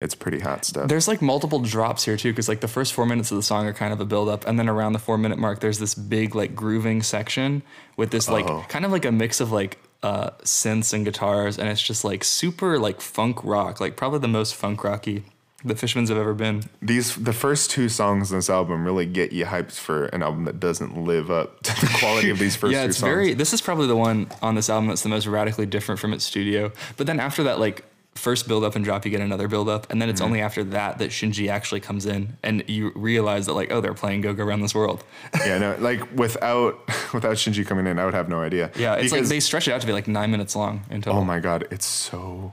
It's 0.00 0.14
pretty 0.16 0.38
hot 0.40 0.64
stuff. 0.64 0.88
there's 0.88 1.06
like 1.08 1.20
multiple 1.22 1.58
drops 1.60 2.04
here 2.04 2.16
too, 2.16 2.30
because 2.32 2.48
like 2.48 2.60
the 2.60 2.66
first 2.68 2.92
four 2.92 3.04
minutes 3.06 3.30
of 3.30 3.36
the 3.36 3.42
song 3.42 3.66
are 3.66 3.72
kind 3.72 3.92
of 3.92 4.00
a 4.00 4.04
build 4.04 4.28
up, 4.28 4.46
and 4.48 4.58
then 4.58 4.68
around 4.68 4.94
the 4.94 4.98
four 4.98 5.16
minute 5.18 5.38
mark, 5.38 5.60
there's 5.60 5.78
this 5.78 5.94
big 5.94 6.34
like 6.34 6.56
grooving 6.56 7.02
section 7.04 7.62
with 7.96 8.10
this 8.10 8.28
like 8.28 8.46
Oh. 8.48 8.64
kind 8.68 8.84
of 8.84 8.90
like 8.90 9.04
a 9.04 9.12
mix 9.12 9.40
of 9.40 9.52
like 9.52 9.78
uh 10.02 10.30
synths 10.42 10.92
and 10.92 11.04
guitars, 11.04 11.58
and 11.58 11.68
it's 11.68 11.82
just 11.82 12.04
like 12.04 12.24
super 12.24 12.78
like 12.78 13.00
funk 13.00 13.42
rock, 13.44 13.80
like 13.80 13.96
probably 13.96 14.18
the 14.20 14.28
most 14.28 14.54
funk 14.54 14.84
rocky 14.84 15.24
that 15.64 15.78
Fishman's 15.78 16.08
have 16.08 16.18
ever 16.18 16.34
been. 16.34 16.62
These 16.80 17.16
the 17.16 17.32
first 17.32 17.70
two 17.70 17.88
songs 17.88 18.30
on 18.30 18.38
this 18.38 18.48
album 18.48 18.84
really 18.84 19.06
get 19.06 19.32
you 19.32 19.44
hyped 19.44 19.72
for 19.72 20.06
an 20.06 20.22
album 20.22 20.44
that 20.44 20.60
doesn't 20.60 20.96
live 20.96 21.30
up 21.30 21.62
to 21.62 21.80
the 21.80 21.92
quality 21.98 22.30
of 22.30 22.38
these 22.38 22.54
first 22.56 22.72
yeah, 22.72 22.84
two 22.84 22.90
it's 22.90 22.98
songs. 22.98 23.10
very. 23.10 23.34
This 23.34 23.52
is 23.52 23.60
probably 23.60 23.88
the 23.88 23.96
one 23.96 24.28
on 24.40 24.54
this 24.54 24.70
album 24.70 24.88
that's 24.88 25.02
the 25.02 25.08
most 25.08 25.26
radically 25.26 25.66
different 25.66 26.00
from 26.00 26.12
its 26.12 26.24
studio. 26.24 26.70
But 26.96 27.06
then 27.06 27.18
after 27.18 27.42
that, 27.44 27.58
like 27.58 27.84
first 28.18 28.48
build 28.48 28.64
up 28.64 28.74
and 28.76 28.84
drop, 28.84 29.04
you 29.04 29.10
get 29.10 29.20
another 29.20 29.48
build 29.48 29.68
up, 29.68 29.90
and 29.90 30.02
then 30.02 30.08
Mm-hmm. 30.08 30.12
it's 30.14 30.20
only 30.20 30.40
after 30.40 30.64
that 30.64 30.98
that 30.98 31.10
Shinji 31.10 31.48
actually 31.48 31.80
comes 31.80 32.04
in, 32.06 32.36
and 32.42 32.64
you 32.68 32.92
realize 32.94 33.46
that 33.46 33.52
like, 33.54 33.70
oh, 33.72 33.80
they're 33.80 33.94
playing 33.94 34.20
Go 34.20 34.32
Go 34.34 34.44
Around 34.44 34.60
This 34.62 34.74
World. 34.74 35.04
yeah, 35.46 35.58
no, 35.58 35.76
like 35.78 36.00
without 36.16 36.78
without 37.14 37.36
Shinji 37.36 37.66
coming 37.66 37.86
in, 37.86 37.98
I 37.98 38.04
would 38.04 38.14
have 38.14 38.28
no 38.28 38.40
idea. 38.40 38.70
Yeah, 38.76 38.94
it's 38.96 39.12
like 39.12 39.24
they 39.24 39.40
stretch 39.40 39.68
it 39.68 39.72
out 39.72 39.80
to 39.80 39.86
be 39.86 39.92
like 39.92 40.08
nine 40.08 40.30
minutes 40.30 40.54
long 40.56 40.82
total. 40.90 41.14
Oh 41.16 41.24
my 41.24 41.38
god, 41.40 41.66
it's 41.70 41.86
so 41.86 42.52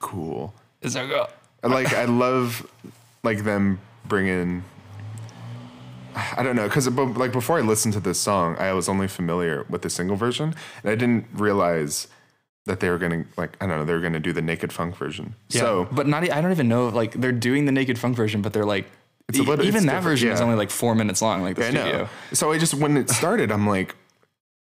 cool. 0.00 0.54
Is 0.82 0.92
there 0.94 1.06
go? 1.08 1.28
like 1.62 1.92
I 1.94 2.04
love 2.04 2.66
like 3.22 3.44
them 3.44 3.80
bringing. 4.06 4.64
I 6.14 6.42
don't 6.44 6.54
know 6.54 6.68
because 6.68 6.88
like 6.88 7.32
before 7.32 7.58
I 7.58 7.62
listened 7.62 7.94
to 7.94 8.00
this 8.00 8.20
song, 8.20 8.56
I 8.58 8.72
was 8.72 8.88
only 8.88 9.08
familiar 9.08 9.64
with 9.68 9.82
the 9.82 9.90
single 9.90 10.16
version, 10.16 10.54
and 10.82 10.90
I 10.90 10.94
didn't 10.94 11.26
realize 11.32 12.06
that 12.66 12.80
they 12.80 12.90
were 12.90 12.98
gonna 12.98 13.24
like 13.36 13.56
I 13.60 13.66
don't 13.66 13.78
know 13.78 13.84
they 13.84 13.92
were 13.92 14.00
gonna 14.00 14.20
do 14.20 14.32
the 14.32 14.42
naked 14.42 14.72
funk 14.72 14.96
version. 14.96 15.34
Yeah. 15.50 15.60
So 15.60 15.88
but 15.92 16.06
not. 16.06 16.28
I 16.30 16.40
don't 16.40 16.50
even 16.52 16.68
know. 16.68 16.88
Like 16.88 17.12
they're 17.12 17.32
doing 17.32 17.64
the 17.66 17.72
naked 17.72 17.98
funk 17.98 18.16
version, 18.16 18.42
but 18.42 18.52
they're 18.52 18.64
like. 18.64 18.86
It's 19.28 19.38
a 19.38 19.42
little- 19.42 19.64
even 19.64 19.86
that 19.86 20.02
version 20.02 20.30
is 20.30 20.40
only 20.42 20.54
like 20.56 20.68
four 20.70 20.94
minutes 20.94 21.22
long, 21.22 21.42
like 21.42 21.56
the 21.56 21.64
I 21.66 21.70
studio. 21.70 21.98
know. 22.02 22.08
So 22.34 22.52
I 22.52 22.58
just 22.58 22.74
when 22.74 22.98
it 22.98 23.08
started, 23.08 23.50
I'm 23.50 23.66
like, 23.66 23.96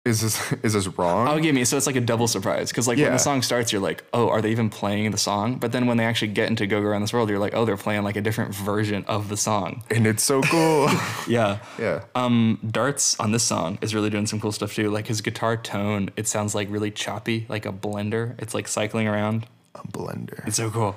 is 0.05 0.21
this 0.21 0.53
is 0.63 0.73
this 0.75 0.87
wrong? 0.99 1.29
I'll 1.29 1.41
give 1.41 1.55
me 1.55 1.65
so 1.65 1.77
it's 1.77 1.87
like 1.87 1.97
a 1.97 2.01
double 2.01 2.29
surprise 2.29 2.71
because 2.71 2.87
like 2.87 2.99
when 2.99 3.13
the 3.13 3.19
song 3.19 3.43
starts, 3.43 3.73
you're 3.73 3.81
like, 3.81 4.05
oh, 4.13 4.29
are 4.29 4.43
they 4.43 4.51
even 4.51 4.69
playing 4.71 5.11
the 5.11 5.19
song? 5.19 5.57
But 5.57 5.73
then 5.73 5.87
when 5.87 5.97
they 5.97 6.05
actually 6.05 6.29
get 6.29 6.49
into 6.49 6.67
Go 6.67 6.81
Go 6.81 6.89
Around 6.89 7.03
This 7.03 7.13
World, 7.13 7.31
you're 7.31 7.39
like, 7.39 7.55
oh, 7.55 7.65
they're 7.65 7.77
playing 7.77 8.05
like 8.05 8.17
a 8.17 8.21
different 8.21 8.55
version 8.55 9.05
of 9.07 9.29
the 9.29 9.37
song. 9.37 9.83
and 9.91 10.07
it's 10.07 10.23
so 10.23 10.43
cool. 10.43 10.89
Yeah. 11.27 11.61
yeah. 11.79 12.05
Um, 12.15 12.59
Darts 12.71 13.19
on 13.19 13.33
this 13.33 13.43
song 13.43 13.79
is 13.81 13.95
really 13.95 14.11
doing 14.11 14.27
some 14.27 14.41
cool 14.41 14.53
stuff 14.53 14.75
too. 14.75 14.91
Like 14.91 15.07
his 15.07 15.23
guitar 15.23 15.57
tone, 15.57 16.11
it 16.17 16.29
sounds 16.29 16.55
like 16.55 16.69
really 16.71 16.91
choppy, 16.91 17.47
like 17.49 17.65
a 17.65 17.73
blender. 17.73 18.35
It's 18.43 18.53
like 18.53 18.69
cycling 18.69 19.09
around. 19.09 19.47
A 19.75 19.87
blender. 19.87 20.47
It's 20.47 20.57
so 20.57 20.71
cool. 20.71 20.97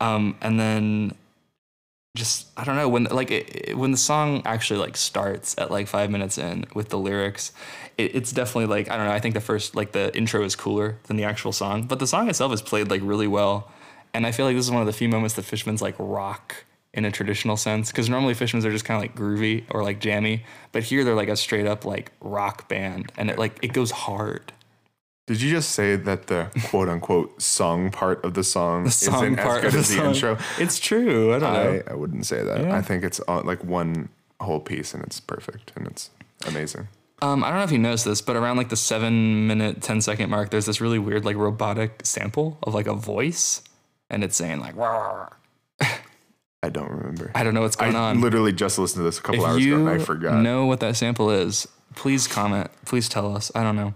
Um, 0.00 0.36
and 0.40 0.58
then 0.58 1.14
just 2.14 2.48
I 2.56 2.64
don't 2.64 2.76
know 2.76 2.88
when 2.88 3.04
like 3.04 3.30
it, 3.30 3.76
when 3.76 3.90
the 3.90 3.96
song 3.96 4.42
actually 4.44 4.80
like 4.80 4.96
starts 4.96 5.54
at 5.58 5.70
like 5.70 5.86
five 5.86 6.10
minutes 6.10 6.38
in 6.38 6.64
with 6.74 6.88
the 6.88 6.98
lyrics, 6.98 7.52
it, 7.96 8.14
it's 8.14 8.32
definitely 8.32 8.66
like 8.66 8.90
I 8.90 8.96
don't 8.96 9.06
know. 9.06 9.12
I 9.12 9.20
think 9.20 9.34
the 9.34 9.40
first 9.40 9.74
like 9.76 9.92
the 9.92 10.16
intro 10.16 10.42
is 10.42 10.56
cooler 10.56 10.98
than 11.04 11.16
the 11.16 11.24
actual 11.24 11.52
song, 11.52 11.84
but 11.84 11.98
the 11.98 12.06
song 12.06 12.28
itself 12.28 12.52
is 12.52 12.62
played 12.62 12.90
like 12.90 13.02
really 13.04 13.28
well. 13.28 13.70
And 14.14 14.26
I 14.26 14.32
feel 14.32 14.46
like 14.46 14.56
this 14.56 14.64
is 14.64 14.70
one 14.70 14.80
of 14.80 14.86
the 14.86 14.92
few 14.92 15.08
moments 15.08 15.34
that 15.34 15.42
Fishman's 15.42 15.82
like 15.82 15.94
rock 15.98 16.64
in 16.94 17.04
a 17.04 17.12
traditional 17.12 17.56
sense 17.56 17.90
because 17.90 18.08
normally 18.08 18.34
Fishman's 18.34 18.64
are 18.64 18.72
just 18.72 18.84
kind 18.84 18.96
of 18.96 19.02
like 19.02 19.14
groovy 19.14 19.64
or 19.70 19.84
like 19.84 20.00
jammy, 20.00 20.44
but 20.72 20.82
here 20.82 21.04
they're 21.04 21.14
like 21.14 21.28
a 21.28 21.36
straight 21.36 21.66
up 21.66 21.84
like 21.84 22.12
rock 22.20 22.68
band, 22.68 23.12
and 23.16 23.30
it 23.30 23.38
like 23.38 23.58
it 23.62 23.72
goes 23.72 23.90
hard. 23.90 24.52
Did 25.28 25.40
you 25.42 25.50
just 25.50 25.70
say 25.72 25.94
that 25.94 26.26
the 26.26 26.48
quote 26.70 26.88
unquote 26.88 27.40
song 27.40 27.90
part 27.90 28.24
of 28.24 28.32
the 28.34 28.42
song, 28.42 28.84
The 28.84 28.90
song 28.90 29.24
isn't 29.24 29.36
part 29.36 29.62
as 29.64 29.72
good 29.72 29.74
of 29.74 29.80
as 29.80 29.88
the 29.88 29.94
song. 29.96 30.06
intro? 30.14 30.38
It's 30.58 30.78
true. 30.80 31.34
I 31.34 31.38
don't 31.38 31.52
know. 31.52 31.82
I, 31.86 31.92
I 31.92 31.94
wouldn't 31.94 32.26
say 32.26 32.42
that. 32.42 32.60
Yeah. 32.62 32.74
I 32.74 32.80
think 32.82 33.04
it's 33.04 33.20
all, 33.20 33.42
like 33.42 33.62
one 33.62 34.08
whole 34.40 34.58
piece 34.58 34.94
and 34.94 35.02
it's 35.04 35.20
perfect 35.20 35.72
and 35.76 35.86
it's 35.86 36.10
amazing. 36.46 36.88
Um, 37.20 37.44
I 37.44 37.48
don't 37.48 37.58
know 37.58 37.64
if 37.64 37.72
you 37.72 37.78
noticed 37.78 38.04
this, 38.06 38.22
but 38.22 38.36
around 38.36 38.56
like 38.56 38.68
the 38.70 38.76
seven 38.76 39.46
minute, 39.46 39.82
10 39.82 40.00
second 40.00 40.30
mark, 40.30 40.50
there's 40.50 40.66
this 40.66 40.80
really 40.80 40.98
weird, 40.98 41.24
like 41.24 41.36
robotic 41.36 42.00
sample 42.04 42.58
of 42.62 42.74
like 42.74 42.86
a 42.86 42.94
voice, 42.94 43.60
and 44.08 44.22
it's 44.24 44.36
saying 44.36 44.60
like, 44.60 44.76
"Rawr." 44.76 45.32
I 46.62 46.68
don't 46.70 46.90
remember. 46.90 47.32
I 47.34 47.42
don't 47.44 47.54
know 47.54 47.62
what's 47.62 47.76
going 47.76 47.96
I 47.96 48.10
on. 48.10 48.20
literally 48.20 48.52
just 48.52 48.78
listened 48.78 49.00
to 49.00 49.04
this 49.04 49.18
a 49.18 49.22
couple 49.22 49.42
if 49.44 49.46
hours 49.50 49.64
ago 49.66 49.76
and 49.76 49.88
I 49.88 49.98
forgot. 49.98 50.42
know 50.42 50.66
what 50.66 50.80
that 50.80 50.96
sample 50.96 51.30
is, 51.30 51.66
please 51.96 52.26
comment. 52.26 52.70
Please 52.84 53.08
tell 53.08 53.34
us. 53.36 53.50
I 53.54 53.62
don't 53.62 53.76
know. 53.76 53.94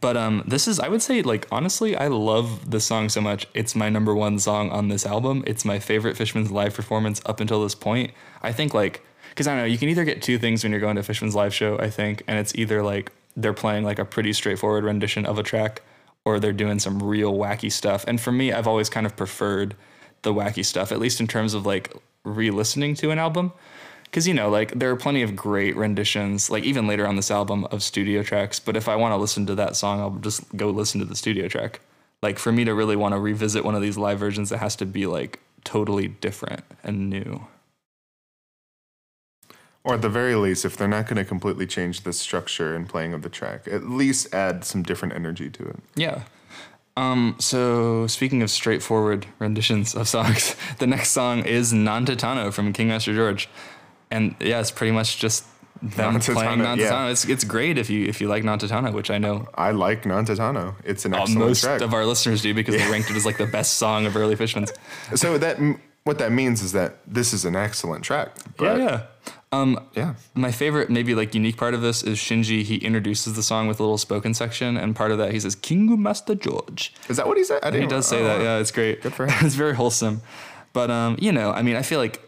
But 0.00 0.16
um, 0.16 0.42
this 0.46 0.66
is, 0.66 0.80
I 0.80 0.88
would 0.88 1.02
say, 1.02 1.22
like, 1.22 1.46
honestly, 1.52 1.94
I 1.94 2.08
love 2.08 2.70
this 2.70 2.86
song 2.86 3.08
so 3.10 3.20
much. 3.20 3.46
It's 3.52 3.74
my 3.74 3.90
number 3.90 4.14
one 4.14 4.38
song 4.38 4.70
on 4.70 4.88
this 4.88 5.04
album. 5.04 5.44
It's 5.46 5.64
my 5.64 5.78
favorite 5.78 6.16
Fishman's 6.16 6.50
live 6.50 6.74
performance 6.74 7.20
up 7.26 7.40
until 7.40 7.62
this 7.62 7.74
point. 7.74 8.12
I 8.42 8.52
think, 8.52 8.72
like, 8.72 9.04
because 9.28 9.46
I 9.46 9.52
don't 9.52 9.60
know, 9.60 9.66
you 9.66 9.78
can 9.78 9.88
either 9.88 10.04
get 10.04 10.22
two 10.22 10.38
things 10.38 10.62
when 10.62 10.72
you're 10.72 10.80
going 10.80 10.96
to 10.96 11.02
Fishman's 11.02 11.34
live 11.34 11.54
show, 11.54 11.78
I 11.78 11.90
think, 11.90 12.22
and 12.26 12.38
it's 12.38 12.54
either 12.54 12.82
like 12.82 13.12
they're 13.36 13.52
playing 13.52 13.84
like 13.84 13.98
a 13.98 14.04
pretty 14.04 14.32
straightforward 14.32 14.84
rendition 14.84 15.24
of 15.26 15.38
a 15.38 15.42
track 15.42 15.82
or 16.24 16.40
they're 16.40 16.52
doing 16.52 16.78
some 16.78 17.02
real 17.02 17.34
wacky 17.34 17.70
stuff. 17.70 18.04
And 18.06 18.20
for 18.20 18.32
me, 18.32 18.52
I've 18.52 18.66
always 18.66 18.88
kind 18.90 19.06
of 19.06 19.16
preferred 19.16 19.76
the 20.22 20.34
wacky 20.34 20.64
stuff, 20.64 20.92
at 20.92 20.98
least 20.98 21.20
in 21.20 21.26
terms 21.26 21.54
of 21.54 21.64
like 21.64 21.94
re 22.24 22.50
listening 22.50 22.94
to 22.96 23.10
an 23.10 23.18
album. 23.18 23.52
Because, 24.10 24.26
you 24.26 24.34
know, 24.34 24.50
like 24.50 24.72
there 24.72 24.90
are 24.90 24.96
plenty 24.96 25.22
of 25.22 25.36
great 25.36 25.76
renditions, 25.76 26.50
like 26.50 26.64
even 26.64 26.88
later 26.88 27.06
on 27.06 27.14
this 27.14 27.30
album 27.30 27.64
of 27.66 27.82
studio 27.82 28.24
tracks. 28.24 28.58
But 28.58 28.76
if 28.76 28.88
I 28.88 28.96
want 28.96 29.12
to 29.12 29.16
listen 29.16 29.46
to 29.46 29.54
that 29.54 29.76
song, 29.76 30.00
I'll 30.00 30.10
just 30.10 30.56
go 30.56 30.70
listen 30.70 30.98
to 30.98 31.06
the 31.06 31.14
studio 31.14 31.46
track. 31.46 31.80
Like 32.20 32.38
for 32.38 32.50
me 32.50 32.64
to 32.64 32.74
really 32.74 32.96
want 32.96 33.14
to 33.14 33.20
revisit 33.20 33.64
one 33.64 33.76
of 33.76 33.82
these 33.82 33.96
live 33.96 34.18
versions, 34.18 34.50
it 34.50 34.58
has 34.58 34.74
to 34.76 34.86
be 34.86 35.06
like 35.06 35.38
totally 35.62 36.08
different 36.08 36.64
and 36.82 37.08
new. 37.08 37.46
Or 39.84 39.94
at 39.94 40.02
the 40.02 40.10
very 40.10 40.34
least, 40.34 40.64
if 40.64 40.76
they're 40.76 40.88
not 40.88 41.06
going 41.06 41.16
to 41.16 41.24
completely 41.24 41.66
change 41.66 42.02
the 42.02 42.12
structure 42.12 42.74
and 42.74 42.88
playing 42.88 43.14
of 43.14 43.22
the 43.22 43.30
track, 43.30 43.66
at 43.66 43.84
least 43.88 44.34
add 44.34 44.64
some 44.64 44.82
different 44.82 45.14
energy 45.14 45.48
to 45.50 45.68
it. 45.68 45.76
Yeah. 45.94 46.24
Um, 46.96 47.36
so 47.38 48.06
speaking 48.06 48.42
of 48.42 48.50
straightforward 48.50 49.26
renditions 49.38 49.94
of 49.94 50.08
songs, 50.08 50.54
the 50.78 50.86
next 50.86 51.10
song 51.10 51.44
is 51.44 51.72
Non 51.72 52.04
Titano 52.04 52.52
from 52.52 52.72
King 52.72 52.88
Master 52.88 53.14
George. 53.14 53.48
And 54.10 54.34
yeah, 54.40 54.60
it's 54.60 54.70
pretty 54.70 54.92
much 54.92 55.18
just 55.18 55.44
them 55.82 56.20
playing 56.20 56.58
Non 56.58 56.78
yeah. 56.78 57.08
It's 57.08 57.24
it's 57.24 57.44
great 57.44 57.78
if 57.78 57.88
you 57.88 58.06
if 58.06 58.20
you 58.20 58.28
like 58.28 58.42
Nantitano, 58.44 58.92
which 58.92 59.10
I 59.10 59.18
know 59.18 59.48
I 59.54 59.70
like 59.70 60.02
Nantitano. 60.02 60.74
It's 60.84 61.04
an 61.04 61.14
uh, 61.14 61.22
excellent 61.22 61.40
most 61.40 61.60
track. 61.62 61.80
of 61.80 61.94
our 61.94 62.04
listeners 62.04 62.42
do 62.42 62.52
because 62.52 62.76
they 62.76 62.90
ranked 62.90 63.10
it 63.10 63.16
as 63.16 63.24
like 63.24 63.38
the 63.38 63.46
best 63.46 63.74
song 63.74 64.06
of 64.06 64.16
early 64.16 64.36
Fishman's. 64.36 64.72
so 65.14 65.38
that 65.38 65.58
what 66.04 66.18
that 66.18 66.32
means 66.32 66.62
is 66.62 66.72
that 66.72 66.98
this 67.06 67.32
is 67.32 67.44
an 67.44 67.56
excellent 67.56 68.04
track. 68.04 68.36
Yeah, 68.60 68.76
yeah. 68.76 69.02
Um, 69.52 69.84
yeah. 69.94 70.14
my 70.34 70.52
favorite, 70.52 70.90
maybe 70.90 71.14
like 71.14 71.34
unique 71.34 71.56
part 71.56 71.74
of 71.74 71.82
this 71.82 72.04
is 72.04 72.18
Shinji. 72.18 72.62
He 72.62 72.76
introduces 72.76 73.34
the 73.34 73.42
song 73.42 73.66
with 73.66 73.80
a 73.80 73.82
little 73.82 73.98
spoken 73.98 74.32
section, 74.32 74.76
and 74.76 74.94
part 74.94 75.10
of 75.10 75.18
that 75.18 75.32
he 75.32 75.40
says 75.40 75.56
"King 75.56 76.00
Master 76.00 76.34
George." 76.34 76.94
Is 77.08 77.16
that 77.16 77.26
what 77.26 77.36
he 77.36 77.44
said? 77.44 77.60
I 77.62 77.70
He 77.70 77.78
didn't 77.78 77.90
does 77.90 78.06
say 78.06 78.20
oh, 78.20 78.24
that. 78.24 78.40
Yeah, 78.40 78.58
it's 78.58 78.70
great. 78.70 79.02
Good 79.02 79.14
for 79.14 79.26
him. 79.26 79.34
it's 79.46 79.56
very 79.56 79.74
wholesome. 79.74 80.22
But 80.72 80.90
um, 80.90 81.16
you 81.20 81.32
know, 81.32 81.50
I 81.50 81.62
mean, 81.62 81.74
I 81.74 81.82
feel 81.82 81.98
like 81.98 82.22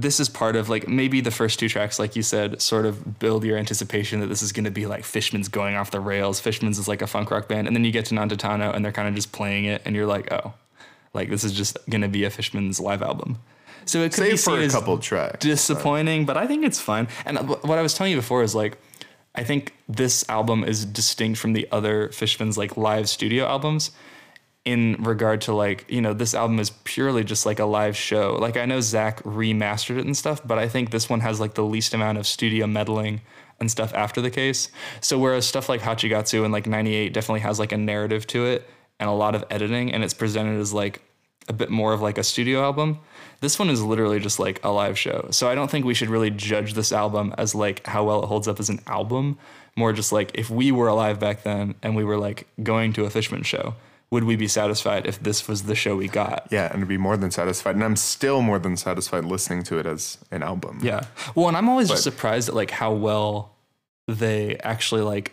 this 0.00 0.20
is 0.20 0.28
part 0.28 0.56
of 0.56 0.68
like 0.68 0.86
maybe 0.86 1.22
the 1.22 1.30
first 1.30 1.58
two 1.58 1.70
tracks, 1.70 1.98
like 1.98 2.14
you 2.16 2.22
said, 2.22 2.60
sort 2.60 2.84
of 2.84 3.18
build 3.18 3.44
your 3.44 3.56
anticipation 3.56 4.20
that 4.20 4.26
this 4.26 4.42
is 4.42 4.52
going 4.52 4.66
to 4.66 4.70
be 4.70 4.86
like 4.86 5.04
Fishman's 5.04 5.48
going 5.48 5.74
off 5.74 5.90
the 5.90 6.00
rails. 6.00 6.38
Fishman's 6.38 6.78
is 6.78 6.86
like 6.86 7.00
a 7.00 7.06
funk 7.06 7.30
rock 7.30 7.48
band, 7.48 7.66
and 7.66 7.74
then 7.74 7.82
you 7.82 7.90
get 7.90 8.04
to 8.06 8.14
Non 8.14 8.28
Titano, 8.28 8.74
and 8.74 8.84
they're 8.84 8.92
kind 8.92 9.08
of 9.08 9.14
just 9.14 9.32
playing 9.32 9.64
it, 9.64 9.80
and 9.86 9.96
you're 9.96 10.06
like, 10.06 10.30
oh, 10.30 10.52
like 11.14 11.30
this 11.30 11.44
is 11.44 11.52
just 11.52 11.78
going 11.88 12.02
to 12.02 12.08
be 12.08 12.24
a 12.24 12.30
Fishman's 12.30 12.78
live 12.78 13.02
album. 13.02 13.38
So 13.86 14.02
it 14.02 14.12
could 14.12 14.24
be 14.24 14.36
Save 14.36 14.40
for 14.40 14.60
a 14.60 14.68
couple 14.68 14.98
tracks. 14.98 15.38
disappointing, 15.38 16.26
but 16.26 16.36
I 16.36 16.46
think 16.46 16.64
it's 16.64 16.80
fun. 16.80 17.08
And 17.24 17.48
what 17.48 17.78
I 17.78 17.82
was 17.82 17.94
telling 17.94 18.10
you 18.10 18.18
before 18.18 18.42
is 18.42 18.54
like, 18.54 18.76
I 19.34 19.44
think 19.44 19.74
this 19.88 20.28
album 20.28 20.62
is 20.62 20.84
distinct 20.84 21.38
from 21.38 21.54
the 21.54 21.66
other 21.72 22.10
Fishman's 22.10 22.58
like 22.58 22.76
live 22.76 23.08
studio 23.08 23.46
albums 23.46 23.92
in 24.66 24.96
regard 24.98 25.40
to 25.42 25.54
like, 25.54 25.86
you 25.88 26.00
know, 26.00 26.12
this 26.12 26.34
album 26.34 26.58
is 26.58 26.70
purely 26.82 27.22
just 27.22 27.46
like 27.46 27.60
a 27.60 27.64
live 27.64 27.96
show. 27.96 28.36
Like 28.38 28.56
I 28.56 28.66
know 28.66 28.80
Zach 28.80 29.22
remastered 29.22 29.96
it 29.96 30.04
and 30.04 30.16
stuff, 30.16 30.40
but 30.44 30.58
I 30.58 30.68
think 30.68 30.90
this 30.90 31.08
one 31.08 31.20
has 31.20 31.38
like 31.38 31.54
the 31.54 31.64
least 31.64 31.94
amount 31.94 32.18
of 32.18 32.26
studio 32.26 32.66
meddling 32.66 33.20
and 33.60 33.70
stuff 33.70 33.94
after 33.94 34.20
the 34.20 34.30
case. 34.30 34.68
So 35.00 35.18
whereas 35.18 35.46
stuff 35.46 35.68
like 35.68 35.80
Hachigatsu 35.80 36.42
and 36.42 36.52
like 36.52 36.66
98 36.66 37.14
definitely 37.14 37.40
has 37.40 37.60
like 37.60 37.70
a 37.70 37.76
narrative 37.76 38.26
to 38.28 38.44
it 38.44 38.68
and 38.98 39.08
a 39.08 39.12
lot 39.12 39.36
of 39.36 39.44
editing 39.50 39.92
and 39.92 40.02
it's 40.02 40.14
presented 40.14 40.58
as 40.58 40.74
like 40.74 41.00
a 41.48 41.52
bit 41.52 41.70
more 41.70 41.92
of 41.92 42.02
like 42.02 42.18
a 42.18 42.24
studio 42.24 42.60
album. 42.60 42.98
This 43.40 43.60
one 43.60 43.70
is 43.70 43.84
literally 43.84 44.18
just 44.18 44.40
like 44.40 44.62
a 44.64 44.70
live 44.70 44.98
show. 44.98 45.28
So 45.30 45.48
I 45.48 45.54
don't 45.54 45.70
think 45.70 45.84
we 45.84 45.94
should 45.94 46.10
really 46.10 46.30
judge 46.30 46.74
this 46.74 46.90
album 46.90 47.32
as 47.38 47.54
like 47.54 47.86
how 47.86 48.02
well 48.02 48.24
it 48.24 48.26
holds 48.26 48.48
up 48.48 48.58
as 48.58 48.68
an 48.68 48.80
album. 48.88 49.38
More 49.76 49.92
just 49.92 50.10
like 50.10 50.32
if 50.34 50.50
we 50.50 50.72
were 50.72 50.88
alive 50.88 51.20
back 51.20 51.44
then 51.44 51.76
and 51.84 51.94
we 51.94 52.02
were 52.02 52.18
like 52.18 52.48
going 52.64 52.92
to 52.94 53.04
a 53.04 53.10
Fishman 53.10 53.44
show, 53.44 53.74
would 54.10 54.24
we 54.24 54.36
be 54.36 54.48
satisfied 54.48 55.06
if 55.06 55.20
this 55.20 55.48
was 55.48 55.64
the 55.64 55.74
show 55.74 55.96
we 55.96 56.08
got? 56.08 56.46
Yeah, 56.50 56.70
and 56.72 56.80
to 56.80 56.86
be 56.86 56.96
more 56.96 57.16
than 57.16 57.30
satisfied. 57.30 57.74
And 57.74 57.84
I'm 57.84 57.96
still 57.96 58.40
more 58.40 58.58
than 58.58 58.76
satisfied 58.76 59.24
listening 59.24 59.64
to 59.64 59.78
it 59.78 59.86
as 59.86 60.18
an 60.30 60.42
album. 60.42 60.80
Yeah. 60.82 61.06
Well, 61.34 61.48
and 61.48 61.56
I'm 61.56 61.68
always 61.68 61.88
just 61.88 62.04
surprised 62.04 62.48
at 62.48 62.54
like 62.54 62.70
how 62.70 62.92
well 62.92 63.56
they 64.06 64.56
actually 64.58 65.02
like 65.02 65.32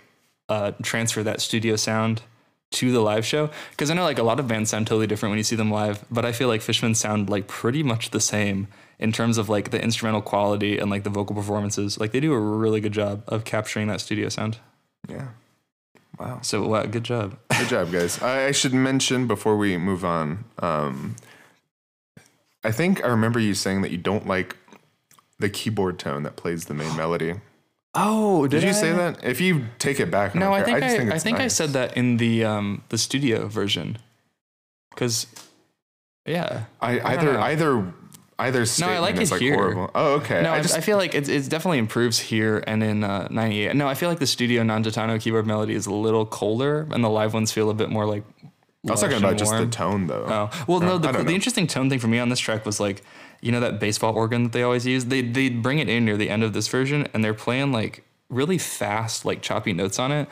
uh, 0.49 0.71
transfer 0.81 1.21
that 1.23 1.41
studio 1.41 1.75
sound 1.75 2.23
to 2.71 2.91
the 2.91 2.99
live 2.99 3.25
show. 3.25 3.51
Because 3.71 3.91
I 3.91 3.93
know 3.93 4.03
like 4.03 4.17
a 4.17 4.23
lot 4.23 4.39
of 4.39 4.47
bands 4.47 4.71
sound 4.71 4.87
totally 4.87 5.07
different 5.07 5.31
when 5.31 5.37
you 5.37 5.43
see 5.43 5.55
them 5.55 5.71
live, 5.71 6.03
but 6.09 6.25
I 6.25 6.31
feel 6.31 6.47
like 6.47 6.61
Fishman 6.61 6.95
sound 6.95 7.29
like 7.29 7.47
pretty 7.47 7.83
much 7.83 8.09
the 8.09 8.19
same 8.19 8.67
in 8.99 9.11
terms 9.11 9.37
of 9.37 9.49
like 9.49 9.69
the 9.71 9.81
instrumental 9.81 10.21
quality 10.21 10.79
and 10.79 10.89
like 10.89 11.03
the 11.03 11.09
vocal 11.09 11.35
performances. 11.35 11.99
Like 11.99 12.11
they 12.11 12.19
do 12.19 12.33
a 12.33 12.39
really 12.39 12.81
good 12.81 12.91
job 12.93 13.23
of 13.27 13.43
capturing 13.43 13.87
that 13.87 14.01
studio 14.01 14.29
sound. 14.29 14.57
Yeah. 15.07 15.27
Wow. 16.19 16.39
So 16.41 16.67
wow, 16.67 16.83
good 16.85 17.03
job. 17.03 17.37
Good 17.57 17.69
job, 17.69 17.91
guys. 17.91 18.21
I, 18.21 18.47
I 18.47 18.51
should 18.51 18.73
mention 18.73 19.27
before 19.27 19.57
we 19.57 19.77
move 19.77 20.05
on, 20.05 20.45
um, 20.59 21.15
I 22.63 22.71
think 22.71 23.03
I 23.03 23.07
remember 23.07 23.39
you 23.39 23.53
saying 23.53 23.81
that 23.81 23.91
you 23.91 23.97
don't 23.97 24.27
like 24.27 24.55
the 25.39 25.49
keyboard 25.49 25.99
tone 25.99 26.23
that 26.23 26.35
plays 26.35 26.65
the 26.65 26.73
main 26.73 26.95
melody. 26.97 27.35
Oh, 27.95 28.47
Did 28.47 28.63
you 28.63 28.73
say 28.73 28.91
that? 28.91 29.23
If 29.23 29.39
you 29.39 29.65
take 29.77 29.99
it 29.99 30.09
back, 30.09 30.33
No, 30.33 30.51
I 30.51 30.63
think 30.63 30.81
I, 30.81 31.13
I, 31.13 31.19
think 31.19 31.37
I 31.37 31.43
nice. 31.43 31.53
said 31.55 31.69
that 31.71 31.95
in 31.95 32.17
the 32.17 32.43
um 32.43 32.83
the 32.89 32.97
studio 32.97 33.47
version. 33.47 33.97
Cuz 34.95 35.27
yeah. 36.25 36.65
I, 36.81 36.99
either 37.01 37.37
either 37.39 37.93
either 38.39 38.65
statement 38.65 39.01
like 39.01 39.15
is 39.17 39.31
it 39.31 39.35
like 39.35 39.41
here. 39.41 39.55
horrible. 39.55 39.91
Oh, 39.93 40.13
okay. 40.15 40.41
No, 40.41 40.51
I, 40.51 40.57
I 40.57 40.61
just 40.61 40.75
I 40.75 40.81
feel 40.81 40.97
like 40.97 41.15
it, 41.15 41.29
it 41.29 41.49
definitely 41.49 41.77
improves 41.79 42.19
here 42.19 42.63
and 42.67 42.83
in 42.83 43.03
uh, 43.03 43.27
98. 43.29 43.75
No, 43.75 43.87
I 43.87 43.93
feel 43.93 44.09
like 44.09 44.19
the 44.19 44.27
studio 44.27 44.63
non-Gitano 44.63 45.19
keyboard 45.19 45.47
melody 45.47 45.75
is 45.75 45.85
a 45.85 45.93
little 45.93 46.25
colder 46.25 46.87
and 46.91 47.03
the 47.03 47.09
live 47.09 47.33
ones 47.33 47.51
feel 47.51 47.69
a 47.69 47.73
bit 47.73 47.89
more 47.89 48.05
like 48.05 48.23
I 48.85 48.91
was 48.91 49.01
talking 49.01 49.17
about 49.17 49.37
just 49.37 49.55
the 49.55 49.67
tone 49.67 50.07
though. 50.07 50.25
Oh 50.27 50.65
well, 50.67 50.79
no. 50.81 50.95
I 50.95 51.11
The, 51.11 51.23
the 51.23 51.33
interesting 51.33 51.67
tone 51.67 51.89
thing 51.89 51.99
for 51.99 52.07
me 52.07 52.19
on 52.19 52.27
this 52.29 52.39
track 52.39 52.65
was 52.65 52.79
like, 52.81 53.01
you 53.41 53.51
know, 53.51 53.61
that 53.61 53.79
baseball 53.79 54.13
organ 54.13 54.43
that 54.43 54.51
they 54.51 54.63
always 54.63 54.85
use. 54.85 55.05
They 55.05 55.21
they 55.21 55.49
bring 55.49 55.79
it 55.79 55.87
in 55.87 56.03
near 56.03 56.17
the 56.17 56.29
end 56.29 56.43
of 56.43 56.51
this 56.51 56.67
version, 56.67 57.07
and 57.13 57.23
they're 57.23 57.33
playing 57.33 57.71
like 57.71 58.03
really 58.29 58.57
fast, 58.57 59.23
like 59.23 59.41
choppy 59.41 59.71
notes 59.71 59.99
on 59.99 60.11
it. 60.11 60.27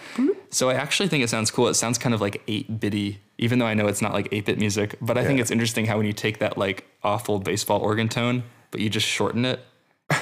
So 0.49 0.69
I 0.69 0.73
actually 0.73 1.07
think 1.07 1.23
it 1.23 1.29
sounds 1.29 1.49
cool. 1.49 1.69
It 1.69 1.75
sounds 1.75 1.97
kind 1.97 2.13
of 2.13 2.19
like 2.19 2.41
eight 2.47 2.79
bitty, 2.79 3.21
even 3.41 3.59
though 3.59 3.65
I 3.65 3.73
know 3.73 3.87
it's 3.87 4.01
not 4.01 4.13
like 4.13 4.29
eight 4.31 4.45
bit 4.45 4.57
music. 4.57 4.95
But 5.01 5.17
I 5.17 5.25
think 5.25 5.39
it's 5.41 5.51
interesting 5.51 5.85
how 5.87 5.97
when 5.97 6.05
you 6.05 6.13
take 6.13 6.39
that 6.39 6.57
like 6.57 6.85
awful 7.03 7.39
baseball 7.39 7.81
organ 7.81 8.07
tone, 8.07 8.43
but 8.69 8.79
you 8.79 8.89
just 8.89 9.07
shorten 9.07 9.43
it, 9.43 9.59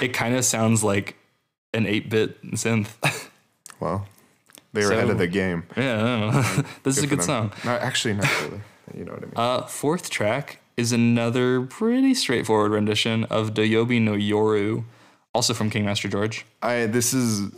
it 0.00 0.08
kind 0.14 0.34
of 0.34 0.44
sounds 0.44 0.82
like 0.82 1.16
an 1.72 1.86
eight 1.86 2.10
bit 2.10 2.42
synth. 2.52 3.28
Well, 3.78 4.08
they 4.72 4.84
were 4.84 4.92
ahead 4.92 5.10
of 5.10 5.18
the 5.18 5.26
game. 5.26 5.64
yeah, 5.76 5.94
I 5.94 6.02
don't 6.02 6.34
know. 6.34 6.64
this 6.82 6.98
is 6.98 7.04
a 7.04 7.06
good 7.06 7.22
song. 7.22 7.52
No, 7.64 7.72
actually, 7.72 8.14
not 8.14 8.42
really. 8.42 8.60
You 8.96 9.04
know 9.04 9.12
what 9.12 9.22
I 9.22 9.26
mean? 9.26 9.32
Uh, 9.36 9.66
fourth 9.66 10.10
track 10.10 10.60
is 10.76 10.92
another 10.92 11.60
pretty 11.60 12.14
straightforward 12.14 12.72
rendition 12.72 13.24
of 13.24 13.54
Doyobi 13.54 14.00
no 14.00 14.12
Yoru, 14.14 14.84
also 15.34 15.54
from 15.54 15.68
King 15.70 15.84
Master 15.84 16.08
George. 16.08 16.46
I 16.62 16.86
this 16.86 17.12
is 17.12 17.50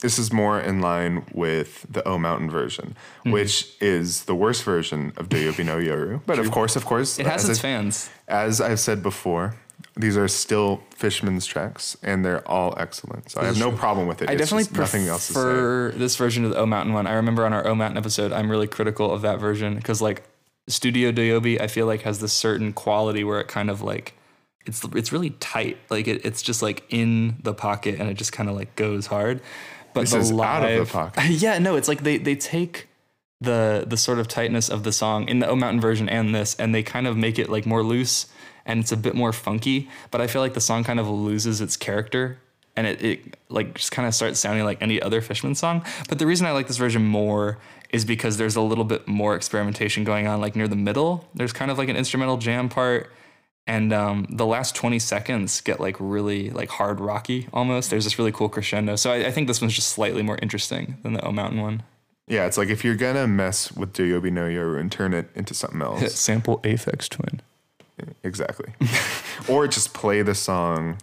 this 0.00 0.18
is 0.18 0.32
more 0.32 0.60
in 0.60 0.80
line 0.80 1.24
with 1.32 1.84
the 1.90 2.06
O 2.06 2.18
Mountain 2.18 2.50
version, 2.50 2.96
Hmm. 3.24 3.32
which 3.32 3.68
is 3.80 4.24
the 4.24 4.34
worst 4.34 4.62
version 4.62 5.12
of 5.16 5.28
Doyobi 5.28 5.64
no 5.64 5.76
Yoru. 5.78 6.20
But 6.26 6.38
of 6.38 6.50
course, 6.50 6.76
of 6.76 6.84
course, 6.84 7.18
It 7.18 7.26
has 7.26 7.48
its 7.48 7.58
I- 7.58 7.62
fans. 7.62 8.08
As 8.28 8.60
I've 8.60 8.78
said 8.80 9.02
before, 9.02 9.56
these 9.96 10.16
are 10.16 10.28
still 10.28 10.82
Fishman's 10.96 11.46
tracks, 11.46 11.96
and 12.02 12.24
they're 12.24 12.46
all 12.48 12.74
excellent. 12.78 13.30
So 13.32 13.40
I 13.40 13.46
have 13.46 13.58
no 13.58 13.72
problem 13.72 14.06
with 14.06 14.22
it. 14.22 14.28
I 14.30 14.32
It's 14.34 14.42
definitely 14.42 14.64
just 14.64 14.76
nothing 14.76 15.08
else 15.08 15.26
to 15.28 15.32
say. 15.32 15.40
prefer 15.40 15.92
this 15.96 16.14
version 16.16 16.44
of 16.44 16.50
the 16.52 16.58
O 16.58 16.66
Mountain 16.66 16.94
one. 16.94 17.06
I 17.08 17.14
remember 17.14 17.44
on 17.44 17.52
our 17.52 17.66
O 17.66 17.74
Mountain 17.74 17.98
episode, 17.98 18.32
I'm 18.32 18.48
really 18.50 18.68
critical 18.68 19.12
of 19.12 19.22
that 19.22 19.40
version 19.40 19.74
because 19.76 20.00
like 20.00 20.22
Studio 20.68 21.10
Doyobi, 21.10 21.60
I 21.60 21.66
feel 21.66 21.86
like 21.86 22.02
has 22.02 22.20
this 22.20 22.32
certain 22.32 22.72
quality 22.72 23.24
where 23.24 23.40
it 23.40 23.48
kind 23.48 23.70
of 23.70 23.80
like 23.82 24.14
it's 24.66 24.84
it's 24.94 25.12
really 25.12 25.30
tight. 25.40 25.78
Like 25.90 26.06
it, 26.06 26.24
it's 26.24 26.42
just 26.42 26.60
like 26.62 26.84
in 26.90 27.36
the 27.42 27.54
pocket 27.54 27.98
and 27.98 28.08
it 28.10 28.14
just 28.14 28.32
kind 28.32 28.48
of 28.50 28.54
like 28.54 28.76
goes 28.76 29.06
hard. 29.06 29.40
But 29.98 30.02
This 30.02 30.12
the 30.12 30.18
is 30.18 30.32
live, 30.32 30.62
out 30.62 30.70
of 30.70 30.86
the 30.86 30.92
pocket. 30.92 31.24
yeah, 31.30 31.58
no, 31.58 31.76
it's 31.76 31.88
like 31.88 32.02
they 32.02 32.18
they 32.18 32.34
take 32.34 32.88
the 33.40 33.84
the 33.86 33.96
sort 33.96 34.18
of 34.18 34.28
tightness 34.28 34.68
of 34.68 34.82
the 34.84 34.92
song 34.92 35.28
in 35.28 35.38
the 35.38 35.48
O 35.48 35.56
Mountain 35.56 35.80
version 35.80 36.08
and 36.08 36.34
this, 36.34 36.54
and 36.56 36.74
they 36.74 36.82
kind 36.82 37.06
of 37.06 37.16
make 37.16 37.38
it 37.38 37.48
like 37.48 37.66
more 37.66 37.82
loose 37.82 38.26
and 38.68 38.80
it's 38.80 38.92
a 38.92 38.96
bit 38.96 39.14
more 39.14 39.32
funky. 39.32 39.88
But 40.10 40.20
I 40.20 40.26
feel 40.26 40.42
like 40.42 40.54
the 40.54 40.60
song 40.60 40.84
kind 40.84 41.00
of 41.00 41.08
loses 41.08 41.60
its 41.60 41.76
character 41.76 42.38
and 42.76 42.86
it, 42.86 43.02
it 43.02 43.36
like 43.48 43.74
just 43.74 43.90
kind 43.90 44.06
of 44.06 44.14
starts 44.14 44.38
sounding 44.38 44.64
like 44.64 44.80
any 44.80 45.02
other 45.02 45.20
Fishman 45.20 45.56
song. 45.56 45.84
But 46.08 46.20
the 46.20 46.26
reason 46.26 46.46
I 46.46 46.52
like 46.52 46.68
this 46.68 46.76
version 46.76 47.04
more 47.04 47.58
is 47.90 48.04
because 48.04 48.36
there's 48.36 48.54
a 48.54 48.60
little 48.60 48.84
bit 48.84 49.08
more 49.08 49.34
experimentation 49.34 50.04
going 50.04 50.28
on, 50.28 50.40
like 50.40 50.54
near 50.54 50.68
the 50.68 50.76
middle. 50.76 51.26
There's 51.34 51.52
kind 51.52 51.70
of 51.70 51.78
like 51.78 51.88
an 51.88 51.96
instrumental 51.96 52.36
jam 52.36 52.68
part. 52.68 53.10
And 53.68 53.92
um, 53.92 54.26
the 54.30 54.46
last 54.46 54.74
20 54.74 54.98
seconds 54.98 55.60
get 55.60 55.78
like 55.78 55.94
really 56.00 56.48
like 56.48 56.70
hard 56.70 57.00
rocky 57.00 57.48
almost. 57.52 57.90
There's 57.90 58.04
this 58.04 58.18
really 58.18 58.32
cool 58.32 58.48
crescendo. 58.48 58.96
So 58.96 59.12
I, 59.12 59.26
I 59.26 59.30
think 59.30 59.46
this 59.46 59.60
one's 59.60 59.74
just 59.74 59.90
slightly 59.90 60.22
more 60.22 60.38
interesting 60.40 60.96
than 61.02 61.12
the 61.12 61.22
O 61.22 61.30
Mountain 61.30 61.60
one. 61.60 61.82
Yeah, 62.26 62.46
it's 62.46 62.56
like 62.56 62.68
if 62.68 62.82
you're 62.82 62.96
gonna 62.96 63.26
mess 63.26 63.70
with 63.70 63.92
Doyobi 63.92 64.32
no 64.32 64.44
Yoru 64.44 64.80
and 64.80 64.90
turn 64.90 65.12
it 65.12 65.28
into 65.34 65.54
something 65.54 65.82
else, 65.82 66.14
Sample 66.14 66.58
Aphex 66.60 67.08
Twin. 67.08 67.40
exactly, 68.22 68.72
or 69.48 69.68
just 69.68 69.94
play 69.94 70.22
the 70.22 70.34
song 70.34 70.98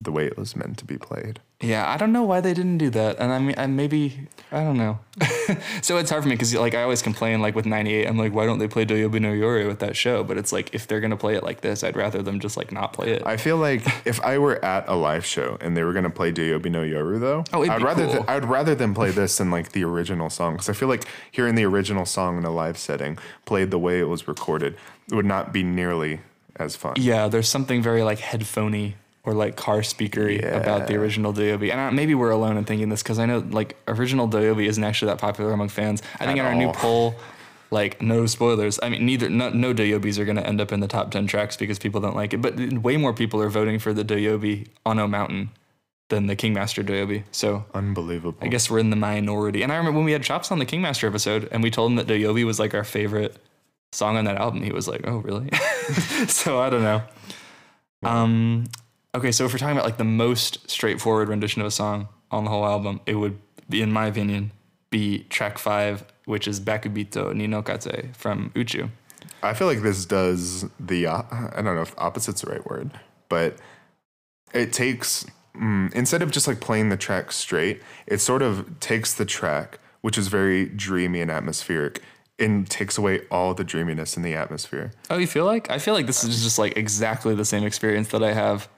the 0.00 0.12
way 0.12 0.26
it 0.26 0.36
was 0.36 0.56
meant 0.56 0.78
to 0.78 0.84
be 0.84 0.98
played. 0.98 1.40
Yeah, 1.64 1.88
I 1.90 1.96
don't 1.96 2.12
know 2.12 2.22
why 2.24 2.40
they 2.40 2.54
didn't 2.54 2.78
do 2.78 2.90
that, 2.90 3.18
and 3.18 3.32
I 3.32 3.38
mean, 3.38 3.54
I 3.58 3.66
maybe 3.66 4.28
I 4.52 4.60
don't 4.62 4.76
know. 4.76 4.98
so 5.82 5.96
it's 5.98 6.10
hard 6.10 6.22
for 6.22 6.28
me 6.28 6.34
because 6.34 6.54
like 6.54 6.74
I 6.74 6.82
always 6.82 7.02
complain 7.02 7.40
like 7.40 7.54
with 7.54 7.66
'98, 7.66 8.06
I'm 8.06 8.18
like, 8.18 8.32
why 8.32 8.46
don't 8.46 8.58
they 8.58 8.68
play 8.68 8.84
Doyobi 8.84 9.20
no 9.20 9.32
Yoru 9.32 9.66
with 9.66 9.78
that 9.80 9.96
show? 9.96 10.24
But 10.24 10.38
it's 10.38 10.52
like 10.52 10.74
if 10.74 10.86
they're 10.86 11.00
gonna 11.00 11.16
play 11.16 11.34
it 11.36 11.42
like 11.42 11.60
this, 11.60 11.82
I'd 11.84 11.96
rather 11.96 12.22
them 12.22 12.40
just 12.40 12.56
like 12.56 12.72
not 12.72 12.92
play 12.92 13.10
it. 13.12 13.22
I 13.26 13.36
feel 13.36 13.56
like 13.56 13.82
if 14.06 14.20
I 14.22 14.38
were 14.38 14.64
at 14.64 14.88
a 14.88 14.94
live 14.94 15.24
show 15.24 15.56
and 15.60 15.76
they 15.76 15.82
were 15.84 15.92
gonna 15.92 16.10
play 16.10 16.32
Doyobi 16.32 16.70
no 16.70 16.82
Yoru 16.82 17.20
though, 17.20 17.44
Oh, 17.52 17.62
I'd 17.68 17.82
rather 17.82 18.04
cool. 18.04 18.12
th- 18.14 18.24
I'd 18.28 18.44
rather 18.44 18.74
them 18.74 18.94
play 18.94 19.10
this 19.10 19.38
than 19.38 19.50
like 19.50 19.72
the 19.72 19.84
original 19.84 20.30
song 20.30 20.54
because 20.54 20.68
I 20.68 20.72
feel 20.72 20.88
like 20.88 21.04
hearing 21.30 21.54
the 21.54 21.64
original 21.64 22.04
song 22.06 22.38
in 22.38 22.44
a 22.44 22.50
live 22.50 22.78
setting 22.78 23.18
played 23.44 23.70
the 23.70 23.78
way 23.78 24.00
it 24.00 24.08
was 24.08 24.28
recorded 24.28 24.76
would 25.10 25.26
not 25.26 25.52
be 25.52 25.62
nearly 25.62 26.20
as 26.56 26.76
fun. 26.76 26.94
yeah, 26.96 27.26
there's 27.28 27.48
something 27.48 27.82
very 27.82 28.02
like 28.02 28.18
headphoney 28.20 28.94
or 29.24 29.32
like 29.32 29.56
car 29.56 29.78
speakery 29.78 30.38
about 30.54 30.86
the 30.86 30.96
original 30.96 31.32
Doyobi, 31.32 31.70
and 31.70 31.80
I, 31.80 31.90
maybe 31.90 32.14
we're 32.14 32.30
alone 32.30 32.56
in 32.56 32.64
thinking 32.64 32.90
this 32.90 33.02
because 33.02 33.18
I 33.18 33.26
know 33.26 33.38
like 33.38 33.76
original 33.88 34.28
Doyobi 34.28 34.66
isn't 34.66 34.84
actually 34.84 35.10
that 35.12 35.18
popular 35.18 35.52
among 35.52 35.68
fans. 35.68 36.02
I 36.20 36.26
think 36.26 36.38
At 36.38 36.46
in 36.46 36.46
our 36.46 36.54
new 36.54 36.72
poll. 36.72 37.14
Like 37.70 38.00
no 38.00 38.26
spoilers. 38.26 38.78
I 38.82 38.88
mean, 38.88 39.04
neither 39.04 39.28
no, 39.28 39.48
no 39.48 39.74
Doyobis 39.74 40.18
are 40.18 40.24
going 40.24 40.36
to 40.36 40.46
end 40.46 40.60
up 40.60 40.70
in 40.70 40.78
the 40.78 40.86
top 40.86 41.10
ten 41.10 41.26
tracks 41.26 41.56
because 41.56 41.78
people 41.78 42.00
don't 42.00 42.14
like 42.14 42.32
it. 42.32 42.40
But 42.40 42.56
way 42.74 42.96
more 42.96 43.12
people 43.12 43.42
are 43.42 43.48
voting 43.48 43.80
for 43.80 43.92
the 43.92 44.04
Doyobi 44.04 44.68
on 44.86 45.00
O 45.00 45.08
Mountain 45.08 45.50
than 46.08 46.26
the 46.26 46.36
Kingmaster 46.36 46.84
Doyobi. 46.84 47.24
So 47.32 47.64
Unbelievable. 47.74 48.38
I 48.40 48.48
guess 48.48 48.70
we're 48.70 48.78
in 48.78 48.90
the 48.90 48.96
minority. 48.96 49.62
And 49.62 49.72
I 49.72 49.76
remember 49.76 49.98
when 49.98 50.04
we 50.04 50.12
had 50.12 50.22
Chops 50.22 50.52
on 50.52 50.58
the 50.58 50.66
Kingmaster 50.66 51.08
episode 51.08 51.48
and 51.50 51.62
we 51.62 51.70
told 51.70 51.90
him 51.90 51.96
that 51.96 52.06
Doyobi 52.06 52.44
was 52.44 52.60
like 52.60 52.74
our 52.74 52.84
favorite 52.84 53.36
song 53.92 54.16
on 54.16 54.24
that 54.26 54.36
album, 54.36 54.62
he 54.62 54.70
was 54.70 54.86
like, 54.86 55.00
oh, 55.04 55.18
really? 55.18 55.48
so 56.28 56.60
I 56.60 56.70
don't 56.70 56.82
know. 56.82 57.02
Um, 58.02 58.66
okay, 59.14 59.32
so 59.32 59.44
if 59.44 59.52
we're 59.52 59.58
talking 59.58 59.76
about 59.76 59.84
like 59.84 59.96
the 59.96 60.04
most 60.04 60.70
straightforward 60.70 61.28
rendition 61.28 61.62
of 61.62 61.66
a 61.66 61.70
song 61.70 62.08
on 62.30 62.44
the 62.44 62.50
whole 62.50 62.64
album, 62.64 63.00
it 63.06 63.14
would 63.14 63.38
be, 63.68 63.80
in 63.80 63.92
my 63.92 64.06
opinion, 64.06 64.52
be 64.90 65.24
track 65.30 65.58
five, 65.58 66.04
which 66.24 66.48
is 66.48 66.60
Bakubito 66.60 67.34
Nino 67.34 67.62
Kate 67.62 68.14
from 68.16 68.50
Uchu. 68.54 68.90
I 69.42 69.54
feel 69.54 69.66
like 69.66 69.82
this 69.82 70.04
does 70.04 70.66
the 70.80 71.06
uh, 71.06 71.22
I 71.30 71.62
don't 71.62 71.74
know 71.76 71.82
if 71.82 71.94
opposite's 71.98 72.42
the 72.42 72.50
right 72.50 72.68
word, 72.68 72.90
but 73.28 73.56
it 74.52 74.72
takes 74.72 75.26
mm, 75.54 75.92
instead 75.94 76.22
of 76.22 76.30
just 76.30 76.46
like 76.46 76.60
playing 76.60 76.88
the 76.88 76.96
track 76.96 77.32
straight, 77.32 77.82
it 78.06 78.18
sort 78.18 78.42
of 78.42 78.80
takes 78.80 79.14
the 79.14 79.24
track, 79.24 79.78
which 80.00 80.18
is 80.18 80.28
very 80.28 80.66
dreamy 80.66 81.20
and 81.20 81.30
atmospheric, 81.30 82.00
and 82.38 82.68
takes 82.68 82.96
away 82.96 83.20
all 83.30 83.54
the 83.54 83.64
dreaminess 83.64 84.16
in 84.16 84.22
the 84.22 84.34
atmosphere. 84.34 84.92
Oh, 85.10 85.18
you 85.18 85.26
feel 85.26 85.44
like? 85.44 85.70
I 85.70 85.78
feel 85.78 85.94
like 85.94 86.06
this 86.06 86.24
is 86.24 86.42
just 86.42 86.58
like 86.58 86.76
exactly 86.76 87.34
the 87.34 87.44
same 87.44 87.64
experience 87.64 88.08
that 88.08 88.22
I 88.22 88.32
have 88.32 88.68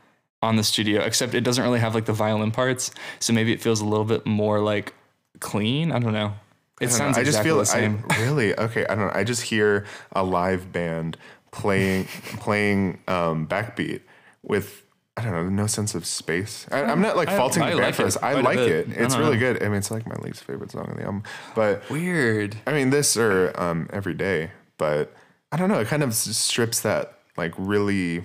on 0.42 0.56
the 0.56 0.64
studio, 0.64 1.02
except 1.02 1.34
it 1.34 1.42
doesn't 1.42 1.62
really 1.62 1.80
have 1.80 1.94
like 1.94 2.04
the 2.04 2.12
violin 2.12 2.50
parts. 2.50 2.90
So 3.18 3.32
maybe 3.32 3.52
it 3.52 3.60
feels 3.60 3.80
a 3.80 3.84
little 3.84 4.04
bit 4.04 4.26
more 4.26 4.60
like 4.60 4.94
clean. 5.40 5.92
I 5.92 5.98
don't 5.98 6.12
know. 6.12 6.34
It 6.80 6.86
I 6.86 6.88
don't 6.88 6.98
know, 6.98 7.04
sounds 7.04 7.18
I 7.18 7.24
just 7.24 7.42
feel 7.42 7.58
the 7.58 7.66
same. 7.66 8.04
I, 8.10 8.20
really 8.22 8.58
okay. 8.58 8.86
I 8.86 8.94
don't 8.94 9.06
know. 9.06 9.12
I 9.14 9.24
just 9.24 9.42
hear 9.42 9.86
a 10.12 10.22
live 10.22 10.72
band 10.72 11.16
playing 11.50 12.04
playing 12.38 12.98
um, 13.08 13.46
backbeat 13.46 14.02
with 14.42 14.82
I 15.16 15.22
don't 15.22 15.32
know 15.32 15.48
no 15.48 15.66
sense 15.66 15.94
of 15.94 16.04
space. 16.04 16.66
I, 16.70 16.82
I'm 16.82 17.00
not 17.00 17.16
like 17.16 17.30
faulting 17.30 17.62
I 17.62 17.70
the 17.70 17.78
band 17.78 17.96
for 17.96 18.04
this. 18.04 18.18
I 18.18 18.34
like 18.34 18.58
it. 18.58 18.88
It's 18.90 19.16
really 19.16 19.34
know. 19.34 19.54
good. 19.54 19.62
I 19.62 19.68
mean, 19.68 19.78
it's 19.78 19.90
like 19.90 20.06
my 20.06 20.16
least 20.16 20.44
favorite 20.44 20.70
song 20.70 20.86
on 20.90 20.96
the 20.96 21.04
album, 21.04 21.22
but 21.54 21.88
Weird. 21.88 22.56
I 22.66 22.72
mean 22.72 22.90
this 22.90 23.16
or 23.16 23.58
um, 23.58 23.88
every 23.92 24.14
day. 24.14 24.50
But 24.76 25.14
I 25.50 25.56
don't 25.56 25.70
know. 25.70 25.80
It 25.80 25.88
kind 25.88 26.02
of 26.02 26.14
strips 26.14 26.80
that 26.80 27.18
like 27.38 27.54
really 27.56 28.24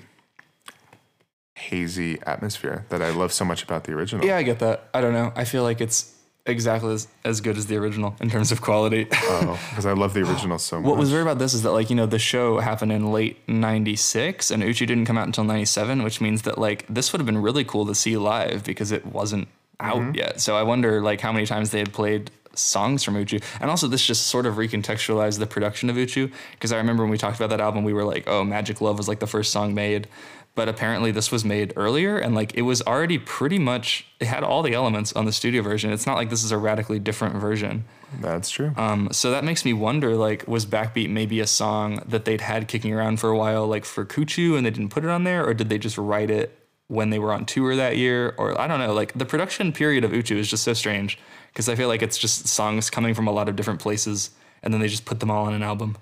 hazy 1.69 2.19
atmosphere 2.25 2.85
that 2.89 3.01
I 3.01 3.09
love 3.11 3.31
so 3.31 3.45
much 3.45 3.61
about 3.63 3.83
the 3.85 3.93
original. 3.93 4.25
Yeah, 4.25 4.37
I 4.37 4.43
get 4.43 4.59
that. 4.59 4.89
I 4.93 5.01
don't 5.01 5.13
know. 5.13 5.31
I 5.35 5.45
feel 5.45 5.63
like 5.63 5.79
it's 5.81 6.13
exactly 6.47 6.91
as, 6.93 7.07
as 7.23 7.39
good 7.39 7.55
as 7.55 7.67
the 7.67 7.75
original 7.77 8.15
in 8.19 8.29
terms 8.29 8.51
of 8.51 8.61
quality. 8.61 9.07
Oh, 9.43 9.59
because 9.69 9.85
I 9.85 9.93
love 9.93 10.13
the 10.13 10.21
original 10.21 10.59
so 10.59 10.79
much. 10.79 10.87
What 10.89 10.97
was 10.97 11.11
weird 11.11 11.21
about 11.23 11.39
this 11.39 11.53
is 11.53 11.61
that 11.63 11.71
like 11.71 11.89
you 11.89 11.95
know 11.95 12.05
the 12.05 12.19
show 12.19 12.59
happened 12.59 12.91
in 12.91 13.11
late 13.11 13.37
'96 13.47 14.51
and 14.51 14.61
Uchu 14.63 14.85
didn't 14.87 15.05
come 15.05 15.17
out 15.17 15.25
until 15.27 15.43
'97, 15.43 16.03
which 16.03 16.19
means 16.21 16.41
that 16.43 16.57
like 16.57 16.85
this 16.87 17.11
would 17.11 17.19
have 17.21 17.25
been 17.25 17.41
really 17.41 17.63
cool 17.63 17.85
to 17.85 17.95
see 17.95 18.17
live 18.17 18.63
because 18.63 18.91
it 18.91 19.05
wasn't 19.05 19.47
out 19.79 19.97
Mm-hmm. 19.97 20.15
yet. 20.15 20.41
So 20.41 20.55
I 20.55 20.63
wonder 20.63 21.01
like 21.01 21.21
how 21.21 21.31
many 21.31 21.45
times 21.45 21.71
they 21.71 21.79
had 21.79 21.91
played 21.93 22.29
songs 22.53 23.03
from 23.03 23.15
Uchu. 23.15 23.41
And 23.61 23.69
also, 23.69 23.87
this 23.87 24.05
just 24.05 24.27
sort 24.27 24.45
of 24.45 24.55
recontextualized 24.55 25.39
the 25.39 25.47
production 25.47 25.89
of 25.89 25.95
Uchu. 25.95 26.31
Because 26.51 26.71
I 26.71 26.77
remember 26.77 27.03
when 27.03 27.09
we 27.11 27.17
talked 27.17 27.37
about 27.37 27.49
that 27.49 27.61
album, 27.61 27.83
we 27.83 27.93
were 27.93 28.03
like, 28.03 28.25
oh, 28.27 28.43
Magic 28.43 28.81
Love 28.81 28.97
was 28.97 29.07
like 29.07 29.19
the 29.19 29.27
first 29.27 29.51
song 29.51 29.73
made. 29.73 30.07
But 30.53 30.67
apparently, 30.67 31.11
this 31.11 31.31
was 31.31 31.45
made 31.45 31.71
earlier 31.77 32.17
and 32.17 32.35
like 32.35 32.53
it 32.55 32.63
was 32.63 32.81
already 32.81 33.17
pretty 33.17 33.57
much, 33.57 34.05
it 34.19 34.27
had 34.27 34.43
all 34.43 34.61
the 34.61 34.73
elements 34.73 35.13
on 35.13 35.25
the 35.25 35.31
studio 35.31 35.61
version. 35.61 35.91
It's 35.93 36.05
not 36.05 36.17
like 36.17 36.29
this 36.29 36.43
is 36.43 36.51
a 36.51 36.57
radically 36.57 36.99
different 36.99 37.35
version. 37.35 37.85
That's 38.19 38.49
true. 38.49 38.73
Um, 38.75 39.07
so 39.13 39.31
that 39.31 39.45
makes 39.45 39.63
me 39.63 39.71
wonder, 39.71 40.15
like, 40.15 40.45
was 40.47 40.65
Backbeat 40.65 41.09
maybe 41.09 41.39
a 41.39 41.47
song 41.47 42.03
that 42.05 42.25
they'd 42.25 42.41
had 42.41 42.67
kicking 42.67 42.93
around 42.93 43.21
for 43.21 43.29
a 43.29 43.37
while, 43.37 43.65
like 43.65 43.85
for 43.85 44.05
Kuchu, 44.05 44.57
and 44.57 44.65
they 44.65 44.71
didn't 44.71 44.89
put 44.89 45.05
it 45.05 45.09
on 45.09 45.23
there, 45.23 45.45
or 45.45 45.53
did 45.53 45.69
they 45.69 45.77
just 45.77 45.97
write 45.97 46.29
it 46.29 46.57
when 46.87 47.09
they 47.09 47.19
were 47.19 47.31
on 47.31 47.45
tour 47.45 47.73
that 47.77 47.95
year? 47.95 48.35
Or 48.37 48.59
I 48.59 48.67
don't 48.67 48.79
know. 48.79 48.93
Like 48.93 49.13
the 49.13 49.25
production 49.25 49.71
period 49.71 50.03
of 50.03 50.11
Uchu 50.11 50.35
is 50.35 50.49
just 50.49 50.63
so 50.63 50.73
strange 50.73 51.17
because 51.53 51.69
I 51.69 51.75
feel 51.75 51.87
like 51.87 52.01
it's 52.01 52.17
just 52.17 52.47
songs 52.47 52.89
coming 52.89 53.13
from 53.13 53.27
a 53.27 53.31
lot 53.31 53.47
of 53.47 53.55
different 53.55 53.79
places, 53.79 54.31
and 54.61 54.73
then 54.73 54.81
they 54.81 54.89
just 54.89 55.05
put 55.05 55.21
them 55.21 55.31
all 55.31 55.45
on 55.45 55.53
an 55.53 55.63
album. 55.63 55.97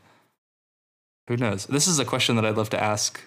Who 1.27 1.37
knows? 1.37 1.67
This 1.67 1.87
is 1.87 1.99
a 1.99 2.05
question 2.05 2.35
that 2.37 2.45
I'd 2.45 2.57
love 2.57 2.71
to 2.71 2.83
ask 2.83 3.21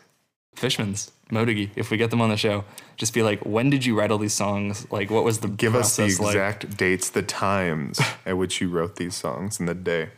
Fishmans, 0.57 1.11
Motegi, 1.31 1.71
if 1.77 1.91
we 1.91 1.97
get 1.97 2.11
them 2.11 2.21
on 2.21 2.29
the 2.29 2.37
show. 2.37 2.65
Just 2.97 3.15
be 3.15 3.23
like, 3.23 3.45
when 3.45 3.71
did 3.71 3.85
you 3.85 3.99
write 3.99 4.11
all 4.11 4.19
these 4.19 4.35
songs? 4.35 4.87
Like, 4.93 5.11
what 5.11 5.25
was 5.25 5.41
the 5.41 5.49
Give 5.49 5.75
us 5.75 5.97
the 5.97 6.03
process 6.05 6.21
like? 6.21 6.35
exact 6.35 6.77
dates, 6.77 7.11
the 7.11 7.23
times 7.23 7.99
at 8.27 8.37
which 8.37 8.61
you 8.61 8.69
wrote 8.69 8.97
these 8.97 9.15
songs, 9.15 9.59
and 9.59 9.69
the 9.69 9.75
day. 9.75 10.11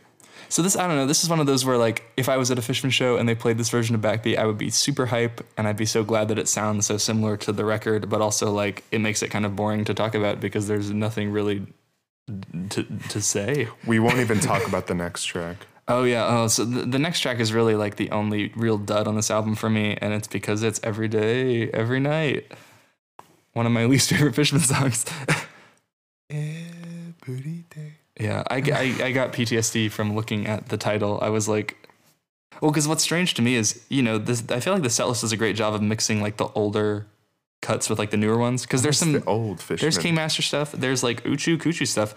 So 0.49 0.61
this, 0.61 0.75
I 0.77 0.87
don't 0.87 0.95
know. 0.97 1.07
This 1.07 1.23
is 1.23 1.29
one 1.29 1.39
of 1.39 1.47
those 1.47 1.65
where, 1.65 1.77
like, 1.77 2.03
if 2.17 2.29
I 2.29 2.37
was 2.37 2.51
at 2.51 2.59
a 2.59 2.61
Fishman 2.61 2.91
show 2.91 3.17
and 3.17 3.27
they 3.27 3.33
played 3.33 3.57
this 3.57 3.69
version 3.69 3.95
of 3.95 4.01
Backbeat, 4.01 4.37
I 4.37 4.45
would 4.45 4.57
be 4.59 4.69
super 4.69 5.07
hype, 5.07 5.43
and 5.57 5.67
I'd 5.67 5.77
be 5.77 5.87
so 5.87 6.03
glad 6.03 6.27
that 6.27 6.37
it 6.37 6.47
sounds 6.47 6.85
so 6.85 6.97
similar 6.97 7.35
to 7.37 7.51
the 7.51 7.65
record. 7.65 8.09
But 8.09 8.21
also, 8.21 8.51
like, 8.51 8.83
it 8.91 8.99
makes 8.99 9.23
it 9.23 9.29
kind 9.31 9.45
of 9.45 9.55
boring 9.55 9.85
to 9.85 9.93
talk 9.93 10.13
about 10.13 10.39
because 10.39 10.67
there's 10.67 10.91
nothing 10.91 11.31
really 11.31 11.65
to 12.69 12.83
to 13.09 13.21
say. 13.21 13.67
We 13.87 13.99
won't 13.99 14.17
even 14.19 14.39
talk 14.39 14.67
about 14.67 14.87
the 14.87 14.95
next 14.95 15.23
track. 15.25 15.57
Oh 15.87 16.03
yeah. 16.03 16.25
Oh, 16.27 16.47
so 16.47 16.65
the, 16.65 16.85
the 16.85 16.99
next 16.99 17.19
track 17.19 17.39
is 17.39 17.53
really 17.53 17.75
like 17.75 17.95
the 17.95 18.09
only 18.11 18.51
real 18.55 18.77
dud 18.77 19.07
on 19.07 19.15
this 19.15 19.29
album 19.29 19.55
for 19.55 19.69
me, 19.69 19.97
and 20.01 20.13
it's 20.13 20.27
because 20.27 20.63
it's 20.63 20.79
every 20.83 21.07
day, 21.07 21.69
every 21.69 21.99
night. 21.99 22.51
One 23.53 23.65
of 23.65 23.71
my 23.71 23.85
least 23.93 24.09
favorite 24.09 24.35
Fishman 24.35 24.61
songs. 24.61 25.05
Every 26.29 27.65
day. 27.69 27.93
Yeah, 28.19 28.43
I, 28.49 28.57
I, 28.57 29.05
I 29.05 29.11
got 29.11 29.33
PTSD 29.33 29.91
from 29.91 30.15
looking 30.15 30.47
at 30.47 30.69
the 30.69 30.77
title. 30.77 31.19
I 31.21 31.29
was 31.29 31.49
like, 31.49 31.77
well, 32.61 32.71
because 32.71 32.87
what's 32.87 33.03
strange 33.03 33.33
to 33.35 33.41
me 33.41 33.55
is, 33.55 33.83
you 33.89 34.01
know, 34.01 34.17
this. 34.17 34.43
I 34.49 34.59
feel 34.61 34.73
like 34.73 34.83
the 34.83 34.89
setlist 34.89 35.21
does 35.21 35.31
a 35.31 35.37
great 35.37 35.55
job 35.55 35.73
of 35.73 35.81
mixing 35.81 36.21
like 36.21 36.37
the 36.37 36.47
older 36.55 37.05
cuts 37.65 37.89
with 37.89 37.97
like 37.99 38.11
the 38.11 38.17
newer 38.17 38.37
ones. 38.37 38.61
Because 38.61 38.81
there's 38.83 38.99
some 38.99 39.13
the 39.13 39.25
old 39.25 39.61
fish. 39.61 39.81
there's 39.81 39.97
King 39.97 40.15
Master 40.15 40.41
stuff. 40.41 40.71
There's 40.71 41.03
like 41.03 41.23
Uchu 41.23 41.57
Kuchu 41.57 41.87
stuff, 41.87 42.13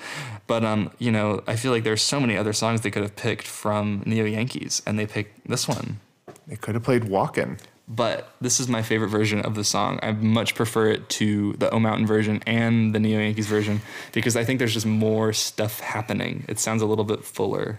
but 0.46 0.64
um, 0.64 0.90
you 0.98 1.10
know, 1.10 1.42
I 1.46 1.56
feel 1.56 1.72
like 1.72 1.84
there's 1.84 2.02
so 2.02 2.20
many 2.20 2.36
other 2.36 2.52
songs 2.52 2.82
they 2.82 2.90
could 2.90 3.02
have 3.02 3.16
picked 3.16 3.46
from 3.46 4.02
Neo 4.04 4.24
Yankees, 4.24 4.82
and 4.86 4.98
they 4.98 5.06
picked 5.06 5.48
this 5.48 5.66
one. 5.66 6.00
They 6.46 6.56
could 6.56 6.74
have 6.74 6.84
played 6.84 7.04
Walkin'. 7.04 7.58
But 7.90 8.30
this 8.38 8.60
is 8.60 8.68
my 8.68 8.82
favorite 8.82 9.08
version 9.08 9.40
of 9.40 9.54
the 9.54 9.64
song. 9.64 9.98
I 10.02 10.12
much 10.12 10.54
prefer 10.54 10.88
it 10.88 11.08
to 11.10 11.54
the 11.54 11.70
O 11.70 11.80
Mountain 11.80 12.06
version 12.06 12.42
and 12.46 12.94
the 12.94 13.00
Neo 13.00 13.18
Yankees 13.18 13.46
version 13.46 13.80
because 14.12 14.36
I 14.36 14.44
think 14.44 14.58
there's 14.58 14.74
just 14.74 14.84
more 14.84 15.32
stuff 15.32 15.80
happening. 15.80 16.44
It 16.48 16.58
sounds 16.58 16.82
a 16.82 16.86
little 16.86 17.06
bit 17.06 17.24
fuller. 17.24 17.78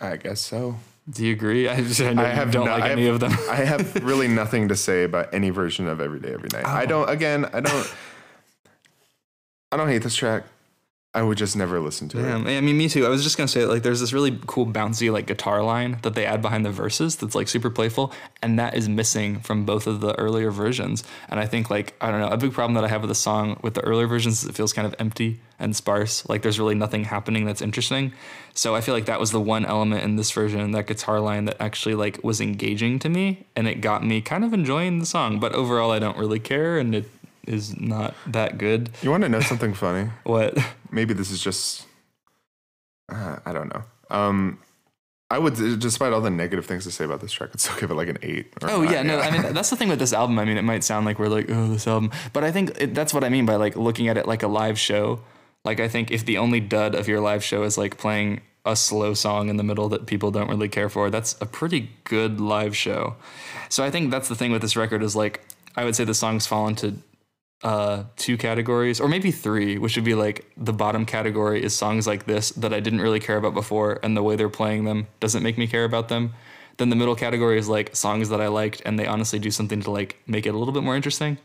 I 0.00 0.16
guess 0.16 0.40
so. 0.40 0.76
Do 1.10 1.26
you 1.26 1.32
agree? 1.32 1.68
I, 1.68 1.80
just, 1.80 2.00
I, 2.00 2.10
I 2.10 2.28
have 2.28 2.52
don't 2.52 2.66
no- 2.66 2.72
like 2.72 2.84
I 2.84 2.90
any 2.90 3.06
of 3.06 3.20
them. 3.20 3.32
I 3.50 3.56
have 3.56 3.94
really 4.04 4.28
nothing 4.28 4.68
to 4.68 4.76
say 4.76 5.04
about 5.04 5.32
any 5.34 5.50
version 5.50 5.88
of 5.88 6.00
Every 6.00 6.20
Day, 6.20 6.32
Every 6.32 6.48
Night. 6.52 6.64
I 6.64 6.84
oh. 6.84 6.86
don't. 6.86 7.10
Again, 7.10 7.46
I 7.52 7.60
don't. 7.60 7.94
I 9.72 9.76
don't 9.76 9.88
hate 9.88 10.02
this 10.02 10.14
track. 10.14 10.44
I 11.12 11.22
would 11.22 11.38
just 11.38 11.56
never 11.56 11.80
listen 11.80 12.08
to 12.10 12.20
it. 12.20 12.22
Damn. 12.22 12.46
I 12.46 12.60
mean, 12.60 12.78
me 12.78 12.88
too. 12.88 13.04
I 13.04 13.08
was 13.08 13.24
just 13.24 13.36
gonna 13.36 13.48
say, 13.48 13.64
like, 13.64 13.82
there's 13.82 13.98
this 13.98 14.12
really 14.12 14.38
cool 14.46 14.64
bouncy 14.64 15.12
like 15.12 15.26
guitar 15.26 15.60
line 15.60 15.98
that 16.02 16.14
they 16.14 16.24
add 16.24 16.40
behind 16.40 16.64
the 16.64 16.70
verses 16.70 17.16
that's 17.16 17.34
like 17.34 17.48
super 17.48 17.68
playful, 17.68 18.12
and 18.42 18.60
that 18.60 18.76
is 18.76 18.88
missing 18.88 19.40
from 19.40 19.64
both 19.64 19.88
of 19.88 20.00
the 20.00 20.16
earlier 20.20 20.52
versions. 20.52 21.02
And 21.28 21.40
I 21.40 21.46
think, 21.46 21.68
like, 21.68 21.94
I 22.00 22.12
don't 22.12 22.20
know, 22.20 22.28
a 22.28 22.36
big 22.36 22.52
problem 22.52 22.74
that 22.74 22.84
I 22.84 22.88
have 22.88 23.00
with 23.00 23.08
the 23.08 23.16
song 23.16 23.58
with 23.60 23.74
the 23.74 23.80
earlier 23.80 24.06
versions 24.06 24.44
is 24.44 24.48
it 24.48 24.54
feels 24.54 24.72
kind 24.72 24.86
of 24.86 24.94
empty 25.00 25.40
and 25.58 25.74
sparse. 25.74 26.28
Like, 26.28 26.42
there's 26.42 26.60
really 26.60 26.76
nothing 26.76 27.02
happening 27.02 27.44
that's 27.44 27.60
interesting. 27.60 28.12
So 28.54 28.76
I 28.76 28.80
feel 28.80 28.94
like 28.94 29.06
that 29.06 29.18
was 29.18 29.32
the 29.32 29.40
one 29.40 29.64
element 29.66 30.04
in 30.04 30.14
this 30.14 30.30
version, 30.30 30.70
that 30.70 30.86
guitar 30.86 31.18
line, 31.18 31.46
that 31.46 31.56
actually 31.58 31.96
like 31.96 32.22
was 32.22 32.40
engaging 32.40 33.00
to 33.00 33.08
me, 33.08 33.46
and 33.56 33.66
it 33.66 33.80
got 33.80 34.06
me 34.06 34.20
kind 34.20 34.44
of 34.44 34.54
enjoying 34.54 35.00
the 35.00 35.06
song. 35.06 35.40
But 35.40 35.54
overall, 35.54 35.90
I 35.90 35.98
don't 35.98 36.16
really 36.16 36.38
care, 36.38 36.78
and 36.78 36.94
it 36.94 37.10
is 37.50 37.78
not 37.78 38.14
that 38.26 38.56
good. 38.58 38.90
You 39.02 39.10
want 39.10 39.24
to 39.24 39.28
know 39.28 39.40
something 39.40 39.74
funny? 39.74 40.10
What? 40.24 40.56
Maybe 40.90 41.14
this 41.14 41.30
is 41.30 41.42
just. 41.42 41.86
Uh, 43.10 43.38
I 43.44 43.52
don't 43.52 43.72
know. 43.72 43.82
Um, 44.10 44.58
I 45.30 45.38
would, 45.38 45.54
despite 45.78 46.12
all 46.12 46.20
the 46.20 46.30
negative 46.30 46.66
things 46.66 46.84
to 46.84 46.90
say 46.90 47.04
about 47.04 47.20
this 47.20 47.32
track, 47.32 47.50
I'd 47.52 47.60
still 47.60 47.76
give 47.78 47.90
it 47.90 47.94
like 47.94 48.08
an 48.08 48.18
eight. 48.22 48.52
or 48.62 48.70
Oh 48.70 48.82
yeah, 48.82 49.02
no, 49.02 49.20
I 49.20 49.30
mean 49.30 49.52
that's 49.52 49.70
the 49.70 49.76
thing 49.76 49.88
with 49.88 49.98
this 49.98 50.12
album. 50.12 50.38
I 50.38 50.44
mean, 50.44 50.56
it 50.56 50.62
might 50.62 50.84
sound 50.84 51.06
like 51.06 51.18
we're 51.18 51.28
like, 51.28 51.46
oh, 51.50 51.68
this 51.68 51.86
album, 51.86 52.10
but 52.32 52.42
I 52.42 52.50
think 52.52 52.80
it, 52.80 52.94
that's 52.94 53.14
what 53.14 53.22
I 53.22 53.28
mean 53.28 53.46
by 53.46 53.56
like 53.56 53.76
looking 53.76 54.08
at 54.08 54.16
it 54.16 54.26
like 54.26 54.42
a 54.42 54.48
live 54.48 54.78
show. 54.78 55.20
Like 55.64 55.78
I 55.78 55.88
think 55.88 56.10
if 56.10 56.24
the 56.24 56.38
only 56.38 56.58
dud 56.60 56.94
of 56.94 57.06
your 57.06 57.20
live 57.20 57.44
show 57.44 57.62
is 57.62 57.76
like 57.78 57.98
playing 57.98 58.40
a 58.64 58.74
slow 58.76 59.14
song 59.14 59.48
in 59.48 59.56
the 59.56 59.62
middle 59.62 59.88
that 59.88 60.06
people 60.06 60.30
don't 60.30 60.48
really 60.48 60.68
care 60.68 60.88
for, 60.88 61.10
that's 61.10 61.36
a 61.40 61.46
pretty 61.46 61.90
good 62.04 62.40
live 62.40 62.76
show. 62.76 63.16
So 63.68 63.84
I 63.84 63.90
think 63.90 64.10
that's 64.10 64.28
the 64.28 64.34
thing 64.34 64.50
with 64.52 64.62
this 64.62 64.74
record 64.76 65.02
is 65.02 65.14
like 65.14 65.46
I 65.76 65.84
would 65.84 65.94
say 65.94 66.04
the 66.04 66.14
songs 66.14 66.46
fall 66.46 66.66
into 66.66 66.96
uh, 67.62 68.04
two 68.16 68.36
categories, 68.36 69.00
or 69.00 69.08
maybe 69.08 69.30
three, 69.30 69.78
which 69.78 69.96
would 69.96 70.04
be 70.04 70.14
like 70.14 70.50
the 70.56 70.72
bottom 70.72 71.04
category 71.04 71.62
is 71.62 71.76
songs 71.76 72.06
like 72.06 72.24
this 72.24 72.50
that 72.50 72.72
I 72.72 72.80
didn't 72.80 73.00
really 73.00 73.20
care 73.20 73.36
about 73.36 73.54
before, 73.54 74.00
and 74.02 74.16
the 74.16 74.22
way 74.22 74.36
they're 74.36 74.48
playing 74.48 74.84
them 74.84 75.08
doesn't 75.20 75.42
make 75.42 75.58
me 75.58 75.66
care 75.66 75.84
about 75.84 76.08
them. 76.08 76.32
Then 76.78 76.88
the 76.88 76.96
middle 76.96 77.16
category 77.16 77.58
is 77.58 77.68
like 77.68 77.94
songs 77.94 78.30
that 78.30 78.40
I 78.40 78.48
liked, 78.48 78.80
and 78.84 78.98
they 78.98 79.06
honestly 79.06 79.38
do 79.38 79.50
something 79.50 79.82
to 79.82 79.90
like 79.90 80.16
make 80.26 80.46
it 80.46 80.54
a 80.54 80.58
little 80.58 80.72
bit 80.72 80.82
more 80.82 80.96
interesting, 80.96 81.38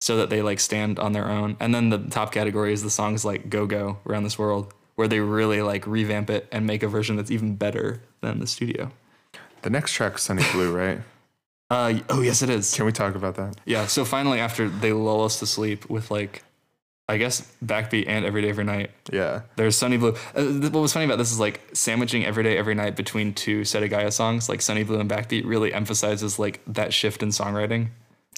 so 0.00 0.16
that 0.16 0.30
they 0.30 0.42
like 0.42 0.60
stand 0.60 0.98
on 0.98 1.12
their 1.12 1.28
own. 1.28 1.56
And 1.58 1.74
then 1.74 1.90
the 1.90 1.98
top 1.98 2.30
category 2.32 2.72
is 2.72 2.82
the 2.82 2.90
songs 2.90 3.24
like 3.24 3.50
Go 3.50 3.66
Go 3.66 3.98
Around 4.06 4.24
This 4.24 4.38
World, 4.38 4.72
where 4.94 5.08
they 5.08 5.20
really 5.20 5.60
like 5.60 5.86
revamp 5.86 6.30
it 6.30 6.46
and 6.52 6.66
make 6.66 6.84
a 6.84 6.88
version 6.88 7.16
that's 7.16 7.32
even 7.32 7.56
better 7.56 8.00
than 8.20 8.38
the 8.38 8.46
studio. 8.46 8.92
The 9.62 9.70
next 9.70 9.92
track, 9.92 10.18
Sunny 10.18 10.44
Blue, 10.52 10.72
right? 10.72 11.00
Uh, 11.70 11.94
oh 12.08 12.20
yes, 12.22 12.42
it 12.42 12.48
is. 12.50 12.74
Can 12.74 12.86
we 12.86 12.92
talk 12.92 13.14
about 13.14 13.34
that? 13.36 13.56
Yeah, 13.66 13.86
so 13.86 14.04
finally, 14.04 14.40
after 14.40 14.68
they 14.68 14.92
lull 14.92 15.24
us 15.24 15.38
to 15.40 15.46
sleep 15.46 15.88
with 15.90 16.10
like, 16.10 16.42
I 17.10 17.16
guess 17.18 17.50
Backbeat 17.64 18.04
and 18.08 18.24
Every 18.24 18.42
Day 18.42 18.48
Every 18.48 18.64
Night, 18.64 18.90
Yeah. 19.12 19.42
there's 19.56 19.76
Sunny 19.76 19.96
Blue. 19.98 20.14
Uh, 20.34 20.42
th- 20.42 20.72
what 20.72 20.80
was 20.80 20.92
funny 20.92 21.04
about 21.04 21.18
this 21.18 21.30
is 21.32 21.38
like 21.40 21.60
sandwiching 21.74 22.24
Every 22.24 22.42
Day 22.42 22.56
Every 22.56 22.74
Night 22.74 22.96
between 22.96 23.34
two 23.34 23.62
Setagaya 23.62 24.12
songs, 24.12 24.48
like 24.48 24.62
Sunny 24.62 24.82
Blue 24.82 24.98
and 24.98 25.10
Backbeat, 25.10 25.44
really 25.46 25.72
emphasizes 25.74 26.38
like 26.38 26.60
that 26.66 26.92
shift 26.94 27.22
in 27.22 27.30
songwriting. 27.30 27.88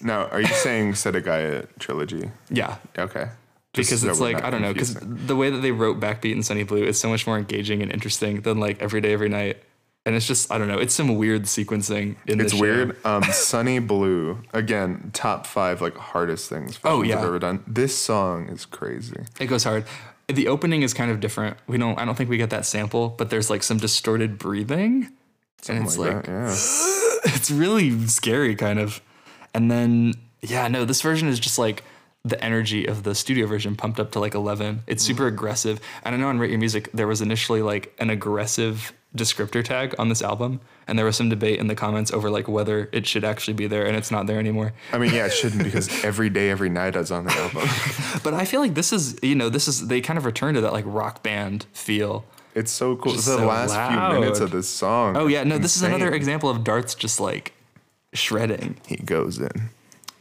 Now, 0.03 0.27
are 0.27 0.41
you 0.41 0.47
saying 0.49 0.93
Setagaya 0.95 1.67
trilogy? 1.79 2.31
Yeah, 2.49 2.77
Okay. 2.99 3.29
Just 3.73 3.91
because 3.91 4.01
so 4.01 4.11
it's 4.11 4.19
like 4.19 4.43
I 4.43 4.51
don't 4.51 4.63
know, 4.63 4.73
because 4.73 4.97
the 5.01 5.37
way 5.37 5.49
that 5.51 5.59
they 5.59 5.71
wrote 5.71 6.01
Backbeat 6.01 6.33
and 6.33 6.45
Sunny 6.45 6.65
Blue 6.65 6.83
is 6.83 6.99
so 6.99 7.09
much 7.09 7.25
more 7.29 7.39
engaging 7.39 7.83
and 7.83 7.93
interesting 7.93 8.41
than 8.41 8.59
like 8.59 8.83
Every 8.83 9.01
Day 9.01 9.13
Every 9.13 9.29
Night. 9.29 9.63
And 10.07 10.15
it's 10.17 10.27
just 10.27 10.51
I 10.51 10.59
don't 10.59 10.69
know, 10.69 10.79
it's 10.79 10.95
some 10.95 11.17
weird 11.17 11.43
sequencing 11.43 12.17
in 12.27 12.41
It's 12.41 12.55
weird. 12.55 12.97
Um, 13.05 13.23
Sunny 13.25 13.79
Blue 13.79 14.43
again, 14.53 15.11
top 15.13 15.47
five 15.47 15.81
like 15.83 15.97
hardest 15.97 16.49
things. 16.49 16.79
Oh, 16.85 17.03
yeah. 17.03 17.19
I've 17.19 17.25
ever 17.25 17.39
done. 17.39 17.63
This 17.67 17.97
song 17.97 18.49
is 18.49 18.65
crazy. 18.65 19.25
It 19.39 19.47
goes 19.47 19.65
hard. 19.65 19.85
The 20.29 20.49
opening 20.49 20.83
is 20.83 20.95
kind 20.95 21.11
of 21.11 21.21
different. 21.21 21.57
We 21.67 21.77
don't. 21.77 21.99
I 21.99 22.05
don't 22.05 22.15
think 22.15 22.31
we 22.31 22.37
get 22.37 22.51
that 22.51 22.65
sample, 22.65 23.09
but 23.11 23.31
there's 23.31 23.51
like 23.51 23.63
some 23.63 23.79
distorted 23.79 24.39
breathing, 24.39 25.11
and 25.69 25.85
it's 25.85 25.99
Like 25.99 26.15
like 26.15 26.27
that, 26.27 26.31
yeah. 26.31 26.51
it's 27.35 27.51
really 27.51 28.07
scary, 28.07 28.55
kind 28.55 28.79
of. 28.79 29.01
And 29.53 29.71
then 29.71 30.15
yeah, 30.43 30.69
no, 30.69 30.85
this 30.85 31.03
version 31.03 31.29
is 31.29 31.39
just 31.41 31.59
like 31.59 31.83
the 32.25 32.43
energy 32.45 32.87
of 32.87 33.03
the 33.03 33.15
studio 33.15 33.47
version 33.47 33.77
pumped 33.77 33.99
up 33.99 34.13
to 34.13 34.21
like 34.21 34.35
11. 34.35 34.83
It's 34.87 35.03
super 35.03 35.27
aggressive. 35.27 35.81
And 36.05 36.15
I 36.15 36.19
know 36.19 36.29
on 36.29 36.39
Rate 36.39 36.51
Your 36.51 36.59
Music 36.59 36.91
there 36.93 37.07
was 37.07 37.23
initially 37.23 37.63
like 37.63 37.95
an 37.99 38.11
aggressive 38.11 38.93
descriptor 39.17 39.65
tag 39.65 39.95
on 39.99 40.09
this 40.09 40.23
album, 40.23 40.61
and 40.87 40.99
there 40.99 41.07
was 41.07 41.17
some 41.17 41.29
debate 41.29 41.59
in 41.59 41.67
the 41.67 41.75
comments 41.75 42.13
over 42.13 42.31
like 42.31 42.49
whether 42.49 42.89
it 42.93 43.07
should 43.07 43.25
actually 43.25 43.55
be 43.55 43.67
there, 43.67 43.87
and 43.87 43.97
it's 43.97 44.11
not 44.11 44.27
there 44.27 44.39
anymore. 44.39 44.73
I 44.93 44.99
mean, 44.99 45.13
yeah, 45.13 45.27
it 45.27 45.33
shouldn't 45.33 45.65
because 45.65 46.05
every 46.05 46.31
day, 46.31 46.51
every 46.51 46.69
night 46.69 46.97
is 46.97 47.11
on 47.11 47.25
the 47.25 47.33
album. 47.33 47.69
But 48.23 48.35
I 48.35 48.45
feel 48.45 48.61
like 48.61 48.75
this 48.75 48.93
is 48.93 49.19
you 49.23 49.35
know 49.35 49.49
this 49.49 49.67
is 49.67 49.89
they 49.89 50.01
kind 50.01 50.19
of 50.19 50.25
return 50.25 50.55
to 50.55 50.61
that 50.61 50.73
like 50.73 50.85
rock 50.87 51.23
band 51.23 51.67
feel. 51.73 52.25
It's 52.55 52.73
so 52.73 52.97
cool. 52.97 53.13
Just 53.13 53.27
the 53.27 53.39
so 53.39 53.47
last 53.47 53.71
loud. 53.71 54.11
few 54.11 54.21
minutes 54.21 54.41
of 54.41 54.51
this 54.51 54.69
song. 54.69 55.17
Oh 55.17 55.27
yeah, 55.27 55.45
no, 55.45 55.59
this 55.59 55.77
is 55.77 55.83
another 55.83 56.13
example 56.13 56.51
of 56.51 56.65
Darts 56.65 56.95
just 56.95 57.21
like 57.21 57.55
shredding. 58.13 58.81
He 58.87 58.97
goes 58.97 59.39
in. 59.39 59.71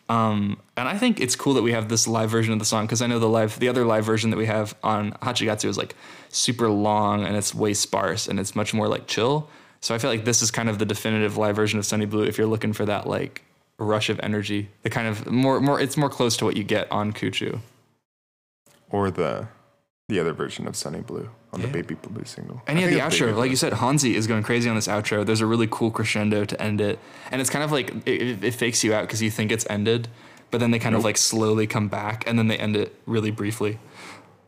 Um, 0.09 0.59
and 0.75 0.87
I 0.87 0.97
think 0.97 1.21
it's 1.21 1.35
cool 1.35 1.53
that 1.53 1.61
we 1.61 1.71
have 1.71 1.87
this 1.87 2.07
live 2.07 2.31
version 2.31 2.51
of 2.51 2.57
the 2.57 2.65
song 2.65 2.85
because 2.85 3.01
I 3.01 3.07
know 3.07 3.19
the 3.19 3.29
live, 3.29 3.59
the 3.59 3.69
other 3.69 3.85
live 3.85 4.03
version 4.03 4.31
that 4.31 4.37
we 4.37 4.47
have 4.47 4.75
on 4.83 5.11
Hachigatsu 5.21 5.65
is 5.65 5.77
like 5.77 5.95
super 6.29 6.67
long 6.67 7.23
and 7.23 7.37
it's 7.37 7.53
way 7.53 7.75
sparse 7.75 8.27
and 8.27 8.39
it's 8.39 8.55
much 8.55 8.73
more 8.73 8.87
like 8.87 9.05
chill. 9.05 9.47
So 9.81 9.93
I 9.93 9.99
feel 9.99 10.09
like 10.09 10.25
this 10.25 10.41
is 10.41 10.49
kind 10.49 10.67
of 10.67 10.79
the 10.79 10.85
definitive 10.85 11.37
live 11.37 11.55
version 11.55 11.77
of 11.77 11.85
Sunny 11.85 12.05
Blue 12.05 12.23
if 12.23 12.37
you're 12.37 12.47
looking 12.47 12.73
for 12.73 12.85
that 12.85 13.07
like 13.07 13.43
rush 13.77 14.09
of 14.09 14.19
energy. 14.21 14.69
The 14.81 14.89
kind 14.89 15.07
of 15.07 15.27
more 15.27 15.61
more 15.61 15.79
it's 15.79 15.95
more 15.95 16.09
close 16.09 16.35
to 16.37 16.45
what 16.45 16.57
you 16.57 16.63
get 16.63 16.91
on 16.91 17.13
Kuchu. 17.13 17.59
Or 18.89 19.11
the 19.11 19.47
the 20.09 20.19
other 20.19 20.33
version 20.33 20.67
of 20.67 20.75
Sunny 20.75 20.99
Blue 20.99 21.29
on 21.53 21.61
the 21.61 21.67
Baby 21.67 21.95
Blue 21.95 22.25
single. 22.25 22.61
And 22.67 22.79
yeah, 22.79 22.87
the 22.87 22.99
outro, 22.99 23.27
like 23.27 23.35
Blue. 23.35 23.45
you 23.45 23.55
said, 23.55 23.73
Honzi 23.73 24.15
is 24.15 24.27
going 24.27 24.43
crazy 24.43 24.69
on 24.69 24.75
this 24.75 24.87
outro. 24.87 25.25
There's 25.25 25.39
a 25.39 25.45
really 25.45 25.67
cool 25.71 25.89
crescendo 25.91 26.43
to 26.45 26.61
end 26.61 26.81
it, 26.81 26.99
and 27.31 27.39
it's 27.39 27.49
kind 27.49 27.63
of 27.63 27.71
like 27.71 27.93
it, 28.05 28.43
it- 28.43 28.53
fakes 28.55 28.83
you 28.83 28.93
out 28.93 29.03
because 29.03 29.21
you 29.21 29.31
think 29.31 29.51
it's 29.51 29.65
ended, 29.69 30.09
but 30.51 30.59
then 30.59 30.71
they 30.71 30.79
kind 30.79 30.95
of 30.95 31.03
like 31.05 31.15
slowly 31.17 31.65
come 31.67 31.87
back, 31.87 32.23
and 32.27 32.37
then 32.37 32.47
they 32.49 32.57
end 32.57 32.75
it 32.75 32.93
really 33.05 33.31
briefly. 33.31 33.79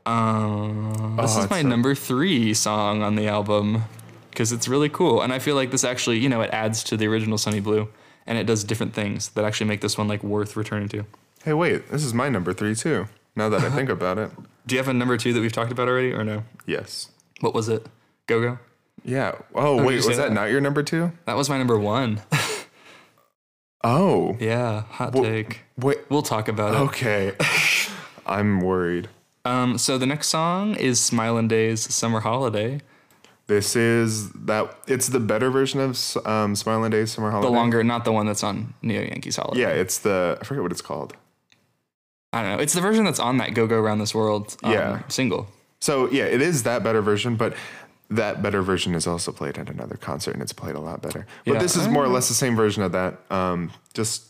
Um, 0.06 1.16
this 1.20 1.36
Oh, 1.38 1.44
is 1.44 1.50
my 1.50 1.62
number 1.62 1.94
three 1.96 2.54
song 2.54 3.04
on 3.04 3.16
the 3.16 3.28
album 3.28 3.84
because 4.32 4.52
it's 4.52 4.68
really 4.68 4.90
cool, 4.90 5.22
and 5.22 5.32
I 5.32 5.40
feel 5.40 5.56
like 5.56 5.72
this 5.72 5.84
actually, 5.84 6.18
you 6.20 6.30
know, 6.30 6.42
it 6.42 6.50
adds 6.52 6.84
to 6.86 6.98
the 6.98 7.06
original 7.08 7.38
Sunny 7.38 7.60
Blue, 7.60 7.88
and 8.26 8.38
it 8.38 8.46
does 8.46 8.64
different 8.64 8.94
things 8.94 9.30
that 9.30 9.46
actually 9.46 9.68
make 9.68 9.82
this 9.82 9.98
one 9.98 10.08
like 10.08 10.24
worth 10.24 10.56
returning 10.56 10.88
to. 10.90 11.06
Hey, 11.44 11.54
wait, 11.54 11.90
this 11.90 12.04
is 12.04 12.14
my 12.14 12.30
number 12.30 12.54
three 12.54 12.74
too. 12.76 13.08
Now 13.36 13.50
that 13.50 13.62
I 13.62 13.70
think 13.70 13.90
about 13.98 14.18
it, 14.18 14.32
Do 14.68 14.76
you 14.76 14.80
have 14.80 14.88
a 14.88 14.94
number 14.94 15.18
two 15.18 15.34
that 15.34 15.40
we've 15.42 15.52
talked 15.52 15.72
about 15.72 15.88
already, 15.88 16.12
or 16.14 16.24
no? 16.24 16.44
yes. 16.66 17.10
What 17.40 17.54
was 17.54 17.70
it? 17.70 17.88
Go 18.28 18.40
Go. 18.42 18.60
Yeah. 19.04 19.36
Oh, 19.56 19.80
you 19.80 19.86
wait, 19.86 20.02
say 20.04 20.10
was 20.10 20.18
that, 20.18 20.30
that? 20.30 20.34
not 20.34 20.52
your 20.52 20.62
number 20.62 20.84
two? 20.84 21.12
That 21.26 21.36
was 21.36 21.50
my 21.50 21.58
number 21.58 21.78
one. 21.80 22.22
Oh, 23.84 24.38
yeah, 24.40 24.82
hot 24.82 25.14
take. 25.14 25.62
wait. 25.78 25.98
We'll 26.10 26.22
talk 26.22 26.48
about 26.48 26.76
it. 26.76 26.78
Okay. 26.78 27.34
I'm 28.28 28.62
worried. 28.62 29.10
Um, 29.44 29.80
so 29.80 29.98
the 29.98 30.06
next 30.06 30.28
song 30.28 30.76
is 30.76 31.00
Smiling 31.00 31.48
Days 31.48 31.92
Summer 31.94 32.20
Holiday. 32.20 32.82
This 33.48 33.76
is 33.76 34.30
that. 34.34 34.78
It's 34.88 35.08
the 35.08 35.20
better 35.20 35.50
version 35.50 35.80
of 35.80 36.28
um, 36.28 36.56
Smiling 36.56 36.92
Days 36.92 37.12
Summer 37.12 37.32
Holiday. 37.32 37.48
The 37.50 37.56
longer, 37.56 37.84
not 37.84 38.06
the 38.06 38.12
one 38.12 38.28
that's 38.28 38.44
on 38.44 38.76
Neo 38.84 39.02
Yankees 39.02 39.36
Holiday. 39.38 39.62
Yeah, 39.62 39.70
it's 39.70 39.98
the. 39.98 40.38
I 40.40 40.44
forget 40.44 40.62
what 40.62 40.72
it's 40.72 40.82
called. 40.84 41.16
I 42.34 42.42
don't 42.44 42.58
know. 42.58 42.64
It's 42.64 42.74
the 42.74 42.82
version 42.82 43.04
that's 43.06 43.20
on 43.20 43.38
that 43.38 43.54
Go 43.54 43.68
Go 43.68 43.78
Around 43.80 44.00
This 44.00 44.16
World 44.16 44.56
um, 44.64 44.72
Yeah. 44.72 45.02
single. 45.10 45.48
So 45.80 46.10
yeah, 46.12 46.26
it 46.26 46.42
is 46.42 46.64
that 46.64 46.84
better 46.84 47.02
version, 47.02 47.36
but 47.36 47.54
that 48.10 48.42
better 48.42 48.62
version 48.62 48.94
is 48.96 49.08
also 49.08 49.32
played 49.32 49.58
at 49.58 49.70
another 49.70 49.96
concert, 49.98 50.34
and 50.34 50.42
it's 50.42 50.54
played 50.54 50.76
a 50.76 50.80
lot 50.80 51.02
better. 51.02 51.26
But 51.46 51.54
Yeah. 51.54 51.60
this 51.60 51.76
is 51.76 51.88
more 51.88 52.04
or 52.04 52.10
less 52.10 52.28
the 52.28 52.34
same 52.34 52.56
version 52.56 52.84
of 52.84 52.92
that. 52.92 53.20
Um, 53.32 53.72
just 53.94 54.24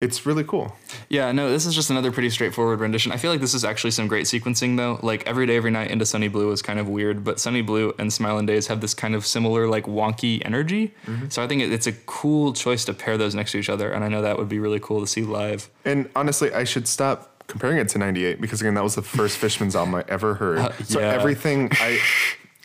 it's 0.00 0.24
really 0.24 0.44
cool. 0.44 0.74
Yeah, 1.10 1.30
no, 1.30 1.50
this 1.50 1.66
is 1.66 1.74
just 1.74 1.90
another 1.90 2.10
pretty 2.10 2.30
straightforward 2.30 2.80
rendition. 2.80 3.12
I 3.12 3.18
feel 3.18 3.30
like 3.30 3.42
this 3.42 3.52
is 3.52 3.66
actually 3.66 3.90
some 3.90 4.08
great 4.08 4.24
sequencing 4.24 4.78
though. 4.78 4.98
Like 5.02 5.26
Every 5.26 5.46
Day, 5.46 5.56
Every 5.56 5.70
Night 5.70 5.90
into 5.90 6.06
Sunny 6.06 6.28
Blue 6.28 6.50
is 6.52 6.62
kind 6.62 6.78
of 6.78 6.88
weird, 6.88 7.22
but 7.22 7.38
Sunny 7.38 7.60
Blue 7.60 7.94
and 7.98 8.10
Smiling 8.10 8.46
Days 8.46 8.68
have 8.68 8.80
this 8.80 8.94
kind 8.94 9.14
of 9.14 9.26
similar 9.26 9.68
like 9.68 9.84
wonky 9.84 10.42
energy. 10.44 10.94
Mm-hmm. 11.04 11.28
So 11.28 11.42
I 11.42 11.46
think 11.46 11.60
it, 11.60 11.70
it's 11.70 11.86
a 11.86 11.92
cool 11.92 12.54
choice 12.54 12.86
to 12.86 12.94
pair 12.94 13.18
those 13.18 13.34
next 13.34 13.52
to 13.52 13.58
each 13.58 13.68
other, 13.68 13.90
and 13.90 14.02
I 14.02 14.08
know 14.08 14.22
that 14.22 14.38
would 14.38 14.48
be 14.48 14.58
really 14.58 14.80
cool 14.80 15.00
to 15.00 15.06
see 15.06 15.22
live. 15.22 15.68
And 15.84 16.08
honestly, 16.16 16.50
I 16.52 16.64
should 16.64 16.88
stop 16.88 17.46
comparing 17.46 17.76
it 17.76 17.90
to 17.90 17.98
'98 17.98 18.40
because 18.40 18.62
again, 18.62 18.74
that 18.74 18.84
was 18.84 18.94
the 18.94 19.02
first 19.02 19.36
Fishman's 19.36 19.76
album 19.76 19.96
I 19.96 20.04
ever 20.08 20.34
heard. 20.34 20.72
so 20.86 21.00
yeah. 21.00 21.08
everything 21.08 21.68
I. 21.72 22.00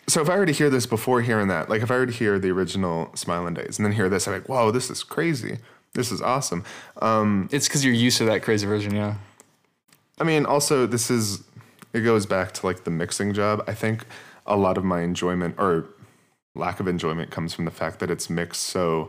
So 0.08 0.22
if 0.22 0.30
I 0.30 0.36
were 0.36 0.46
to 0.46 0.52
hear 0.52 0.70
this 0.70 0.86
before 0.86 1.20
hearing 1.20 1.48
that, 1.48 1.68
like 1.68 1.82
if 1.82 1.90
I 1.90 1.96
were 1.96 2.06
to 2.06 2.12
hear 2.12 2.38
the 2.38 2.48
original 2.52 3.10
Smiling 3.16 3.54
Days 3.54 3.76
and 3.76 3.84
then 3.84 3.92
hear 3.92 4.08
this, 4.08 4.28
I'm 4.28 4.34
like, 4.34 4.48
whoa, 4.48 4.70
this 4.70 4.88
is 4.88 5.02
crazy. 5.02 5.58
This 5.96 6.12
is 6.12 6.20
awesome. 6.20 6.62
Um, 7.00 7.48
It's 7.50 7.66
because 7.66 7.84
you're 7.84 7.94
used 7.94 8.18
to 8.18 8.26
that 8.26 8.42
crazy 8.42 8.66
version, 8.66 8.94
yeah. 8.94 9.14
I 10.20 10.24
mean, 10.24 10.46
also 10.46 10.86
this 10.86 11.10
is 11.10 11.42
it 11.92 12.00
goes 12.00 12.26
back 12.26 12.52
to 12.52 12.66
like 12.66 12.84
the 12.84 12.90
mixing 12.90 13.32
job. 13.32 13.64
I 13.66 13.74
think 13.74 14.04
a 14.46 14.56
lot 14.56 14.76
of 14.78 14.84
my 14.84 15.00
enjoyment 15.00 15.54
or 15.58 15.86
lack 16.54 16.80
of 16.80 16.86
enjoyment 16.86 17.30
comes 17.30 17.54
from 17.54 17.64
the 17.64 17.70
fact 17.70 17.98
that 18.00 18.10
it's 18.10 18.28
mixed 18.28 18.62
so 18.62 19.08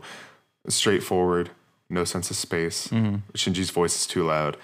straightforward, 0.68 1.50
no 1.90 2.04
sense 2.04 2.30
of 2.30 2.36
space. 2.36 2.88
Mm-hmm. 2.88 3.16
Shinji's 3.34 3.70
voice 3.70 3.94
is 4.00 4.06
too 4.06 4.24
loud. 4.24 4.56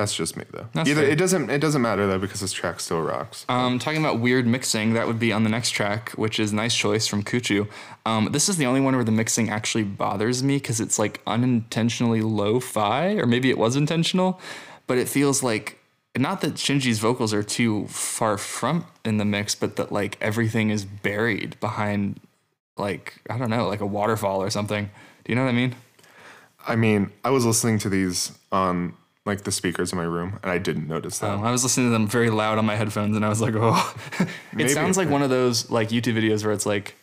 That's 0.00 0.14
just 0.14 0.34
me 0.34 0.44
though. 0.50 0.66
That's 0.72 0.88
Either 0.88 1.02
fair. 1.02 1.10
it 1.10 1.16
doesn't 1.16 1.50
it 1.50 1.58
doesn't 1.58 1.82
matter 1.82 2.06
though 2.06 2.18
because 2.18 2.40
this 2.40 2.54
track 2.54 2.80
still 2.80 3.02
rocks. 3.02 3.44
Um, 3.50 3.78
talking 3.78 4.00
about 4.00 4.18
weird 4.18 4.46
mixing, 4.46 4.94
that 4.94 5.06
would 5.06 5.18
be 5.18 5.30
on 5.30 5.44
the 5.44 5.50
next 5.50 5.72
track, 5.72 6.12
which 6.12 6.40
is 6.40 6.54
Nice 6.54 6.74
Choice 6.74 7.06
from 7.06 7.22
Kuchu. 7.22 7.68
Um, 8.06 8.30
this 8.32 8.48
is 8.48 8.56
the 8.56 8.64
only 8.64 8.80
one 8.80 8.94
where 8.94 9.04
the 9.04 9.12
mixing 9.12 9.50
actually 9.50 9.84
bothers 9.84 10.42
me 10.42 10.56
because 10.56 10.80
it's 10.80 10.98
like 10.98 11.20
unintentionally 11.26 12.22
lo 12.22 12.60
fi, 12.60 13.10
or 13.16 13.26
maybe 13.26 13.50
it 13.50 13.58
was 13.58 13.76
intentional, 13.76 14.40
but 14.86 14.96
it 14.96 15.06
feels 15.06 15.42
like 15.42 15.78
not 16.16 16.40
that 16.40 16.54
Shinji's 16.54 16.98
vocals 16.98 17.34
are 17.34 17.42
too 17.42 17.86
far 17.88 18.38
front 18.38 18.86
in 19.04 19.18
the 19.18 19.26
mix, 19.26 19.54
but 19.54 19.76
that 19.76 19.92
like 19.92 20.16
everything 20.22 20.70
is 20.70 20.86
buried 20.86 21.60
behind, 21.60 22.20
like, 22.78 23.20
I 23.28 23.36
don't 23.36 23.50
know, 23.50 23.68
like 23.68 23.82
a 23.82 23.86
waterfall 23.86 24.42
or 24.42 24.48
something. 24.48 24.86
Do 25.24 25.30
you 25.30 25.36
know 25.36 25.44
what 25.44 25.50
I 25.50 25.52
mean? 25.52 25.74
I 26.66 26.76
mean, 26.76 27.12
I 27.22 27.28
was 27.28 27.44
listening 27.44 27.78
to 27.80 27.90
these 27.90 28.32
on 28.50 28.94
like 29.26 29.42
the 29.42 29.52
speakers 29.52 29.92
in 29.92 29.98
my 29.98 30.04
room 30.04 30.38
and 30.42 30.50
I 30.50 30.58
didn't 30.58 30.88
notice 30.88 31.18
that. 31.18 31.30
Um, 31.30 31.44
I 31.44 31.50
was 31.50 31.62
listening 31.62 31.88
to 31.88 31.92
them 31.92 32.06
very 32.06 32.30
loud 32.30 32.58
on 32.58 32.64
my 32.64 32.76
headphones, 32.76 33.16
and 33.16 33.24
I 33.24 33.28
was 33.28 33.40
like, 33.40 33.54
"Oh!" 33.56 33.94
it 34.20 34.28
Maybe. 34.52 34.68
sounds 34.70 34.96
like 34.96 35.10
one 35.10 35.22
of 35.22 35.30
those 35.30 35.70
like 35.70 35.90
YouTube 35.90 36.14
videos 36.14 36.44
where 36.44 36.52
it's 36.52 36.66
like 36.66 36.96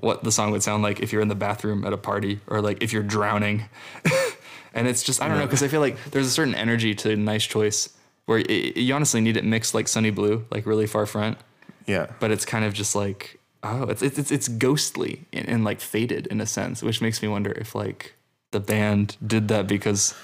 what 0.00 0.24
the 0.24 0.32
song 0.32 0.50
would 0.50 0.62
sound 0.62 0.82
like 0.82 1.00
if 1.00 1.12
you're 1.12 1.22
in 1.22 1.28
the 1.28 1.34
bathroom 1.34 1.84
at 1.84 1.92
a 1.92 1.98
party, 1.98 2.40
or 2.48 2.60
like 2.60 2.82
if 2.82 2.92
you're 2.92 3.02
drowning. 3.02 3.64
and 4.74 4.88
it's 4.88 5.02
just 5.02 5.22
I 5.22 5.28
don't 5.28 5.38
know 5.38 5.46
because 5.46 5.62
I 5.62 5.68
feel 5.68 5.80
like 5.80 5.96
there's 6.10 6.26
a 6.26 6.30
certain 6.30 6.54
energy 6.54 6.94
to 6.96 7.16
"Nice 7.16 7.44
Choice" 7.44 7.90
where 8.26 8.38
it, 8.38 8.76
you 8.76 8.94
honestly 8.94 9.20
need 9.20 9.36
it 9.36 9.44
mixed 9.44 9.74
like 9.74 9.88
Sunny 9.88 10.10
Blue, 10.10 10.44
like 10.50 10.66
really 10.66 10.86
far 10.86 11.06
front, 11.06 11.38
yeah. 11.86 12.06
but 12.20 12.30
it's 12.30 12.44
kind 12.44 12.64
of 12.64 12.72
just 12.72 12.94
like 12.94 13.38
oh, 13.62 13.84
it's 13.84 14.02
it's 14.02 14.18
it's, 14.18 14.30
it's 14.30 14.48
ghostly 14.48 15.22
and, 15.32 15.48
and 15.48 15.64
like 15.64 15.80
faded 15.80 16.26
in 16.28 16.40
a 16.40 16.46
sense, 16.46 16.82
which 16.82 17.00
makes 17.00 17.22
me 17.22 17.28
wonder 17.28 17.52
if 17.52 17.74
like 17.74 18.14
the 18.50 18.60
band 18.60 19.16
did 19.24 19.48
that 19.48 19.66
because 19.66 20.14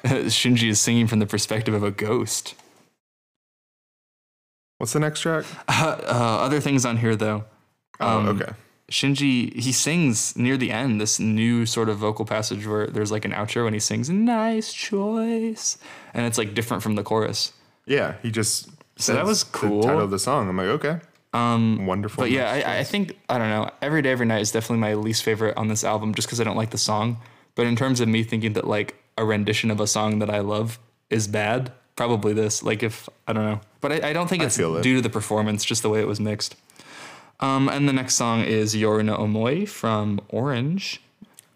Shinji 0.28 0.68
is 0.68 0.80
singing 0.80 1.06
from 1.06 1.18
the 1.18 1.26
perspective 1.26 1.74
of 1.74 1.82
a 1.82 1.90
ghost. 1.90 2.54
What's 4.78 4.92
the 4.92 5.00
next 5.00 5.20
track? 5.20 5.44
Uh, 5.68 5.96
other 6.42 6.60
things 6.60 6.84
on 6.84 6.96
here 6.98 7.16
though. 7.16 7.44
Oh, 8.00 8.18
Um, 8.18 8.28
okay. 8.28 8.52
Shinji 8.90 9.54
he 9.54 9.70
sings 9.72 10.36
near 10.36 10.56
the 10.56 10.70
end 10.72 11.00
this 11.00 11.20
new 11.20 11.64
sort 11.64 11.88
of 11.88 11.98
vocal 11.98 12.24
passage 12.24 12.66
where 12.66 12.86
there's 12.88 13.12
like 13.12 13.24
an 13.24 13.30
outro 13.32 13.66
and 13.66 13.74
he 13.74 13.78
sings 13.80 14.10
"Nice 14.10 14.72
choice" 14.72 15.78
and 16.12 16.26
it's 16.26 16.36
like 16.38 16.54
different 16.54 16.82
from 16.82 16.96
the 16.96 17.02
chorus. 17.04 17.52
Yeah, 17.86 18.14
he 18.22 18.30
just 18.30 18.68
So 18.96 19.14
that 19.14 19.24
was 19.24 19.44
The 19.44 19.50
cool. 19.58 19.82
title 19.82 20.00
of 20.00 20.10
the 20.10 20.18
song. 20.18 20.48
I'm 20.48 20.56
like, 20.56 20.66
okay. 20.66 20.98
Um, 21.32 21.86
wonderful. 21.86 22.22
But 22.24 22.32
yeah, 22.32 22.50
I, 22.50 22.78
I 22.80 22.84
think 22.84 23.16
I 23.28 23.38
don't 23.38 23.48
know. 23.50 23.70
Every 23.80 24.02
day, 24.02 24.10
every 24.10 24.26
night 24.26 24.40
is 24.40 24.50
definitely 24.50 24.78
my 24.78 24.94
least 24.94 25.22
favorite 25.22 25.56
on 25.56 25.68
this 25.68 25.84
album, 25.84 26.12
just 26.14 26.26
because 26.26 26.40
I 26.40 26.44
don't 26.44 26.56
like 26.56 26.70
the 26.70 26.78
song. 26.78 27.18
But 27.54 27.66
in 27.66 27.76
terms 27.76 28.00
of 28.00 28.08
me 28.08 28.24
thinking 28.24 28.54
that 28.54 28.66
like 28.66 28.99
a 29.20 29.24
rendition 29.24 29.70
of 29.70 29.80
a 29.80 29.86
song 29.86 30.18
that 30.20 30.30
I 30.30 30.40
love 30.40 30.78
is 31.10 31.28
bad, 31.28 31.72
probably 31.96 32.32
this. 32.32 32.62
Like 32.62 32.82
if 32.82 33.08
I 33.28 33.32
don't 33.32 33.44
know, 33.44 33.60
but 33.80 33.92
I, 33.92 34.10
I 34.10 34.12
don't 34.12 34.28
think 34.28 34.42
it's 34.42 34.56
feel 34.56 34.76
it. 34.76 34.82
due 34.82 34.96
to 34.96 35.02
the 35.02 35.10
performance, 35.10 35.64
just 35.64 35.82
the 35.82 35.88
way 35.90 36.00
it 36.00 36.08
was 36.08 36.20
mixed. 36.20 36.56
Um, 37.40 37.68
and 37.68 37.88
the 37.88 37.92
next 37.92 38.16
song 38.16 38.42
is 38.42 38.74
Yoru 38.74 39.04
no 39.04 39.16
Omoi 39.16 39.66
from 39.68 40.20
Orange. 40.28 41.00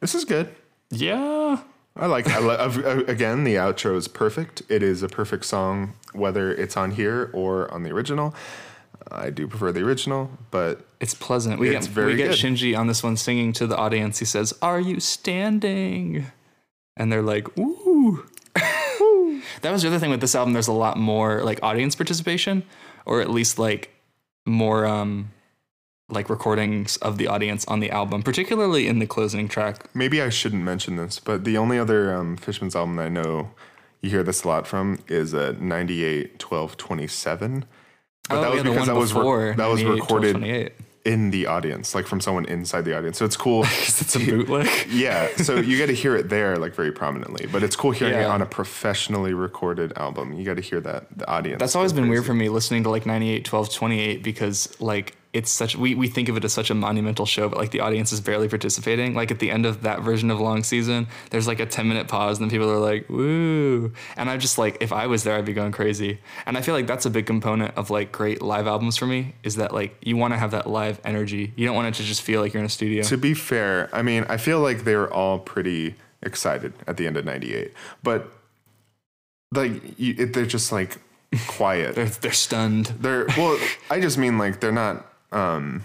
this 0.00 0.14
is 0.14 0.24
good. 0.24 0.48
Yeah, 0.90 1.58
I 1.96 2.06
like. 2.06 2.26
I 2.28 2.38
love. 2.38 2.76
Again, 3.08 3.44
the 3.44 3.56
outro 3.56 3.96
is 3.96 4.08
perfect. 4.08 4.62
It 4.68 4.82
is 4.82 5.02
a 5.02 5.08
perfect 5.08 5.44
song, 5.44 5.94
whether 6.12 6.52
it's 6.52 6.76
on 6.76 6.92
here 6.92 7.30
or 7.34 7.72
on 7.72 7.82
the 7.82 7.90
original. 7.90 8.34
I 9.10 9.28
do 9.30 9.46
prefer 9.46 9.70
the 9.72 9.82
original, 9.82 10.30
but 10.50 10.86
it's 11.00 11.12
pleasant. 11.14 11.58
We 11.60 11.68
It's 11.76 11.86
get 11.86 11.94
very 11.94 12.12
we 12.12 12.16
get 12.16 12.30
good. 12.30 12.38
Shinji 12.38 12.76
on 12.78 12.86
this 12.86 13.02
one 13.02 13.16
singing 13.18 13.52
to 13.54 13.66
the 13.66 13.76
audience. 13.76 14.18
He 14.20 14.24
says, 14.24 14.54
"Are 14.62 14.80
you 14.80 15.00
standing?" 15.00 16.26
And 16.96 17.10
they're 17.12 17.22
like, 17.22 17.56
"Ooh." 17.58 18.26
that 19.62 19.72
was 19.72 19.82
the 19.82 19.88
other 19.88 19.98
thing 19.98 20.10
with 20.10 20.20
this 20.20 20.34
album. 20.34 20.52
There's 20.52 20.68
a 20.68 20.72
lot 20.72 20.96
more 20.96 21.42
like 21.42 21.58
audience 21.62 21.94
participation, 21.96 22.62
or 23.06 23.20
at 23.20 23.30
least 23.30 23.58
like 23.58 23.90
more 24.46 24.86
um 24.86 25.30
like 26.10 26.28
recordings 26.28 26.96
of 26.98 27.16
the 27.16 27.26
audience 27.26 27.64
on 27.66 27.80
the 27.80 27.90
album, 27.90 28.22
particularly 28.22 28.86
in 28.86 28.98
the 28.98 29.06
closing 29.06 29.48
track. 29.48 29.86
maybe 29.94 30.20
I 30.20 30.28
shouldn't 30.28 30.62
mention 30.62 30.96
this. 30.96 31.18
But 31.18 31.44
the 31.44 31.56
only 31.56 31.78
other 31.78 32.14
um, 32.14 32.36
Fishman's 32.36 32.76
album 32.76 32.96
that 32.96 33.06
I 33.06 33.08
know 33.08 33.50
you 34.02 34.10
hear 34.10 34.22
this 34.22 34.44
a 34.44 34.48
lot 34.48 34.66
from 34.66 34.98
is 35.08 35.32
uh, 35.34 35.54
98 35.58 36.38
12 36.38 36.76
27. 36.76 37.64
But 38.28 38.40
that 38.40 38.50
was 38.50 38.60
Oh, 38.60 38.62
the 38.62 38.70
because 38.70 38.86
that 38.86 38.94
was, 38.96 39.12
before, 39.12 39.38
rec- 39.48 39.56
that 39.56 39.66
was 39.66 39.82
recorded 39.82 40.32
28. 40.36 40.72
In 41.04 41.30
the 41.30 41.46
audience, 41.46 41.94
like 41.94 42.06
from 42.06 42.20
someone 42.20 42.46
inside 42.46 42.82
the 42.82 42.96
audience. 42.96 43.18
So 43.18 43.24
it's 43.24 43.36
cool. 43.36 43.64
It's 44.04 44.16
a 44.16 44.18
bootleg. 44.18 44.68
yeah, 44.90 45.28
so 45.36 45.56
you 45.56 45.78
got 45.78 45.86
to 45.86 45.94
hear 45.94 46.16
it 46.16 46.28
there, 46.28 46.56
like 46.56 46.74
very 46.74 46.92
prominently. 46.92 47.46
But 47.46 47.62
it's 47.62 47.76
cool 47.76 47.90
hearing 47.90 48.14
it 48.14 48.24
on 48.24 48.42
a 48.42 48.46
professionally 48.46 49.34
recorded 49.34 49.92
album. 49.96 50.32
You 50.32 50.44
got 50.44 50.56
to 50.56 50.62
hear 50.62 50.80
that 50.80 51.06
the 51.16 51.28
audience. 51.28 51.60
That's 51.60 51.76
always 51.76 51.92
been 51.92 52.08
weird 52.08 52.26
for 52.26 52.34
me 52.34 52.48
listening 52.48 52.82
to 52.84 52.90
like 52.90 53.06
98, 53.06 53.44
12, 53.44 53.72
28 53.72 54.22
because 54.22 54.80
like 54.80 55.16
it's 55.34 55.50
such 55.50 55.76
we, 55.76 55.94
we 55.96 56.06
think 56.06 56.28
of 56.28 56.36
it 56.36 56.44
as 56.44 56.52
such 56.52 56.70
a 56.70 56.74
monumental 56.74 57.26
show, 57.26 57.48
but 57.48 57.58
like 57.58 57.72
the 57.72 57.80
audience 57.80 58.12
is 58.12 58.20
barely 58.20 58.48
participating. 58.48 59.14
Like 59.14 59.32
at 59.32 59.40
the 59.40 59.50
end 59.50 59.66
of 59.66 59.82
that 59.82 60.00
version 60.00 60.30
of 60.30 60.40
Long 60.40 60.62
Season, 60.62 61.08
there's 61.30 61.48
like 61.48 61.58
a 61.58 61.66
10 61.66 61.88
minute 61.88 62.06
pause, 62.06 62.38
and 62.38 62.44
then 62.44 62.50
people 62.50 62.70
are 62.70 62.78
like, 62.78 63.08
woo. 63.10 63.92
And 64.16 64.30
I'm 64.30 64.38
just 64.38 64.56
like, 64.56 64.78
if 64.80 64.92
I 64.92 65.08
was 65.08 65.24
there, 65.24 65.36
I'd 65.36 65.44
be 65.44 65.52
going 65.52 65.72
crazy. 65.72 66.20
And 66.46 66.56
I 66.56 66.62
feel 66.62 66.74
like 66.74 66.86
that's 66.86 67.04
a 67.04 67.10
big 67.10 67.26
component 67.26 67.76
of 67.76 67.90
like 67.90 68.12
great 68.12 68.40
live 68.40 68.68
albums 68.68 68.96
for 68.96 69.06
me 69.06 69.34
is 69.42 69.56
that 69.56 69.74
like 69.74 69.96
you 70.00 70.16
want 70.16 70.32
to 70.32 70.38
have 70.38 70.52
that 70.52 70.70
live 70.70 71.00
energy. 71.04 71.52
You 71.56 71.66
don't 71.66 71.74
want 71.74 71.88
it 71.88 71.94
to 71.94 72.04
just 72.04 72.22
feel 72.22 72.40
like 72.40 72.54
you're 72.54 72.62
in 72.62 72.66
a 72.66 72.70
studio. 72.70 73.02
To 73.02 73.18
be 73.18 73.34
fair, 73.34 73.90
I 73.92 74.02
mean, 74.02 74.24
I 74.28 74.36
feel 74.36 74.60
like 74.60 74.84
they 74.84 74.94
were 74.94 75.12
all 75.12 75.40
pretty 75.40 75.96
excited 76.22 76.72
at 76.86 76.96
the 76.96 77.08
end 77.08 77.16
of 77.16 77.24
'98, 77.24 77.72
but 78.04 78.32
like 79.52 79.98
you, 79.98 80.14
it, 80.16 80.32
they're 80.32 80.46
just 80.46 80.70
like 80.70 80.98
quiet. 81.48 81.94
They're, 81.96 82.06
they're 82.06 82.32
stunned. 82.32 82.86
They're 83.00 83.26
well. 83.36 83.58
I 83.90 84.00
just 84.00 84.16
mean 84.16 84.38
like 84.38 84.60
they're 84.60 84.70
not 84.70 85.13
um, 85.34 85.84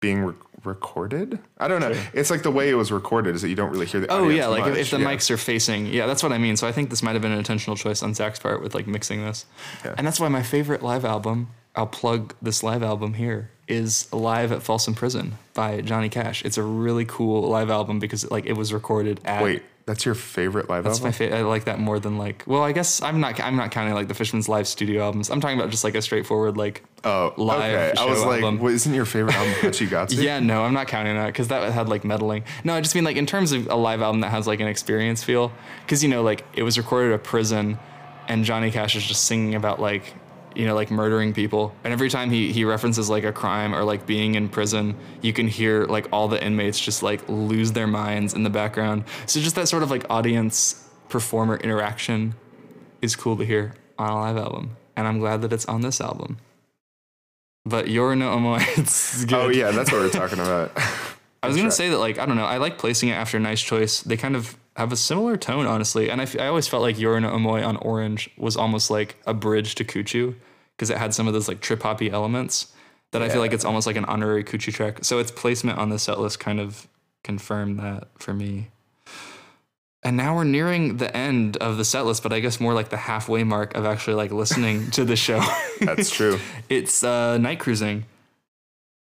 being 0.00 0.22
re- 0.24 0.34
recorded. 0.64 1.38
I 1.58 1.68
don't 1.68 1.80
know. 1.80 1.94
It's 2.14 2.30
like 2.30 2.42
the 2.42 2.50
way 2.50 2.70
it 2.70 2.74
was 2.74 2.90
recorded 2.92 3.34
is 3.34 3.42
that 3.42 3.48
you 3.48 3.54
don't 3.56 3.70
really 3.70 3.86
hear 3.86 4.00
the. 4.00 4.06
Oh 4.12 4.28
yeah, 4.28 4.46
like 4.46 4.62
if, 4.62 4.68
much. 4.70 4.78
if 4.78 4.90
the 4.90 5.00
Yeah. 5.00 5.06
mics 5.06 5.30
are 5.30 5.36
facing, 5.36 5.86
yeah, 5.86 6.06
that's 6.06 6.22
what 6.22 6.32
I 6.32 6.38
mean. 6.38 6.56
So 6.56 6.66
I 6.66 6.72
think 6.72 6.90
this 6.90 7.02
might 7.02 7.12
have 7.12 7.22
been 7.22 7.32
an 7.32 7.38
intentional 7.38 7.76
choice 7.76 8.02
on 8.02 8.14
Zach's 8.14 8.38
part 8.38 8.62
with 8.62 8.74
like 8.74 8.86
mixing 8.86 9.24
this, 9.24 9.46
Yeah. 9.84 9.94
and 9.98 10.06
that's 10.06 10.20
why 10.20 10.28
my 10.28 10.42
favorite 10.42 10.82
live 10.82 11.04
album. 11.04 11.48
I'll 11.76 11.86
plug 11.86 12.34
this 12.42 12.64
live 12.64 12.82
album 12.82 13.14
here 13.14 13.50
is 13.68 14.12
Live 14.12 14.50
at 14.50 14.60
Folsom 14.60 14.92
Prison 14.92 15.38
by 15.54 15.80
Johnny 15.82 16.08
Cash. 16.08 16.44
It's 16.44 16.58
a 16.58 16.64
really 16.64 17.04
cool 17.04 17.42
live 17.48 17.70
album 17.70 18.00
because 18.00 18.28
like 18.28 18.44
it 18.44 18.54
was 18.54 18.72
recorded 18.72 19.20
at. 19.24 19.40
Wait, 19.42 19.62
that's 19.90 20.04
your 20.04 20.14
favorite 20.14 20.70
live 20.70 20.84
That's 20.84 20.98
album? 20.98 21.08
my 21.08 21.12
favorite. 21.12 21.36
I 21.36 21.42
like 21.42 21.64
that 21.64 21.80
more 21.80 21.98
than 21.98 22.16
like. 22.16 22.44
Well, 22.46 22.62
I 22.62 22.70
guess 22.70 23.02
I'm 23.02 23.18
not. 23.18 23.40
I'm 23.40 23.56
not 23.56 23.72
counting 23.72 23.92
like 23.92 24.06
the 24.06 24.14
Fishman's 24.14 24.48
live 24.48 24.68
studio 24.68 25.02
albums. 25.02 25.30
I'm 25.30 25.40
talking 25.40 25.58
about 25.58 25.70
just 25.70 25.82
like 25.82 25.96
a 25.96 26.02
straightforward 26.02 26.56
like. 26.56 26.84
oh, 27.02 27.34
live 27.36 27.74
okay. 27.74 28.00
I 28.00 28.04
was 28.04 28.24
like, 28.24 28.40
album. 28.42 28.60
what, 28.60 28.72
isn't 28.72 28.94
your 28.94 29.04
favorite 29.04 29.34
album 29.34 29.52
Hachigatsu? 29.54 30.22
Yeah, 30.22 30.38
no, 30.38 30.62
I'm 30.62 30.74
not 30.74 30.86
counting 30.86 31.16
that 31.16 31.26
because 31.26 31.48
that 31.48 31.72
had 31.72 31.88
like 31.88 32.04
meddling. 32.04 32.44
No, 32.62 32.74
I 32.74 32.80
just 32.80 32.94
mean 32.94 33.02
like 33.02 33.16
in 33.16 33.26
terms 33.26 33.50
of 33.50 33.66
a 33.66 33.74
live 33.74 34.00
album 34.00 34.20
that 34.20 34.30
has 34.30 34.46
like 34.46 34.60
an 34.60 34.68
experience 34.68 35.24
feel. 35.24 35.50
Because 35.84 36.04
you 36.04 36.08
know, 36.08 36.22
like 36.22 36.44
it 36.54 36.62
was 36.62 36.78
recorded 36.78 37.12
at 37.12 37.16
a 37.16 37.18
prison, 37.18 37.76
and 38.28 38.44
Johnny 38.44 38.70
Cash 38.70 38.94
is 38.94 39.04
just 39.04 39.24
singing 39.24 39.56
about 39.56 39.80
like, 39.80 40.14
you 40.54 40.66
know, 40.66 40.74
like 40.74 40.90
murdering 40.90 41.32
people. 41.32 41.74
And 41.84 41.92
every 41.92 42.10
time 42.10 42.30
he 42.30 42.52
he 42.52 42.64
references 42.64 43.08
like 43.08 43.24
a 43.24 43.32
crime 43.32 43.74
or 43.74 43.84
like 43.84 44.06
being 44.06 44.34
in 44.34 44.48
prison, 44.48 44.96
you 45.22 45.32
can 45.32 45.48
hear 45.48 45.84
like 45.84 46.08
all 46.12 46.28
the 46.28 46.42
inmates 46.42 46.78
just 46.78 47.02
like 47.02 47.26
lose 47.28 47.72
their 47.72 47.86
minds 47.86 48.34
in 48.34 48.42
the 48.42 48.50
background. 48.50 49.04
So 49.26 49.40
just 49.40 49.54
that 49.56 49.68
sort 49.68 49.82
of 49.82 49.90
like 49.90 50.04
audience 50.10 50.88
performer 51.08 51.56
interaction 51.56 52.34
is 53.02 53.16
cool 53.16 53.36
to 53.36 53.44
hear 53.44 53.74
on 53.98 54.10
a 54.10 54.14
live 54.14 54.36
album, 54.36 54.76
and 54.96 55.06
I'm 55.06 55.18
glad 55.18 55.42
that 55.42 55.52
it's 55.52 55.66
on 55.66 55.80
this 55.82 56.00
album. 56.00 56.38
But 57.64 57.86
Yoru 57.86 58.16
no 58.16 58.36
Omoi, 58.36 58.64
it's 58.78 59.24
good. 59.24 59.34
Oh 59.34 59.48
yeah, 59.48 59.70
that's 59.70 59.92
what 59.92 60.00
we're 60.00 60.10
talking 60.10 60.38
about. 60.38 60.72
I 61.42 61.48
was 61.48 61.56
gonna 61.56 61.70
say 61.70 61.88
that 61.88 61.98
like 61.98 62.18
I 62.18 62.26
don't 62.26 62.36
know 62.36 62.44
I 62.44 62.58
like 62.58 62.78
placing 62.78 63.08
it 63.08 63.12
after 63.12 63.38
Nice 63.38 63.62
Choice. 63.62 64.00
They 64.02 64.16
kind 64.16 64.36
of 64.36 64.56
have 64.80 64.92
a 64.92 64.96
similar 64.96 65.36
tone, 65.36 65.66
honestly, 65.66 66.10
and 66.10 66.22
I, 66.22 66.24
f- 66.24 66.40
I 66.40 66.46
always 66.46 66.66
felt 66.66 66.82
like 66.82 66.96
Yoru 66.96 67.20
no 67.20 67.30
Omoi 67.30 67.66
on 67.66 67.76
Orange 67.76 68.30
was 68.38 68.56
almost 68.56 68.90
like 68.90 69.16
a 69.26 69.34
bridge 69.34 69.74
to 69.74 69.84
Kuchu 69.84 70.34
because 70.74 70.88
it 70.88 70.96
had 70.96 71.12
some 71.12 71.26
of 71.28 71.34
those 71.34 71.48
like 71.48 71.60
trip 71.60 71.82
hoppy 71.82 72.10
elements 72.10 72.72
that 73.10 73.20
I 73.20 73.28
feel 73.28 73.40
like 73.40 73.52
it's 73.52 73.64
almost 73.64 73.86
like 73.86 73.96
an 73.96 74.06
honorary 74.06 74.42
Kuchu 74.42 74.72
track. 74.72 75.04
So 75.04 75.18
its 75.18 75.30
placement 75.30 75.78
on 75.78 75.90
the 75.90 75.98
set 75.98 76.18
list 76.18 76.40
kind 76.40 76.58
of 76.58 76.88
confirmed 77.22 77.78
that 77.80 78.08
for 78.18 78.32
me. 78.32 78.68
And 80.02 80.16
now 80.16 80.34
we're 80.34 80.44
nearing 80.44 80.96
the 80.96 81.14
end 81.14 81.58
of 81.58 81.76
the 81.76 81.84
set 81.84 82.06
list, 82.06 82.22
but 82.22 82.32
I 82.32 82.40
guess 82.40 82.58
more 82.58 82.72
like 82.72 82.88
the 82.88 82.96
halfway 82.96 83.44
mark 83.44 83.74
of 83.74 83.84
actually 83.84 84.14
like 84.14 84.30
listening 84.30 84.90
to 84.92 85.04
the 85.04 85.16
show. 85.16 85.42
that's 85.80 86.10
true. 86.10 86.38
it's 86.70 87.04
uh, 87.04 87.36
Night 87.36 87.60
Cruising. 87.60 88.06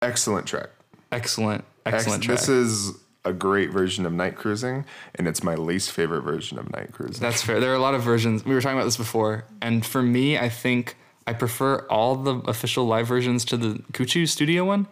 Excellent 0.03 0.45
track. 0.45 0.69
Excellent, 1.11 1.65
Ex- 1.87 1.95
excellent 1.95 2.23
track. 2.23 2.37
This 2.37 2.49
is 2.49 2.91
a 3.25 3.33
great 3.33 3.71
version 3.71 4.05
of 4.05 4.13
Night 4.13 4.35
Cruising, 4.35 4.85
and 5.15 5.27
it's 5.27 5.43
my 5.43 5.55
least 5.55 5.91
favorite 5.91 6.21
version 6.21 6.57
of 6.59 6.69
Night 6.71 6.91
Cruising. 6.91 7.21
That's 7.21 7.41
fair. 7.41 7.59
There 7.59 7.71
are 7.71 7.75
a 7.75 7.79
lot 7.79 7.93
of 7.95 8.01
versions. 8.01 8.43
We 8.45 8.53
were 8.53 8.61
talking 8.61 8.77
about 8.77 8.85
this 8.85 8.97
before, 8.97 9.45
and 9.61 9.85
for 9.85 10.01
me, 10.01 10.37
I 10.37 10.49
think 10.49 10.95
I 11.25 11.33
prefer 11.33 11.79
all 11.89 12.15
the 12.15 12.35
official 12.49 12.85
live 12.85 13.07
versions 13.07 13.45
to 13.45 13.57
the 13.57 13.75
Kuchu 13.93 14.27
studio 14.27 14.65
one. 14.65 14.87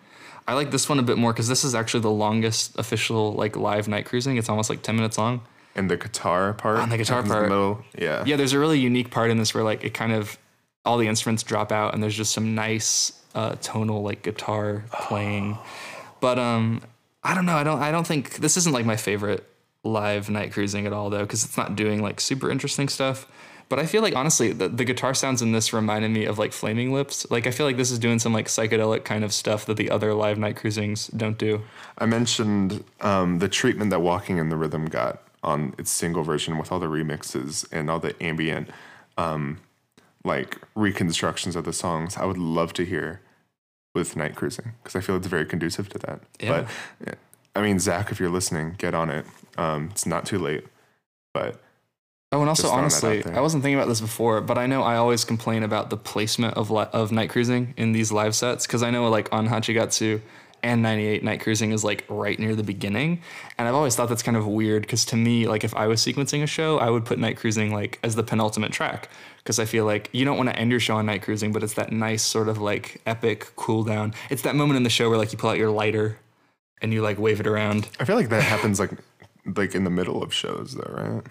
I 0.47 0.53
like 0.53 0.71
this 0.71 0.89
one 0.89 0.97
a 0.97 1.03
bit 1.03 1.17
more 1.17 1.33
because 1.33 1.47
this 1.47 1.63
is 1.63 1.75
actually 1.75 2.01
the 2.01 2.11
longest 2.11 2.77
official 2.79 3.33
like 3.33 3.55
live 3.55 3.87
night 3.87 4.05
cruising. 4.05 4.37
It's 4.37 4.49
almost 4.49 4.69
like 4.69 4.81
ten 4.81 4.95
minutes 4.95 5.17
long. 5.17 5.41
and 5.75 5.89
the 5.89 5.97
guitar 5.97 6.53
part. 6.53 6.79
On 6.79 6.89
the 6.89 6.97
guitar 6.97 7.23
part. 7.23 7.43
middle. 7.43 7.83
Yeah. 7.97 8.23
Yeah, 8.25 8.35
there's 8.37 8.53
a 8.53 8.59
really 8.59 8.79
unique 8.79 9.11
part 9.11 9.29
in 9.29 9.37
this 9.37 9.53
where 9.53 9.63
like 9.63 9.83
it 9.83 9.93
kind 9.93 10.11
of 10.13 10.37
all 10.83 10.97
the 10.97 11.07
instruments 11.07 11.43
drop 11.43 11.71
out 11.71 11.93
and 11.93 12.01
there's 12.01 12.15
just 12.15 12.33
some 12.33 12.55
nice 12.55 13.13
uh, 13.35 13.55
tonal 13.61 14.01
like 14.01 14.23
guitar 14.23 14.83
playing. 14.91 15.57
But 16.21 16.37
um, 16.37 16.81
I 17.23 17.35
don't 17.35 17.45
know. 17.45 17.55
I 17.55 17.63
don't. 17.63 17.81
I 17.81 17.91
don't 17.91 18.07
think 18.07 18.37
this 18.37 18.57
isn't 18.57 18.73
like 18.73 18.85
my 18.85 18.97
favorite 18.97 19.47
live 19.83 20.29
night 20.29 20.51
cruising 20.51 20.85
at 20.85 20.93
all 20.93 21.09
though 21.09 21.21
because 21.21 21.43
it's 21.43 21.57
not 21.57 21.75
doing 21.75 22.01
like 22.01 22.19
super 22.19 22.51
interesting 22.51 22.87
stuff. 22.87 23.27
But 23.69 23.79
I 23.79 23.85
feel 23.85 24.01
like 24.01 24.15
honestly, 24.15 24.51
the, 24.51 24.67
the 24.67 24.83
guitar 24.83 25.13
sounds 25.13 25.41
in 25.41 25.53
this 25.53 25.71
reminded 25.71 26.11
me 26.11 26.25
of 26.25 26.37
like 26.37 26.51
Flaming 26.51 26.91
Lips. 26.91 27.25
Like 27.31 27.47
I 27.47 27.51
feel 27.51 27.65
like 27.65 27.77
this 27.77 27.89
is 27.89 27.99
doing 27.99 28.19
some 28.19 28.33
like 28.33 28.47
psychedelic 28.47 29.05
kind 29.05 29.23
of 29.23 29.33
stuff 29.33 29.65
that 29.67 29.77
the 29.77 29.89
other 29.89 30.13
live 30.13 30.37
night 30.37 30.57
cruisings 30.57 31.07
don't 31.07 31.37
do. 31.37 31.61
I 31.97 32.05
mentioned 32.05 32.83
um, 32.99 33.39
the 33.39 33.47
treatment 33.47 33.91
that 33.91 34.01
Walking 34.01 34.39
in 34.39 34.49
the 34.49 34.57
Rhythm 34.57 34.87
got 34.87 35.23
on 35.43 35.73
its 35.77 35.89
single 35.89 36.23
version 36.23 36.57
with 36.57 36.71
all 36.71 36.79
the 36.79 36.87
remixes 36.87 37.65
and 37.71 37.89
all 37.89 37.99
the 37.99 38.21
ambient, 38.21 38.69
um, 39.17 39.59
like 40.25 40.57
reconstructions 40.75 41.55
of 41.55 41.63
the 41.63 41.73
songs. 41.73 42.17
I 42.17 42.25
would 42.25 42.37
love 42.37 42.73
to 42.73 42.85
hear 42.85 43.21
with 43.93 44.15
Night 44.15 44.35
Cruising 44.35 44.73
because 44.81 44.95
I 44.95 45.01
feel 45.01 45.15
it's 45.15 45.27
very 45.27 45.45
conducive 45.45 45.89
to 45.89 45.97
that. 45.99 46.21
Yeah. 46.39 46.65
But 47.05 47.17
I 47.55 47.61
mean, 47.61 47.79
Zach, 47.79 48.11
if 48.11 48.19
you're 48.19 48.29
listening, 48.29 48.75
get 48.77 48.93
on 48.93 49.09
it. 49.09 49.25
Um, 49.57 49.89
it's 49.91 50.05
not 50.05 50.25
too 50.25 50.39
late, 50.39 50.65
but 51.33 51.59
Oh, 52.33 52.39
and 52.39 52.47
also 52.47 52.63
Just 52.63 53.01
throwing 53.01 53.15
that 53.17 53.25
honestly. 53.25 53.37
I 53.37 53.41
wasn't 53.41 53.61
thinking 53.61 53.77
about 53.77 53.89
this 53.89 53.99
before, 53.99 54.39
but 54.39 54.57
I 54.57 54.65
know 54.65 54.83
I 54.83 54.95
always 54.95 55.25
complain 55.25 55.63
about 55.63 55.89
the 55.89 55.97
placement 55.97 56.55
of 56.55 56.71
li- 56.71 56.87
of 56.93 57.11
night 57.11 57.29
cruising 57.29 57.73
in 57.75 57.91
these 57.91 58.09
live 58.09 58.35
sets 58.35 58.65
because 58.65 58.83
I 58.83 58.89
know 58.89 59.09
like 59.09 59.27
on 59.33 59.49
Hachigatsu 59.49 60.21
and 60.63 60.81
98 60.81 61.23
night 61.23 61.41
cruising 61.41 61.71
is 61.71 61.83
like 61.83 62.05
right 62.09 62.37
near 62.37 62.55
the 62.55 62.63
beginning, 62.63 63.21
and 63.57 63.67
I've 63.67 63.75
always 63.75 63.95
thought 63.95 64.09
that's 64.09 64.23
kind 64.23 64.37
of 64.37 64.47
weird 64.47 64.83
because 64.83 65.05
to 65.05 65.15
me, 65.15 65.47
like 65.47 65.63
if 65.63 65.75
I 65.75 65.87
was 65.87 66.01
sequencing 66.01 66.43
a 66.43 66.47
show, 66.47 66.77
I 66.77 66.89
would 66.89 67.05
put 67.05 67.19
night 67.19 67.37
cruising 67.37 67.73
like 67.73 67.99
as 68.03 68.15
the 68.15 68.23
penultimate 68.23 68.71
track 68.71 69.09
because 69.37 69.59
I 69.59 69.65
feel 69.65 69.85
like 69.85 70.09
you 70.11 70.25
don't 70.25 70.37
want 70.37 70.49
to 70.49 70.55
end 70.55 70.71
your 70.71 70.79
show 70.79 70.95
on 70.95 71.05
night 71.05 71.23
cruising, 71.23 71.51
but 71.51 71.63
it's 71.63 71.73
that 71.73 71.91
nice 71.91 72.23
sort 72.23 72.47
of 72.47 72.59
like 72.59 73.01
epic 73.05 73.51
cool 73.55 73.83
down. 73.83 74.13
It's 74.29 74.43
that 74.43 74.55
moment 74.55 74.77
in 74.77 74.83
the 74.83 74.89
show 74.89 75.09
where 75.09 75.17
like 75.17 75.31
you 75.31 75.37
pull 75.37 75.49
out 75.49 75.57
your 75.57 75.71
lighter 75.71 76.19
and 76.81 76.93
you 76.93 77.01
like 77.01 77.17
wave 77.19 77.39
it 77.39 77.47
around. 77.47 77.89
I 77.99 78.05
feel 78.05 78.15
like 78.15 78.29
that 78.29 78.43
happens 78.43 78.79
like 78.79 78.91
like 79.55 79.75
in 79.75 79.83
the 79.83 79.89
middle 79.89 80.21
of 80.21 80.33
shows, 80.33 80.75
though, 80.75 80.93
right? 80.93 81.23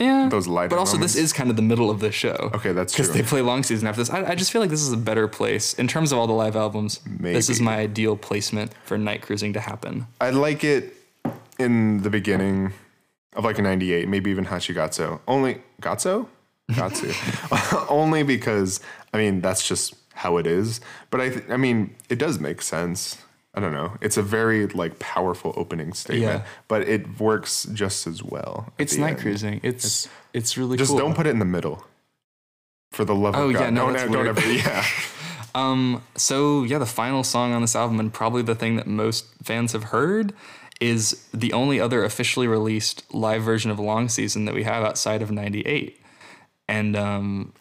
Yeah, 0.00 0.28
Those 0.30 0.48
lighter 0.48 0.70
But 0.70 0.78
also, 0.78 0.94
moments. 0.94 1.12
this 1.14 1.22
is 1.24 1.32
kind 1.34 1.50
of 1.50 1.56
the 1.56 1.62
middle 1.62 1.90
of 1.90 2.00
the 2.00 2.10
show. 2.10 2.50
Okay, 2.54 2.72
that's 2.72 2.94
true. 2.94 3.04
because 3.04 3.14
they 3.14 3.22
play 3.22 3.42
long 3.42 3.62
season 3.62 3.86
after 3.86 4.00
this. 4.00 4.08
I, 4.10 4.30
I 4.30 4.34
just 4.34 4.50
feel 4.50 4.62
like 4.62 4.70
this 4.70 4.80
is 4.80 4.92
a 4.92 4.96
better 4.96 5.28
place 5.28 5.74
in 5.74 5.86
terms 5.88 6.10
of 6.10 6.18
all 6.18 6.26
the 6.26 6.32
live 6.32 6.56
albums. 6.56 7.00
Maybe. 7.06 7.34
This 7.34 7.50
is 7.50 7.60
my 7.60 7.76
ideal 7.76 8.16
placement 8.16 8.72
for 8.84 8.96
night 8.96 9.20
cruising 9.20 9.52
to 9.52 9.60
happen. 9.60 10.06
I 10.20 10.30
like 10.30 10.64
it 10.64 10.94
in 11.58 12.02
the 12.02 12.08
beginning 12.08 12.72
of 13.36 13.44
like 13.44 13.58
a 13.58 13.62
98, 13.62 14.08
maybe 14.08 14.30
even 14.30 14.46
Hachigatsu. 14.46 15.20
Only 15.28 15.60
Gatsu? 15.82 16.26
Gatsu. 16.70 17.86
Only 17.90 18.22
because 18.22 18.80
I 19.12 19.18
mean 19.18 19.40
that's 19.42 19.68
just 19.68 19.94
how 20.14 20.38
it 20.38 20.46
is. 20.46 20.80
But 21.10 21.20
I 21.20 21.28
th- 21.28 21.44
I 21.50 21.56
mean 21.58 21.94
it 22.08 22.18
does 22.18 22.38
make 22.40 22.62
sense. 22.62 23.18
I 23.54 23.60
don't 23.60 23.72
know. 23.72 23.96
It's 24.00 24.16
a 24.16 24.22
very 24.22 24.66
like 24.68 24.98
powerful 25.00 25.52
opening 25.56 25.92
statement, 25.92 26.42
Yeah. 26.42 26.46
but 26.68 26.82
it 26.88 27.18
works 27.20 27.64
just 27.72 28.06
as 28.06 28.22
well. 28.22 28.72
It's 28.78 28.96
night 28.96 29.10
end. 29.14 29.18
cruising. 29.20 29.60
It's 29.64 30.08
it's 30.32 30.56
really 30.56 30.76
Just 30.76 30.90
cool. 30.90 30.98
don't 31.00 31.14
put 31.14 31.26
it 31.26 31.30
in 31.30 31.38
the 31.40 31.44
middle. 31.44 31.84
For 32.92 33.04
the 33.04 33.14
love 33.14 33.34
Oh, 33.36 33.48
of 33.48 33.54
God. 33.54 33.60
yeah, 33.60 33.70
no, 33.70 33.92
don't, 33.92 34.12
don't 34.12 34.26
ever 34.28 34.52
yeah. 34.52 34.84
Um. 35.54 36.02
So 36.16 36.62
yeah, 36.62 36.78
the 36.78 36.86
final 36.86 37.24
song 37.24 37.52
on 37.52 37.60
this 37.60 37.74
album, 37.74 37.98
and 37.98 38.12
probably 38.12 38.42
the 38.42 38.54
thing 38.54 38.76
that 38.76 38.86
most 38.86 39.26
fans 39.42 39.72
have 39.72 39.84
heard, 39.84 40.32
is 40.80 41.26
the 41.34 41.52
only 41.52 41.80
other 41.80 42.04
officially 42.04 42.46
released 42.46 43.02
live 43.12 43.42
version 43.42 43.70
of 43.72 43.80
Long 43.80 44.08
Season 44.08 44.44
that 44.44 44.54
we 44.54 44.62
have 44.62 44.84
outside 44.84 45.22
of 45.22 45.30
'98. 45.32 46.00
And 46.68 46.94
um, 46.96 47.52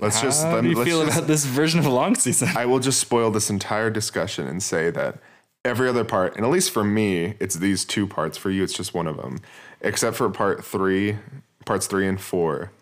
Let's 0.00 0.16
how 0.16 0.22
just 0.22 0.42
do 0.62 0.68
you 0.68 0.84
feel 0.84 1.04
just, 1.04 1.16
about 1.16 1.26
this 1.26 1.44
version 1.46 1.80
of 1.80 1.86
Long 1.86 2.14
Season? 2.14 2.48
I 2.54 2.66
will 2.66 2.80
just 2.80 3.00
spoil 3.00 3.30
this 3.30 3.48
entire 3.48 3.88
discussion 3.88 4.46
and 4.46 4.62
say 4.62 4.90
that 4.90 5.18
every 5.64 5.88
other 5.88 6.04
part, 6.04 6.36
and 6.36 6.44
at 6.44 6.50
least 6.50 6.70
for 6.70 6.84
me, 6.84 7.34
it's 7.40 7.56
these 7.56 7.84
two 7.84 8.06
parts. 8.06 8.36
For 8.36 8.50
you, 8.50 8.62
it's 8.62 8.74
just 8.74 8.92
one 8.92 9.06
of 9.06 9.16
them, 9.16 9.40
except 9.80 10.16
for 10.16 10.28
part 10.28 10.64
three, 10.64 11.16
parts 11.64 11.86
three 11.86 12.06
and 12.06 12.20
four. 12.20 12.72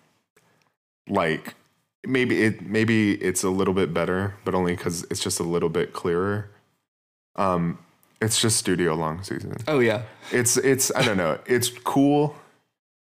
Like 1.09 1.55
maybe 2.05 2.43
it 2.43 2.67
maybe 2.67 3.13
it's 3.15 3.45
a 3.45 3.51
little 3.51 3.75
bit 3.75 3.95
better, 3.95 4.35
but 4.45 4.55
only 4.55 4.75
because 4.75 5.05
it's 5.05 5.21
just 5.21 5.39
a 5.39 5.45
little 5.45 5.69
bit 5.69 5.93
clearer. 5.93 6.51
Um, 7.37 7.79
it's 8.21 8.41
just 8.41 8.57
studio 8.57 8.95
long 8.95 9.23
season. 9.23 9.57
Oh 9.69 9.79
yeah, 9.79 10.03
It's 10.33 10.57
it's 10.57 10.91
I 10.97 11.03
don't 11.03 11.17
know. 11.17 11.39
It's 11.47 11.69
cool. 11.69 12.35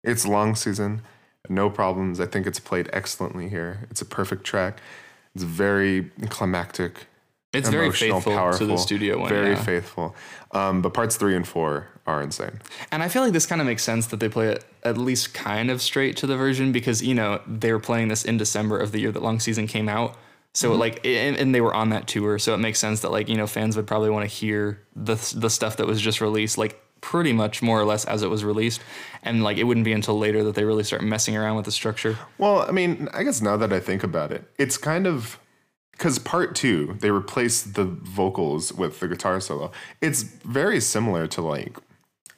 It's 0.04 0.28
long 0.28 0.56
season. 0.56 1.02
No 1.50 1.70
problems. 1.70 2.20
I 2.20 2.26
think 2.26 2.48
it's 2.48 2.60
played 2.60 2.90
excellently 2.94 3.50
here. 3.50 3.88
It's 3.92 4.02
a 4.02 4.06
perfect 4.06 4.44
track. 4.46 4.80
It's 5.36 5.44
very 5.44 6.12
climactic. 6.30 7.08
it's 7.54 7.70
very 7.70 7.92
faithful 7.92 8.54
to 8.54 8.66
the 8.66 8.78
studio 8.78 9.20
one. 9.20 9.30
Very 9.30 9.52
yeah. 9.52 9.64
faithful. 9.64 10.16
Um, 10.52 10.82
but 10.82 10.94
parts 10.94 11.18
three 11.18 11.36
and 11.36 11.48
four 11.48 11.88
are 12.06 12.22
insane. 12.22 12.60
And 12.92 13.02
I 13.04 13.08
feel 13.08 13.24
like 13.24 13.34
this 13.34 13.46
kind 13.46 13.62
of 13.62 13.68
makes 13.68 13.84
sense 13.84 14.08
that 14.08 14.20
they 14.20 14.30
play 14.30 14.50
it 14.50 14.66
at 14.84 14.98
least 14.98 15.34
kind 15.34 15.70
of 15.72 15.82
straight 15.82 16.18
to 16.18 16.28
the 16.28 16.36
version 16.38 16.72
because 16.72 17.02
you 17.02 17.16
know 17.16 17.42
they 17.48 17.72
were 17.72 17.80
playing 17.80 18.08
this 18.10 18.24
in 18.26 18.38
December 18.38 18.78
of 18.80 18.92
the 18.92 19.00
year 19.00 19.12
that 19.12 19.24
Long 19.24 19.40
Season 19.40 19.68
came 19.68 19.90
out. 19.90 20.16
So 20.54 20.70
Mm-hmm. 20.72 20.80
like, 20.80 21.06
and, 21.06 21.36
and 21.36 21.56
they 21.56 21.62
were 21.62 21.74
on 21.74 21.90
that 21.90 22.08
tour, 22.08 22.38
so 22.38 22.54
it 22.54 22.60
makes 22.60 22.78
sense 22.80 23.00
that 23.02 23.12
like 23.12 23.28
you 23.28 23.36
know 23.38 23.48
fans 23.48 23.76
would 23.76 23.88
probably 23.88 24.12
want 24.12 24.30
to 24.30 24.36
hear 24.36 24.80
the 24.96 25.16
the 25.36 25.50
stuff 25.50 25.78
that 25.78 25.88
was 25.88 26.00
just 26.00 26.22
released 26.22 26.58
like 26.58 26.80
pretty 27.04 27.34
much 27.34 27.62
more 27.62 27.80
or 27.80 27.84
less 27.84 28.06
as 28.06 28.24
it 28.24 28.30
was 28.30 28.46
released, 28.46 28.82
and 29.24 29.44
like 29.44 29.58
it 29.58 29.66
wouldn't 29.66 29.84
be 29.84 29.92
until 29.92 30.18
later 30.18 30.42
that 30.46 30.56
they 30.56 30.64
really 30.64 30.84
start 30.84 31.04
messing 31.04 31.36
around 31.36 31.58
with 31.58 31.66
the 31.66 31.72
structure. 31.72 32.18
Well, 32.38 32.62
I 32.62 32.72
mean, 32.72 33.10
I 33.14 33.24
guess 33.24 33.42
now 33.42 33.58
that 33.58 33.74
I 33.74 33.80
think 33.80 34.04
about 34.04 34.32
it, 34.32 34.50
it's 34.58 34.78
kind 34.78 35.06
of 35.06 35.38
because 35.92 36.18
part 36.18 36.56
two 36.56 36.98
they 37.02 37.12
replaced 37.12 37.76
the 37.76 37.84
vocals 37.84 38.74
with 38.74 39.02
the 39.02 39.10
guitar 39.10 39.42
solo. 39.42 39.72
It's 40.02 40.24
very 40.24 40.80
similar 40.80 41.28
to 41.28 41.42
like 41.42 41.78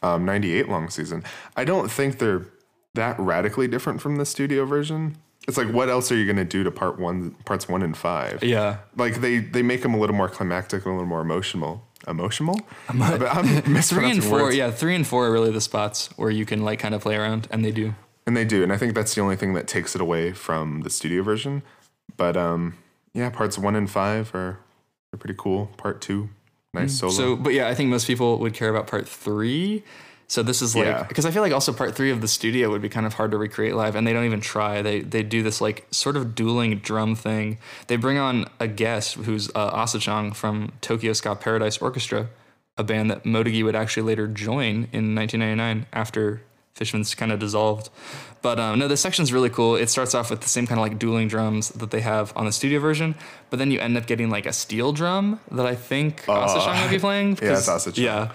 um, 0.02 0.26
'98 0.26 0.68
long 0.68 0.90
season. 0.90 1.24
I 1.56 1.64
don't 1.64 1.90
think 1.90 2.18
they're 2.18 2.48
that 2.96 3.20
radically 3.20 3.68
different 3.68 4.02
from 4.02 4.16
the 4.16 4.26
studio 4.26 4.66
version. 4.66 5.18
It's 5.48 5.58
like, 5.58 5.70
what 5.70 5.90
else 5.90 6.12
are 6.12 6.16
you 6.16 6.26
gonna 6.26 6.44
do 6.44 6.64
to 6.64 6.72
part 6.72 7.00
one, 7.00 7.36
parts 7.46 7.70
one 7.70 7.84
and 7.84 7.96
five? 7.96 8.44
Yeah. 8.44 8.78
Like 8.98 9.22
they 9.22 9.38
they 9.38 9.62
make 9.62 9.84
them 9.84 9.94
a 9.94 10.00
little 10.00 10.16
more 10.16 10.28
climactic 10.28 10.86
and 10.86 10.94
a 10.94 10.96
little 10.96 11.08
more 11.08 11.22
emotional. 11.22 11.85
Emotional? 12.08 12.60
I'm, 12.90 13.02
I'm 13.02 13.46
Three 13.82 14.12
and 14.12 14.24
four, 14.24 14.44
words. 14.44 14.56
yeah, 14.56 14.72
three 14.72 14.96
and 14.96 15.06
four 15.06 15.28
are 15.28 15.32
really 15.32 15.52
the 15.52 15.62
spots 15.62 16.10
where 16.18 16.30
you 16.30 16.46
can 16.46 16.64
like 16.64 16.80
kind 16.80 16.94
of 16.96 17.02
play 17.02 17.16
around, 17.16 17.48
and 17.52 17.64
they 17.66 17.72
do. 17.72 17.96
And 18.28 18.36
they 18.36 18.46
do, 18.46 18.64
and 18.64 18.74
I 18.74 18.78
think 18.78 18.96
that's 18.96 19.14
the 19.16 19.22
only 19.22 19.36
thing 19.36 19.54
that 19.54 19.68
takes 19.68 19.94
it 19.96 20.02
away 20.02 20.32
from 20.32 20.82
the 20.82 20.90
studio 20.90 21.22
version. 21.24 21.62
But 22.18 22.36
um, 22.38 22.76
yeah, 23.14 23.30
parts 23.30 23.58
one 23.58 23.76
and 23.76 23.90
five 23.90 24.34
are, 24.34 24.60
are 25.14 25.18
pretty 25.20 25.36
cool. 25.38 25.68
Part 25.78 26.02
two, 26.02 26.30
nice 26.74 26.98
solo. 27.00 27.12
Mm, 27.12 27.16
So, 27.16 27.36
but 27.36 27.54
yeah, 27.54 27.68
I 27.68 27.76
think 27.76 27.90
most 27.90 28.08
people 28.08 28.40
would 28.40 28.54
care 28.54 28.70
about 28.70 28.88
part 28.88 29.08
three. 29.08 29.84
So 30.28 30.42
this 30.42 30.62
is 30.62 30.76
like 30.76 30.86
Yeah. 30.88 31.04
because 31.04 31.26
I 31.26 31.32
feel 31.32 31.44
like 31.44 31.54
also 31.54 31.72
part 31.72 31.96
three 31.96 32.10
of 32.12 32.20
the 32.22 32.28
studio 32.28 32.70
would 32.72 32.82
be 32.82 32.90
kind 32.90 33.06
of 33.06 33.14
hard 33.14 33.32
to 33.32 33.38
recreate 33.38 33.76
live, 33.76 33.96
and 33.96 34.08
they 34.08 34.14
don't 34.14 34.26
even 34.26 34.42
try. 34.42 34.82
They 34.82 35.02
they 35.02 35.22
do 35.24 35.44
this 35.44 35.62
like 35.62 35.86
sort 35.92 36.18
of 36.18 36.34
dueling 36.36 36.80
drum 36.80 37.16
thing. 37.16 37.58
They 37.88 37.96
bring 37.96 38.18
on 38.18 38.48
a 38.60 38.68
guest 38.68 39.14
who's 39.16 39.50
uh, 39.50 39.70
Asa-Chang 39.74 40.32
from 40.34 40.72
Tokyo 40.82 41.14
Ska 41.14 41.36
Paradise 41.36 41.78
Orchestra, 41.78 42.30
a 42.78 42.84
band 42.84 43.12
that 43.12 43.24
Motegi 43.24 43.64
would 43.64 43.76
actually 43.76 44.04
later 44.04 44.28
join 44.28 44.88
in 44.92 45.14
1999 45.16 45.86
after 45.94 46.42
Fishman's 46.74 47.14
kind 47.16 47.32
of 47.32 47.40
dissolved. 47.40 47.90
But 48.42 48.60
um, 48.60 48.80
no, 48.80 48.88
this 48.88 49.02
section's 49.02 49.32
really 49.32 49.50
cool. 49.50 49.76
It 49.76 49.90
starts 49.90 50.14
off 50.14 50.30
with 50.30 50.42
the 50.42 50.50
same 50.50 50.68
kind 50.68 50.80
of 50.80 50.84
like 50.84 51.00
dueling 51.00 51.28
drums 51.28 51.70
that 51.70 51.90
they 51.92 52.02
have 52.02 52.34
on 52.36 52.46
the 52.46 52.52
studio 52.52 52.80
version, 52.80 53.16
but 53.50 53.58
then 53.60 53.72
you 53.72 53.80
end 53.80 53.96
up 53.98 54.08
getting 54.08 54.30
like 54.30 54.46
a 54.46 54.54
steel 54.54 54.92
drum 54.92 55.40
that 55.52 55.66
I 55.66 55.76
think 55.76 56.28
Asa-Chang 56.28 56.76
might 56.82 56.90
be 56.92 57.00
playing. 57.00 57.38
Yeah, 57.42 57.58
it's. 57.58 57.98
Yeah, 57.98 58.32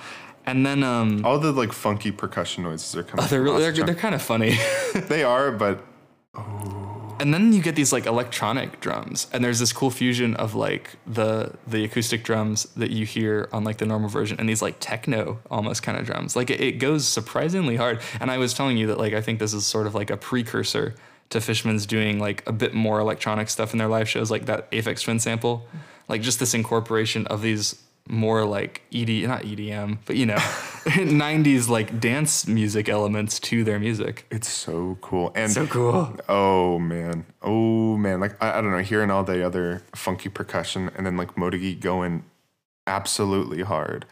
and 0.51 0.67
then 0.67 0.83
um, 0.83 1.25
All 1.25 1.39
the 1.39 1.53
like 1.53 1.73
funky 1.73 2.11
percussion 2.13 2.65
noises 2.65 2.95
are 2.97 3.03
coming. 3.03 3.27
they're 3.29 3.43
really, 3.43 3.61
they're, 3.63 3.85
they're 3.85 3.95
kind 3.95 4.15
of 4.15 4.23
funny. 4.23 4.59
they 4.95 5.23
are, 5.23 5.51
but 5.53 5.85
and 7.21 7.35
then 7.35 7.53
you 7.53 7.61
get 7.61 7.77
these 7.77 7.93
like 7.93 8.07
electronic 8.07 8.81
drums, 8.81 9.29
and 9.33 9.45
there's 9.45 9.59
this 9.59 9.73
cool 9.73 9.91
fusion 9.91 10.35
of 10.37 10.55
like 10.55 10.97
the 11.07 11.53
the 11.67 11.85
acoustic 11.85 12.25
drums 12.25 12.65
that 12.77 12.91
you 12.91 13.05
hear 13.05 13.49
on 13.53 13.63
like 13.63 13.79
the 13.79 13.87
normal 13.87 14.09
version, 14.09 14.41
and 14.41 14.49
these 14.49 14.63
like 14.63 14.77
techno 14.81 15.39
almost 15.51 15.83
kind 15.83 15.99
of 15.99 16.07
drums. 16.07 16.35
Like 16.35 16.51
it, 16.51 16.61
it 16.61 16.73
goes 16.79 17.07
surprisingly 17.07 17.77
hard. 17.77 18.01
And 18.21 18.31
I 18.31 18.39
was 18.39 18.55
telling 18.55 18.79
you 18.79 18.87
that 18.89 18.99
like 18.99 19.13
I 19.13 19.21
think 19.21 19.39
this 19.39 19.53
is 19.53 19.67
sort 19.67 19.87
of 19.87 19.95
like 19.95 20.11
a 20.11 20.17
precursor 20.17 20.95
to 21.29 21.41
Fishman's 21.41 21.87
doing 21.87 22.19
like 22.19 22.43
a 22.47 22.53
bit 22.53 22.75
more 22.75 22.99
electronic 22.99 23.51
stuff 23.51 23.73
in 23.73 23.79
their 23.79 23.89
live 23.89 24.09
shows, 24.09 24.31
like 24.31 24.47
that 24.47 24.71
Aphex 24.73 25.05
Twin 25.05 25.21
sample, 25.21 25.67
like 26.09 26.23
just 26.23 26.41
this 26.41 26.55
incorporation 26.55 27.27
of 27.29 27.43
these 27.43 27.81
more 28.11 28.45
like 28.45 28.83
ED, 28.93 29.29
not 29.29 29.43
EDM, 29.43 29.99
but 30.05 30.17
you 30.17 30.27
know, 30.27 30.35
90s 30.37 31.69
like 31.69 32.01
dance 32.01 32.47
music 32.47 32.89
elements 32.89 33.39
to 33.41 33.65
their 33.65 33.79
music. 33.79 34.27
it's 34.31 34.49
so 34.49 34.99
cool. 35.01 35.33
And 35.35 35.53
so 35.53 35.67
cool. 35.67 36.17
oh 36.29 36.79
man, 36.79 37.25
oh 37.43 37.97
man, 37.97 38.21
like 38.21 38.43
I, 38.43 38.59
I 38.59 38.61
don't 38.61 38.73
know, 38.73 38.79
hearing 38.79 39.11
all 39.11 39.25
the 39.25 39.45
other 39.45 39.83
funky 39.95 40.29
percussion 40.29 40.91
and 40.97 41.07
then 41.07 41.17
like 41.17 41.37
Motegi 41.37 41.79
going 41.79 42.25
absolutely 42.87 43.63
hard 43.63 44.07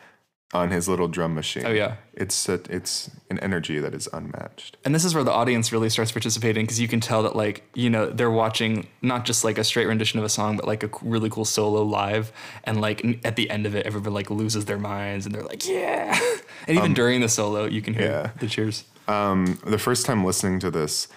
on 0.54 0.70
his 0.70 0.88
little 0.88 1.08
drum 1.08 1.34
machine. 1.34 1.64
Oh 1.66 1.70
yeah. 1.70 1.96
It's 2.14 2.48
a, 2.48 2.60
it's 2.70 3.10
an 3.30 3.38
energy 3.40 3.78
that 3.78 3.94
is 3.94 4.08
unmatched. 4.12 4.76
And 4.84 4.94
this 4.94 5.04
is 5.04 5.14
where 5.14 5.22
the 5.22 5.32
audience 5.32 5.72
really 5.72 5.90
starts 5.90 6.10
participating 6.10 6.64
because 6.64 6.80
you 6.80 6.88
can 6.88 7.00
tell 7.00 7.22
that 7.24 7.36
like 7.36 7.68
you 7.74 7.90
know 7.90 8.06
they're 8.06 8.30
watching 8.30 8.88
not 9.02 9.24
just 9.24 9.44
like 9.44 9.58
a 9.58 9.64
straight 9.64 9.86
rendition 9.86 10.18
of 10.18 10.24
a 10.24 10.28
song, 10.28 10.56
but 10.56 10.66
like 10.66 10.82
a 10.82 10.90
really 11.02 11.28
cool 11.28 11.44
solo 11.44 11.82
live. 11.82 12.32
And 12.64 12.80
like 12.80 13.04
at 13.24 13.36
the 13.36 13.50
end 13.50 13.66
of 13.66 13.74
it, 13.74 13.86
everybody 13.86 14.14
like 14.14 14.30
loses 14.30 14.64
their 14.64 14.78
minds 14.78 15.26
and 15.26 15.34
they're 15.34 15.44
like, 15.44 15.68
yeah. 15.68 16.18
And 16.66 16.76
even 16.76 16.92
during 16.92 17.22
the 17.22 17.30
solo, 17.30 17.64
you 17.64 17.80
can 17.80 17.94
hear 17.94 18.10
yeah. 18.10 18.30
the 18.40 18.46
cheers. 18.46 18.84
Um, 19.06 19.58
the 19.64 19.78
first 19.78 20.04
time 20.04 20.22
listening 20.22 20.58
to 20.60 20.70
this, 20.70 21.08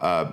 uh, 0.00 0.32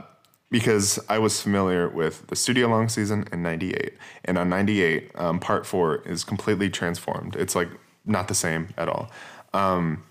because 0.49 0.99
I 1.09 1.19
was 1.19 1.41
familiar 1.41 1.89
with 1.89 2.25
the 2.27 2.35
studio 2.35 2.67
long 2.67 2.89
season 2.89 3.25
in 3.31 3.43
'98, 3.43 3.93
and 4.25 4.37
on 4.37 4.49
'98, 4.49 5.11
um, 5.13 5.39
part 5.39 5.67
four 5.67 5.97
is 6.07 6.23
completely 6.23 6.71
transformed. 6.71 7.35
It's 7.35 7.55
like 7.55 7.69
not 8.05 8.27
the 8.27 8.35
same 8.35 8.69
at 8.77 8.87
all. 8.87 9.11
Um, 9.53 10.03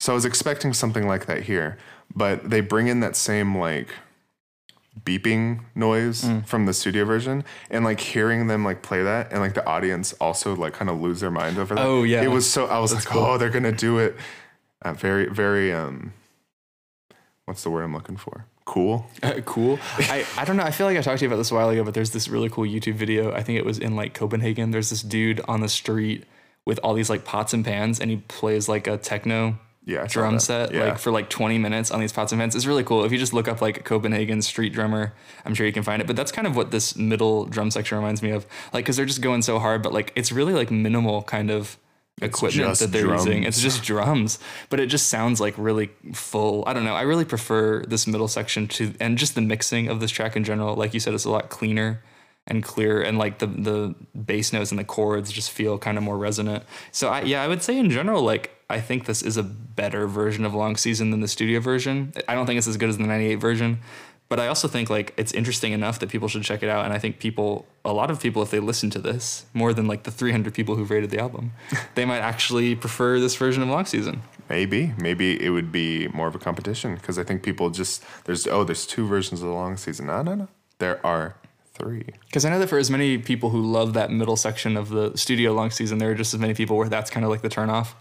so 0.00 0.12
I 0.12 0.14
was 0.14 0.24
expecting 0.24 0.72
something 0.72 1.06
like 1.06 1.26
that 1.26 1.44
here, 1.44 1.78
but 2.14 2.50
they 2.50 2.60
bring 2.60 2.88
in 2.88 3.00
that 3.00 3.16
same 3.16 3.56
like 3.56 3.88
beeping 5.04 5.60
noise 5.74 6.24
from 6.46 6.66
the 6.66 6.72
studio 6.72 7.04
version 7.04 7.42
and 7.68 7.84
like 7.84 7.98
hearing 7.98 8.46
them 8.46 8.64
like 8.64 8.80
play 8.82 9.02
that 9.02 9.32
and 9.32 9.40
like 9.40 9.54
the 9.54 9.66
audience 9.66 10.12
also 10.20 10.54
like 10.54 10.72
kind 10.72 10.88
of 10.88 11.00
lose 11.00 11.20
their 11.20 11.30
mind 11.30 11.58
over 11.58 11.74
that. 11.74 11.84
Oh, 11.84 12.02
yeah. 12.04 12.22
It 12.22 12.30
was 12.30 12.48
so 12.48 12.66
I 12.66 12.78
was 12.78 12.94
like, 12.94 13.14
oh, 13.14 13.38
they're 13.38 13.50
gonna 13.50 13.72
do 13.72 13.98
it. 13.98 14.16
Uh, 14.82 14.92
very, 14.92 15.26
very 15.26 15.72
um 15.72 16.12
what's 17.46 17.62
the 17.62 17.70
word 17.70 17.82
I'm 17.82 17.94
looking 17.94 18.16
for? 18.16 18.46
Cool. 18.64 19.06
Uh, 19.22 19.40
cool. 19.44 19.78
I, 19.98 20.24
I 20.38 20.44
don't 20.44 20.56
know. 20.56 20.62
I 20.62 20.70
feel 20.70 20.86
like 20.86 20.96
I 20.96 21.02
talked 21.02 21.18
to 21.18 21.24
you 21.24 21.28
about 21.28 21.36
this 21.36 21.50
a 21.50 21.54
while 21.54 21.68
ago, 21.68 21.84
but 21.84 21.92
there's 21.92 22.10
this 22.10 22.28
really 22.28 22.48
cool 22.48 22.64
YouTube 22.64 22.94
video. 22.94 23.32
I 23.32 23.42
think 23.42 23.58
it 23.58 23.64
was 23.64 23.78
in 23.78 23.94
like 23.94 24.14
Copenhagen. 24.14 24.70
There's 24.70 24.90
this 24.90 25.02
dude 25.02 25.40
on 25.46 25.60
the 25.60 25.68
street 25.68 26.24
with 26.66 26.78
all 26.82 26.94
these 26.94 27.10
like 27.10 27.24
pots 27.24 27.52
and 27.52 27.64
pans, 27.64 28.00
and 28.00 28.10
he 28.10 28.16
plays 28.28 28.68
like 28.68 28.86
a 28.86 28.96
techno 28.96 29.58
Yeah, 29.86 30.06
drum 30.06 30.38
set 30.38 30.72
Yeah. 30.72 30.84
like 30.84 30.98
for 30.98 31.10
like 31.10 31.28
20 31.28 31.58
minutes 31.58 31.90
on 31.90 32.00
these 32.00 32.12
pots 32.12 32.32
and 32.32 32.40
pans. 32.40 32.54
It's 32.56 32.64
really 32.64 32.84
cool. 32.84 33.04
If 33.04 33.12
you 33.12 33.18
just 33.18 33.34
look 33.34 33.48
up 33.48 33.60
like 33.60 33.84
Copenhagen 33.84 34.40
street 34.40 34.72
drummer, 34.72 35.12
I'm 35.44 35.54
sure 35.54 35.66
you 35.66 35.72
can 35.74 35.82
find 35.82 36.00
it. 36.00 36.06
But 36.06 36.16
that's 36.16 36.32
kind 36.32 36.46
of 36.46 36.56
what 36.56 36.70
this 36.70 36.96
middle 36.96 37.44
drum 37.44 37.70
section 37.70 37.98
reminds 37.98 38.22
me 38.22 38.30
of. 38.30 38.46
Like, 38.72 38.84
because 38.84 38.96
they're 38.96 39.04
just 39.04 39.20
going 39.20 39.42
so 39.42 39.58
hard, 39.58 39.82
but 39.82 39.92
like 39.92 40.10
it's 40.16 40.32
really 40.32 40.54
like 40.54 40.70
minimal 40.70 41.22
kind 41.24 41.50
of 41.50 41.76
equipment 42.22 42.78
that 42.78 42.92
they're 42.92 43.12
using. 43.12 43.42
It's 43.42 43.60
just 43.60 43.82
drums, 43.82 44.38
but 44.70 44.80
it 44.80 44.86
just 44.86 45.08
sounds 45.08 45.40
like 45.40 45.52
really 45.58 45.90
full. 46.14 46.64
I 46.66 46.72
don't 46.72 46.84
know. 46.84 46.94
I 46.94 47.02
really 47.02 47.24
prefer 47.24 47.82
this 47.82 48.06
middle 48.06 48.28
section 48.28 48.68
to, 48.68 48.94
and 49.00 49.18
just 49.18 49.34
the 49.34 49.40
mixing 49.42 49.88
of 49.88 50.00
this 50.00 50.10
track 50.12 50.36
in 50.36 50.44
general. 50.44 50.76
Like 50.76 50.94
you 50.94 51.00
said, 51.00 51.12
it's 51.12 51.24
a 51.26 51.30
lot 51.30 51.48
cleaner 51.50 52.02
and 52.46 52.62
clear, 52.62 53.00
and 53.02 53.18
like 53.18 53.38
the 53.38 53.46
the 53.46 53.94
bass 54.16 54.52
notes 54.52 54.70
and 54.70 54.78
the 54.78 54.84
chords 54.84 55.32
just 55.32 55.50
feel 55.50 55.78
kind 55.78 55.96
of 55.96 56.04
more 56.04 56.18
resonant. 56.18 56.64
So 56.92 57.08
I, 57.08 57.22
yeah, 57.22 57.42
I 57.42 57.48
would 57.48 57.62
say 57.62 57.78
in 57.78 57.90
general, 57.90 58.22
like 58.22 58.50
I 58.68 58.80
think 58.80 59.06
this 59.06 59.22
is 59.22 59.36
a 59.36 59.42
better 59.42 60.06
version 60.06 60.44
of 60.44 60.54
Long 60.54 60.76
Season 60.76 61.10
than 61.10 61.20
the 61.20 61.28
studio 61.28 61.60
version. 61.60 62.12
I 62.28 62.34
don't 62.34 62.46
think 62.46 62.58
it's 62.58 62.68
as 62.68 62.76
good 62.76 62.88
as 62.88 62.98
the 62.98 63.04
'98 63.04 63.36
version. 63.36 63.80
But 64.30 64.40
I 64.40 64.48
also 64.48 64.68
think 64.68 64.88
like 64.88 65.12
it's 65.16 65.32
interesting 65.32 65.72
enough 65.72 65.98
that 65.98 66.08
people 66.08 66.28
should 66.28 66.42
check 66.42 66.62
it 66.62 66.68
out, 66.68 66.84
and 66.84 66.94
I 66.94 66.98
think 66.98 67.18
people, 67.18 67.66
a 67.84 67.92
lot 67.92 68.10
of 68.10 68.20
people, 68.20 68.42
if 68.42 68.50
they 68.50 68.58
listen 68.58 68.88
to 68.90 68.98
this 68.98 69.44
more 69.52 69.74
than 69.74 69.86
like 69.86 70.04
the 70.04 70.10
300 70.10 70.54
people 70.54 70.76
who've 70.76 70.90
rated 70.90 71.10
the 71.10 71.18
album, 71.18 71.52
they 71.94 72.04
might 72.04 72.20
actually 72.20 72.74
prefer 72.74 73.20
this 73.20 73.36
version 73.36 73.62
of 73.62 73.68
Long 73.68 73.84
Season. 73.84 74.22
Maybe, 74.48 74.92
maybe 74.98 75.42
it 75.42 75.50
would 75.50 75.70
be 75.70 76.08
more 76.08 76.26
of 76.26 76.34
a 76.34 76.38
competition 76.38 76.94
because 76.94 77.18
I 77.18 77.22
think 77.22 77.42
people 77.42 77.70
just 77.70 78.02
there's 78.24 78.46
oh 78.46 78.64
there's 78.64 78.86
two 78.86 79.06
versions 79.06 79.40
of 79.40 79.48
the 79.48 79.54
long 79.54 79.76
season. 79.76 80.06
No, 80.06 80.22
no, 80.22 80.34
no. 80.34 80.48
There 80.78 81.04
are 81.06 81.36
three. 81.74 82.04
Because 82.26 82.44
I 82.44 82.50
know 82.50 82.58
that 82.58 82.68
for 82.68 82.78
as 82.78 82.90
many 82.90 83.18
people 83.18 83.50
who 83.50 83.60
love 83.60 83.92
that 83.94 84.10
middle 84.10 84.36
section 84.36 84.76
of 84.76 84.88
the 84.90 85.16
studio 85.16 85.52
Long 85.52 85.70
Season, 85.70 85.98
there 85.98 86.10
are 86.10 86.14
just 86.14 86.32
as 86.34 86.40
many 86.40 86.54
people 86.54 86.76
where 86.76 86.88
that's 86.88 87.10
kind 87.10 87.24
of 87.24 87.30
like 87.30 87.42
the 87.42 87.48
turnoff. 87.48 87.94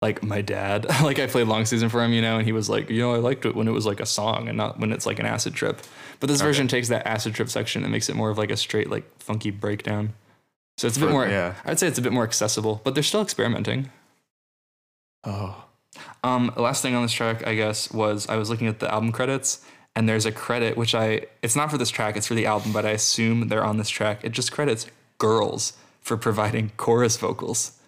Like 0.00 0.22
my 0.22 0.40
dad, 0.40 0.86
like 1.02 1.18
I 1.20 1.26
played 1.26 1.46
Long 1.46 1.64
Season 1.64 1.88
for 1.88 2.02
him, 2.02 2.12
you 2.12 2.20
know, 2.22 2.36
and 2.38 2.44
he 2.46 2.52
was 2.52 2.68
like, 2.68 2.90
you 2.90 3.00
know, 3.00 3.14
I 3.14 3.18
liked 3.18 3.44
it 3.46 3.54
when 3.54 3.68
it 3.68 3.72
was 3.72 3.86
like 3.86 4.00
a 4.00 4.06
song 4.06 4.48
and 4.48 4.56
not 4.56 4.80
when 4.80 4.92
it's 4.92 5.06
like 5.06 5.18
an 5.20 5.26
acid 5.26 5.54
trip. 5.54 5.80
But 6.20 6.28
this 6.28 6.40
version 6.40 6.66
takes 6.68 6.88
that 6.88 7.06
acid 7.06 7.34
trip 7.34 7.48
section 7.48 7.82
and 7.84 7.92
makes 7.92 8.08
it 8.08 8.16
more 8.16 8.30
of 8.30 8.38
like 8.38 8.50
a 8.50 8.56
straight 8.56 8.90
like 8.90 9.04
funky 9.20 9.50
breakdown. 9.50 10.14
So 10.78 10.86
it's 10.88 10.96
a 10.96 11.00
bit 11.00 11.06
For- 11.06 11.12
more. 11.12 11.28
yeah. 11.28 11.54
I'd 11.64 11.78
say 11.78 11.86
it's 11.86 11.98
a 11.98 12.02
bit 12.02 12.12
more 12.12 12.24
accessible, 12.24 12.80
but 12.82 12.94
they're 12.94 13.02
still 13.02 13.22
experimenting. 13.22 13.90
Oh, 15.24 15.64
Um, 16.24 16.52
last 16.56 16.82
thing 16.82 16.94
on 16.94 17.02
this 17.02 17.12
track, 17.12 17.46
I 17.46 17.54
guess, 17.54 17.92
was 17.92 18.28
I 18.28 18.36
was 18.36 18.48
looking 18.50 18.66
at 18.66 18.80
the 18.80 18.92
album 18.92 19.12
credits, 19.12 19.64
and 19.94 20.08
there's 20.08 20.26
a 20.26 20.32
credit 20.32 20.76
which 20.76 20.94
I 20.94 21.26
it's 21.42 21.56
not 21.56 21.70
for 21.70 21.78
this 21.78 21.90
track, 21.90 22.16
it's 22.16 22.26
for 22.26 22.34
the 22.34 22.46
album, 22.46 22.72
but 22.72 22.84
I 22.84 22.90
assume 22.90 23.48
they're 23.48 23.64
on 23.64 23.78
this 23.78 23.90
track. 23.90 24.24
It 24.24 24.32
just 24.32 24.52
credits 24.52 24.86
girls 25.18 25.74
for 26.00 26.16
providing 26.16 26.72
chorus 26.76 27.16
vocals, 27.16 27.78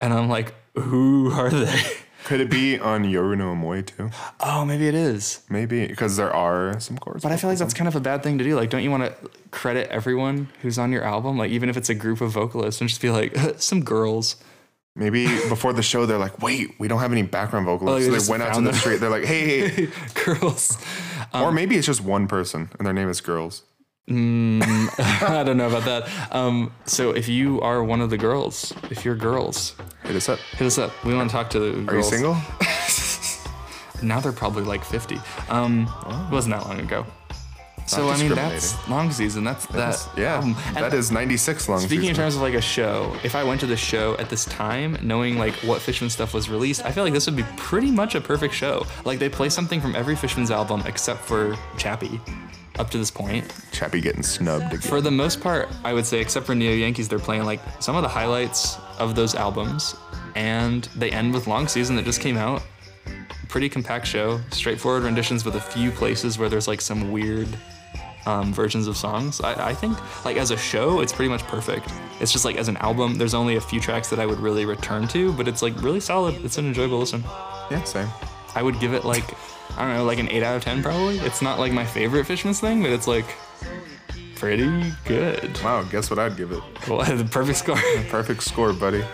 and 0.00 0.12
I'm 0.12 0.28
like, 0.28 0.54
who 0.74 1.30
are 1.32 1.50
they? 1.50 1.82
could 2.24 2.40
it 2.40 2.50
be 2.50 2.78
on 2.78 3.04
Yoru 3.04 3.36
no 3.36 3.54
Omoi 3.54 3.84
too? 3.84 4.10
Oh, 4.40 4.64
maybe 4.64 4.86
it 4.86 4.94
is. 4.94 5.40
Maybe 5.48 5.86
because 5.86 6.16
there 6.16 6.32
are 6.32 6.78
some 6.80 6.98
chorus. 6.98 7.22
But 7.22 7.32
I 7.32 7.36
feel 7.36 7.50
like 7.50 7.58
that's 7.58 7.74
kind 7.74 7.88
of 7.88 7.96
a 7.96 8.00
bad 8.00 8.22
thing 8.22 8.38
to 8.38 8.44
do. 8.44 8.54
Like, 8.56 8.70
don't 8.70 8.82
you 8.82 8.90
want 8.90 9.04
to 9.04 9.30
credit 9.50 9.88
everyone 9.90 10.48
who's 10.62 10.78
on 10.78 10.92
your 10.92 11.02
album? 11.02 11.38
Like, 11.38 11.50
even 11.50 11.68
if 11.68 11.76
it's 11.76 11.88
a 11.88 11.94
group 11.94 12.20
of 12.20 12.30
vocalists, 12.30 12.80
and 12.80 12.88
just 12.88 13.00
be 13.00 13.10
like, 13.10 13.36
some 13.56 13.82
girls. 13.82 14.36
Maybe 14.96 15.26
before 15.48 15.72
the 15.72 15.82
show 15.82 16.04
they're 16.04 16.18
like, 16.18 16.42
wait, 16.42 16.74
we 16.78 16.88
don't 16.88 17.00
have 17.00 17.12
any 17.12 17.22
background 17.22 17.68
Oh, 17.68 17.76
vocalists. 17.76 18.06
you 18.08 18.18
so 18.18 18.26
they 18.26 18.30
went 18.30 18.42
out 18.42 18.56
to 18.56 18.60
the 18.62 18.72
street. 18.72 18.96
They're 18.98 19.08
like, 19.10 19.24
hey, 19.24 19.68
hey. 19.68 19.88
girls. 20.24 20.76
or 21.32 21.52
maybe 21.52 21.76
it's 21.76 21.86
just 21.86 22.02
one 22.02 22.26
person 22.26 22.68
and 22.78 22.86
their 22.86 22.92
name 22.94 23.08
is 23.08 23.20
Girls. 23.20 23.62
I 24.10 25.42
don't 25.46 25.56
know 25.56 25.68
about 25.68 25.84
that. 25.84 26.34
Um, 26.34 26.72
so 26.84 27.10
if 27.12 27.28
you 27.28 27.60
are 27.60 27.84
one 27.84 28.00
of 28.00 28.10
the 28.10 28.18
girls, 28.18 28.74
if 28.90 29.04
you're 29.04 29.14
girls, 29.14 29.76
Hit 30.02 30.16
us 30.16 30.28
up. 30.28 30.38
Hit 30.56 30.66
us 30.66 30.78
up. 30.78 30.90
We 31.04 31.14
want 31.14 31.30
to 31.30 31.36
talk 31.36 31.50
to 31.50 31.60
the 31.60 31.92
Are 31.92 31.96
you 31.96 32.02
single? 32.02 32.36
Now 34.02 34.18
they're 34.18 34.32
probably 34.32 34.64
like 34.64 34.82
50. 34.82 35.18
Um, 35.50 35.82
it 36.30 36.32
wasn't 36.32 36.54
that 36.54 36.66
long 36.66 36.80
ago. 36.80 37.04
So 37.86 38.08
I 38.08 38.16
mean, 38.18 38.34
that's 38.34 38.88
long 38.88 39.10
season. 39.10 39.42
That's 39.44 39.66
that. 39.66 39.72
That's- 39.76 40.08
yeah, 40.16 40.34
album. 40.36 40.54
And 40.68 40.76
that 40.76 40.94
is 40.94 41.10
96 41.10 41.68
long 41.68 41.78
season. 41.78 41.88
Speaking 41.90 42.08
in 42.10 42.14
terms 42.14 42.36
of 42.36 42.42
like 42.42 42.54
a 42.54 42.60
show, 42.60 43.14
if 43.24 43.34
I 43.34 43.42
went 43.42 43.60
to 43.60 43.66
the 43.66 43.76
show 43.76 44.16
at 44.18 44.30
this 44.30 44.44
time, 44.44 44.96
knowing 45.02 45.38
like 45.38 45.54
what 45.56 45.80
Fishman 45.80 46.08
stuff 46.10 46.32
was 46.32 46.48
released, 46.48 46.84
I 46.84 46.92
feel 46.92 47.02
like 47.04 47.12
this 47.12 47.26
would 47.26 47.36
be 47.36 47.44
pretty 47.56 47.90
much 47.90 48.14
a 48.14 48.20
perfect 48.20 48.54
show. 48.54 48.86
Like 49.04 49.18
they 49.18 49.28
play 49.28 49.48
something 49.48 49.80
from 49.80 49.94
every 49.96 50.14
Fishman's 50.14 50.50
album 50.50 50.82
except 50.86 51.20
for 51.20 51.56
Chappie, 51.76 52.20
up 52.78 52.90
to 52.90 52.98
this 52.98 53.10
point. 53.10 53.52
Chappie 53.72 54.00
getting 54.00 54.22
snubbed 54.22 54.66
again. 54.66 54.80
For 54.80 55.00
the 55.00 55.10
most 55.10 55.40
part, 55.40 55.68
I 55.84 55.92
would 55.92 56.06
say, 56.06 56.20
except 56.20 56.46
for 56.46 56.54
Neo 56.54 56.72
Yankees, 56.72 57.08
they're 57.08 57.18
playing 57.18 57.44
like 57.44 57.60
some 57.80 57.96
of 57.96 58.02
the 58.02 58.08
highlights 58.08 58.76
of 58.98 59.14
those 59.16 59.34
albums, 59.34 59.96
and 60.36 60.84
they 60.94 61.10
end 61.10 61.34
with 61.34 61.46
Long 61.48 61.66
Season 61.66 61.96
that 61.96 62.04
just 62.04 62.20
came 62.20 62.36
out. 62.36 62.62
Pretty 63.50 63.68
compact 63.68 64.06
show, 64.06 64.40
straightforward 64.52 65.02
renditions 65.02 65.44
with 65.44 65.56
a 65.56 65.60
few 65.60 65.90
places 65.90 66.38
where 66.38 66.48
there's 66.48 66.68
like 66.68 66.80
some 66.80 67.10
weird 67.10 67.48
um, 68.24 68.54
versions 68.54 68.86
of 68.86 68.96
songs. 68.96 69.40
I, 69.40 69.70
I 69.70 69.74
think 69.74 69.98
like 70.24 70.36
as 70.36 70.52
a 70.52 70.56
show, 70.56 71.00
it's 71.00 71.12
pretty 71.12 71.28
much 71.28 71.42
perfect. 71.44 71.88
It's 72.20 72.30
just 72.30 72.44
like 72.44 72.56
as 72.56 72.68
an 72.68 72.76
album, 72.76 73.18
there's 73.18 73.34
only 73.34 73.56
a 73.56 73.60
few 73.60 73.80
tracks 73.80 74.08
that 74.10 74.20
I 74.20 74.26
would 74.26 74.38
really 74.38 74.66
return 74.66 75.08
to, 75.08 75.32
but 75.32 75.48
it's 75.48 75.62
like 75.62 75.74
really 75.82 75.98
solid. 75.98 76.44
It's 76.44 76.58
an 76.58 76.66
enjoyable 76.66 77.00
listen. 77.00 77.24
yeah, 77.72 77.82
same. 77.82 78.08
I 78.54 78.62
would 78.62 78.78
give 78.78 78.94
it 78.94 79.04
like 79.04 79.34
I 79.76 79.84
don't 79.84 79.96
know, 79.96 80.04
like 80.04 80.20
an 80.20 80.28
eight 80.30 80.44
out 80.44 80.56
of 80.56 80.62
ten 80.62 80.80
probably. 80.80 81.18
It's 81.18 81.42
not 81.42 81.58
like 81.58 81.72
my 81.72 81.84
favorite 81.84 82.26
Fishman's 82.26 82.60
thing, 82.60 82.82
but 82.82 82.92
it's 82.92 83.08
like 83.08 83.34
pretty 84.36 84.92
good. 85.04 85.60
Wow, 85.64 85.82
guess 85.82 86.08
what 86.08 86.20
I'd 86.20 86.36
give 86.36 86.52
it? 86.52 86.62
Well, 86.88 87.04
the 87.16 87.24
perfect 87.24 87.58
score. 87.58 87.76
Perfect 88.10 88.44
score, 88.44 88.72
buddy. 88.72 89.04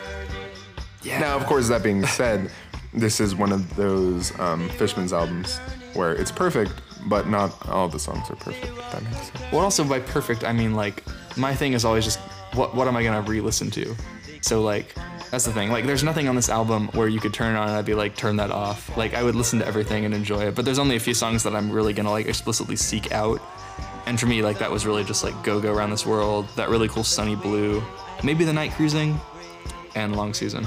Yeah. 1.03 1.21
Now, 1.21 1.37
of 1.37 1.47
course, 1.47 1.69
that 1.69 1.83
being 1.85 2.05
said, 2.05 2.51
this 2.97 3.21
is 3.21 3.35
one 3.35 3.53
of 3.53 3.77
those 3.77 4.37
um, 4.41 4.69
Fishman's 4.71 5.13
albums 5.13 5.59
where 5.95 6.15
it's 6.15 6.33
perfect, 6.33 6.73
but 7.07 7.29
not 7.29 7.69
all 7.69 7.89
the 7.89 7.99
songs 7.99 8.31
are 8.31 8.37
perfect. 8.37 8.75
That 8.91 9.03
makes 9.05 9.31
sense. 9.31 9.53
Well, 9.53 9.61
also 9.61 9.85
by 9.85 10.01
perfect, 10.01 10.45
I 10.45 10.53
mean 10.53 10.75
like 10.75 11.05
my 11.37 11.55
thing 11.55 11.75
is 11.75 11.85
always 11.85 12.05
just 12.05 12.19
what 12.55 12.75
what 12.75 12.89
am 12.89 12.97
I 12.97 13.03
gonna 13.03 13.21
re-listen 13.21 13.71
to? 13.73 13.95
So 14.41 14.63
like 14.63 14.95
that's 15.31 15.45
the 15.45 15.53
thing. 15.53 15.71
Like 15.71 15.85
there's 15.87 16.03
nothing 16.03 16.29
on 16.29 16.37
this 16.37 16.49
album 16.49 16.89
where 16.89 17.09
you 17.09 17.21
could 17.21 17.35
turn 17.35 17.55
it 17.55 17.59
on 17.59 17.69
and 17.69 17.77
I'd 17.77 17.85
be 17.85 17.95
like 17.95 18.17
turn 18.17 18.37
that 18.37 18.51
off. 18.51 18.97
Like 18.97 19.15
I 19.15 19.23
would 19.23 19.35
listen 19.35 19.59
to 19.59 19.67
everything 19.67 20.05
and 20.05 20.15
enjoy 20.15 20.47
it. 20.47 20.55
But 20.55 20.65
there's 20.65 20.79
only 20.79 20.97
a 20.97 21.01
few 21.01 21.15
songs 21.15 21.43
that 21.43 21.55
I'm 21.55 21.71
really 21.71 21.93
gonna 21.93 22.11
like 22.11 22.27
explicitly 22.27 22.77
seek 22.77 23.13
out. 23.13 23.41
And 24.07 24.19
for 24.19 24.27
me, 24.27 24.41
like 24.41 24.59
that 24.59 24.71
was 24.71 24.87
really 24.87 25.05
just 25.05 25.23
like 25.23 25.35
Go 25.43 25.61
Go 25.61 25.75
Around 25.75 25.91
This 25.91 26.07
World, 26.07 26.49
that 26.57 26.71
really 26.71 26.89
cool 26.89 27.05
Sunny 27.05 27.35
Blue, 27.35 27.83
maybe 28.23 28.45
the 28.45 28.53
Night 28.53 28.71
Cruising, 28.73 29.21
and 29.97 30.17
Long 30.17 30.33
Season. 30.33 30.67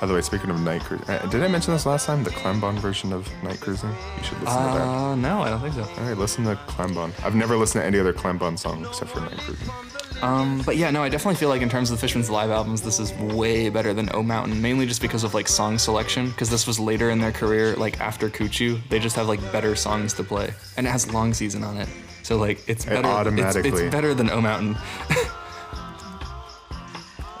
By 0.00 0.06
the 0.06 0.12
way, 0.14 0.20
speaking 0.20 0.50
of 0.50 0.60
Night 0.60 0.82
Cruising, 0.82 1.08
uh, 1.08 1.24
did 1.26 1.42
I 1.42 1.48
mention 1.48 1.72
this 1.72 1.86
last 1.86 2.04
time? 2.06 2.22
The 2.22 2.30
Clammbon 2.30 2.78
version 2.78 3.12
of 3.14 3.26
Night 3.42 3.60
Cruising? 3.60 3.88
You 4.18 4.24
should 4.24 4.38
listen 4.40 4.44
to 4.58 4.78
that. 4.78 4.80
Uh, 4.82 5.14
no, 5.14 5.40
I 5.40 5.48
don't 5.48 5.60
think 5.60 5.74
so. 5.74 5.82
All 5.82 6.08
right, 6.08 6.18
listen 6.18 6.44
to 6.44 6.54
Clammbon. 6.66 7.12
I've 7.24 7.34
never 7.34 7.56
listened 7.56 7.82
to 7.82 7.86
any 7.86 7.98
other 7.98 8.12
Clammbon 8.12 8.58
song 8.58 8.84
except 8.84 9.12
for 9.12 9.20
Night 9.20 9.38
Cruising. 9.38 9.70
Um, 10.22 10.62
but 10.64 10.76
yeah, 10.76 10.90
no, 10.90 11.02
I 11.02 11.08
definitely 11.08 11.36
feel 11.36 11.48
like 11.48 11.60
in 11.62 11.68
terms 11.68 11.90
of 11.90 11.96
the 11.96 12.00
Fishman's 12.00 12.28
live 12.30 12.50
albums, 12.50 12.82
this 12.82 12.98
is 13.00 13.12
way 13.14 13.68
better 13.70 13.92
than 13.94 14.08
O 14.14 14.22
Mountain, 14.22 14.60
mainly 14.60 14.86
just 14.86 15.00
because 15.02 15.24
of 15.24 15.32
like 15.34 15.48
song 15.48 15.78
selection. 15.78 16.28
Because 16.28 16.50
this 16.50 16.66
was 16.66 16.78
later 16.78 17.10
in 17.10 17.18
their 17.18 17.32
career, 17.32 17.74
like 17.76 18.00
after 18.00 18.28
Kuchu, 18.30 18.78
they 18.88 18.98
just 18.98 19.16
have 19.16 19.28
like 19.28 19.40
better 19.52 19.74
songs 19.76 20.12
to 20.14 20.24
play, 20.24 20.52
and 20.76 20.86
it 20.86 20.90
has 20.90 21.12
Long 21.12 21.32
Season 21.34 21.62
on 21.64 21.76
it. 21.78 21.88
So 22.22 22.36
like 22.38 22.66
it's 22.68 22.84
better. 22.84 22.98
it's- 23.00 23.14
automatically- 23.14 23.70
it's, 23.84 23.92
better 23.94 24.14
than 24.14 24.30
O 24.30 24.40
Mountain. 24.40 24.76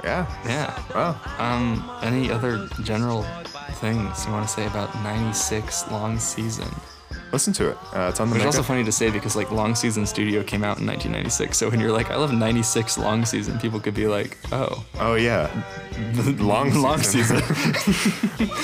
Yeah. 0.06 0.24
yeah. 0.46 0.82
Wow. 0.94 1.20
Um, 1.38 1.90
any 2.02 2.30
other 2.30 2.68
general 2.84 3.24
things 3.82 4.24
you 4.24 4.30
want 4.32 4.46
to 4.46 4.52
say 4.52 4.64
about 4.66 4.94
'96 5.02 5.90
Long 5.90 6.18
Season? 6.18 6.68
Listen 7.32 7.52
to 7.54 7.70
it. 7.70 7.76
Uh, 7.92 8.06
it's 8.10 8.20
on 8.20 8.28
the 8.30 8.34
Which 8.34 8.42
is 8.42 8.46
also 8.46 8.62
funny 8.62 8.84
to 8.84 8.92
say 8.92 9.10
because 9.10 9.34
like 9.34 9.50
Long 9.50 9.74
Season 9.74 10.06
Studio 10.06 10.44
came 10.44 10.62
out 10.62 10.78
in 10.78 10.86
1996. 10.86 11.58
So 11.58 11.68
when 11.68 11.80
you're 11.80 11.90
like, 11.90 12.10
I 12.12 12.16
love 12.16 12.32
'96 12.32 12.98
Long 12.98 13.24
Season, 13.24 13.58
people 13.58 13.80
could 13.80 13.94
be 13.94 14.06
like, 14.06 14.38
Oh, 14.52 14.84
Oh 15.00 15.14
yeah, 15.16 15.50
long. 16.38 16.72
Long 16.82 17.02
Season. 17.02 17.42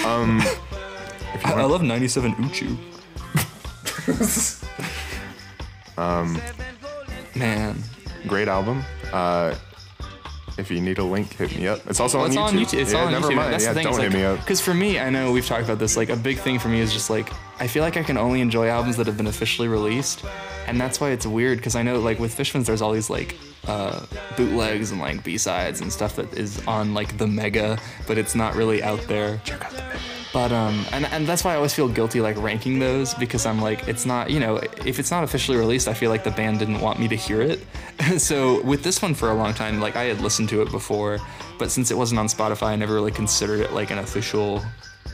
Um, 0.06 0.40
I, 1.44 1.54
I 1.54 1.64
love 1.64 1.82
97 1.82 2.34
Uchu. 2.36 2.76
um, 5.98 6.40
Man. 7.34 7.82
great 8.28 8.48
album. 8.48 8.84
Uh, 9.12 9.54
if 10.58 10.70
you 10.70 10.80
need 10.80 10.98
a 10.98 11.04
link, 11.04 11.32
hit 11.34 11.56
me 11.56 11.66
up. 11.68 11.80
It's 11.88 12.00
also 12.00 12.18
Well, 12.18 12.24
on 12.26 12.30
it's 12.30 12.36
YouTube. 12.36 12.42
all 12.42 12.48
on 12.48 12.54
YouTube. 12.56 12.80
It's 12.80 12.92
yeah, 12.92 12.98
all 13.00 13.06
on 13.06 13.12
never 13.12 13.28
YouTube. 13.28 13.36
mind. 13.36 13.52
That's 13.52 13.64
yeah, 13.64 13.70
the 13.72 13.74
thing. 13.74 13.84
don't 13.84 13.94
it's 13.94 14.02
hit 14.02 14.12
me 14.12 14.24
up. 14.24 14.38
Because 14.40 14.60
for 14.60 14.74
me, 14.74 14.98
I 14.98 15.10
know 15.10 15.32
we've 15.32 15.46
talked 15.46 15.64
about 15.64 15.78
this. 15.78 15.96
Like 15.96 16.08
a 16.10 16.16
big 16.16 16.38
thing 16.38 16.58
for 16.58 16.68
me 16.68 16.80
is 16.80 16.92
just 16.92 17.10
like 17.10 17.30
I 17.60 17.66
feel 17.66 17.82
like 17.82 17.96
I 17.96 18.02
can 18.02 18.16
only 18.16 18.40
enjoy 18.40 18.68
albums 18.68 18.96
that 18.96 19.06
have 19.06 19.16
been 19.16 19.26
officially 19.28 19.68
released, 19.68 20.24
and 20.66 20.80
that's 20.80 21.00
why 21.00 21.10
it's 21.10 21.26
weird. 21.26 21.58
Because 21.58 21.76
I 21.76 21.82
know 21.82 21.98
like 22.00 22.18
with 22.18 22.34
Fishman's, 22.34 22.66
there's 22.66 22.82
all 22.82 22.92
these 22.92 23.08
like 23.10 23.36
uh, 23.66 24.04
bootlegs 24.36 24.90
and 24.90 25.00
like 25.00 25.22
B 25.24 25.38
sides 25.38 25.80
and 25.80 25.92
stuff 25.92 26.16
that 26.16 26.32
is 26.34 26.64
on 26.66 26.94
like 26.94 27.16
the 27.18 27.26
Mega, 27.26 27.78
but 28.06 28.18
it's 28.18 28.34
not 28.34 28.54
really 28.56 28.82
out 28.82 29.00
there. 29.02 29.40
Check 29.44 29.64
out 29.64 29.70
the 29.72 29.78
Mega. 29.82 29.98
But 30.32 30.50
um, 30.50 30.86
and 30.92 31.04
and 31.06 31.26
that's 31.26 31.44
why 31.44 31.52
I 31.52 31.56
always 31.56 31.74
feel 31.74 31.88
guilty 31.88 32.20
like 32.20 32.36
ranking 32.38 32.78
those 32.78 33.12
because 33.14 33.44
I'm 33.44 33.60
like 33.60 33.86
it's 33.86 34.06
not 34.06 34.30
you 34.30 34.40
know 34.40 34.56
if 34.86 34.98
it's 34.98 35.10
not 35.10 35.24
officially 35.24 35.58
released, 35.58 35.88
I 35.88 35.94
feel 35.94 36.10
like 36.10 36.24
the 36.24 36.30
band 36.30 36.58
didn't 36.58 36.80
want 36.80 36.98
me 36.98 37.06
to 37.08 37.16
hear 37.16 37.42
it. 37.42 37.60
so 38.18 38.62
with 38.62 38.82
this 38.82 39.02
one 39.02 39.14
for 39.14 39.30
a 39.30 39.34
long 39.34 39.52
time, 39.52 39.80
like 39.80 39.94
I 39.94 40.04
had 40.04 40.20
listened 40.20 40.48
to 40.50 40.62
it 40.62 40.70
before, 40.70 41.18
but 41.58 41.70
since 41.70 41.90
it 41.90 41.98
wasn't 41.98 42.18
on 42.18 42.26
Spotify, 42.28 42.68
I 42.68 42.76
never 42.76 42.94
really 42.94 43.10
considered 43.10 43.60
it 43.60 43.72
like 43.72 43.90
an 43.90 43.98
official 43.98 44.62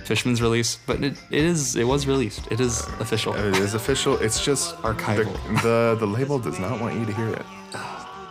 Fishman's 0.05 0.41
release. 0.41 0.79
But 0.87 1.03
it, 1.03 1.21
it 1.31 1.45
is 1.45 1.75
it 1.75 1.85
was 1.85 2.07
released. 2.07 2.47
It 2.51 2.61
is 2.61 2.87
official. 3.01 3.35
It 3.35 3.57
is 3.57 3.75
official. 3.75 4.17
It's 4.19 4.45
just 4.45 4.77
Archival. 4.77 5.33
The, 5.63 5.97
the 5.97 5.97
the 6.01 6.07
label 6.07 6.39
does 6.39 6.61
not 6.61 6.81
want 6.81 6.95
you 6.99 7.05
to 7.05 7.13
hear 7.13 7.29
it. 7.29 7.45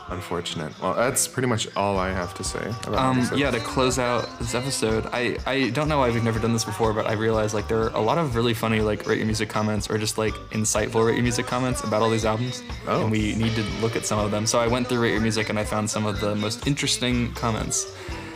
Unfortunate. 0.09 0.71
Well, 0.81 0.93
that's 0.93 1.27
pretty 1.27 1.47
much 1.47 1.67
all 1.75 1.97
I 1.97 2.09
have 2.09 2.33
to 2.35 2.43
say. 2.43 2.73
About 2.85 2.95
Um, 2.95 3.29
yeah, 3.35 3.51
to 3.51 3.59
close 3.59 3.99
out 3.99 4.27
this 4.39 4.55
episode, 4.55 5.05
I, 5.11 5.37
I 5.45 5.69
don't 5.71 5.89
know 5.89 5.99
why 5.99 6.09
we've 6.09 6.23
never 6.23 6.39
done 6.39 6.53
this 6.53 6.63
before, 6.63 6.93
but 6.93 7.05
I 7.07 7.13
realized 7.13 7.53
like 7.53 7.67
there 7.67 7.81
are 7.81 7.89
a 7.89 7.99
lot 7.99 8.17
of 8.17 8.35
really 8.35 8.53
funny 8.53 8.79
like 8.79 9.05
rate 9.05 9.17
your 9.17 9.25
music 9.25 9.49
comments 9.49 9.89
or 9.89 9.97
just 9.97 10.17
like 10.17 10.33
insightful 10.51 11.05
rate 11.05 11.15
your 11.15 11.23
music 11.23 11.45
comments 11.45 11.83
about 11.83 12.01
all 12.01 12.09
these 12.09 12.23
albums, 12.25 12.63
Oh. 12.87 13.01
and 13.03 13.11
we 13.11 13.35
need 13.35 13.53
to 13.55 13.63
look 13.81 13.95
at 13.97 14.05
some 14.05 14.19
of 14.19 14.31
them. 14.31 14.45
So 14.45 14.59
I 14.59 14.67
went 14.67 14.87
through 14.87 15.01
rate 15.01 15.11
your 15.11 15.21
music 15.21 15.49
and 15.49 15.59
I 15.59 15.65
found 15.65 15.89
some 15.89 16.05
of 16.05 16.19
the 16.21 16.35
most 16.35 16.65
interesting 16.67 17.33
comments. 17.33 17.93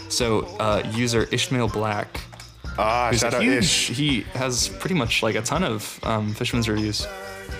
So 0.09 0.41
uh, 0.59 0.83
user 0.93 1.23
Ishmael 1.31 1.69
Black, 1.69 2.19
Ah, 2.77 3.11
shout 3.13 3.33
out 3.33 3.43
Ish. 3.43 3.89
he 3.89 4.21
has 4.33 4.67
pretty 4.67 4.95
much 4.95 5.23
like 5.23 5.35
a 5.35 5.41
ton 5.41 5.63
of 5.63 5.99
um, 6.03 6.33
Fishman's 6.33 6.67
reviews. 6.67 7.07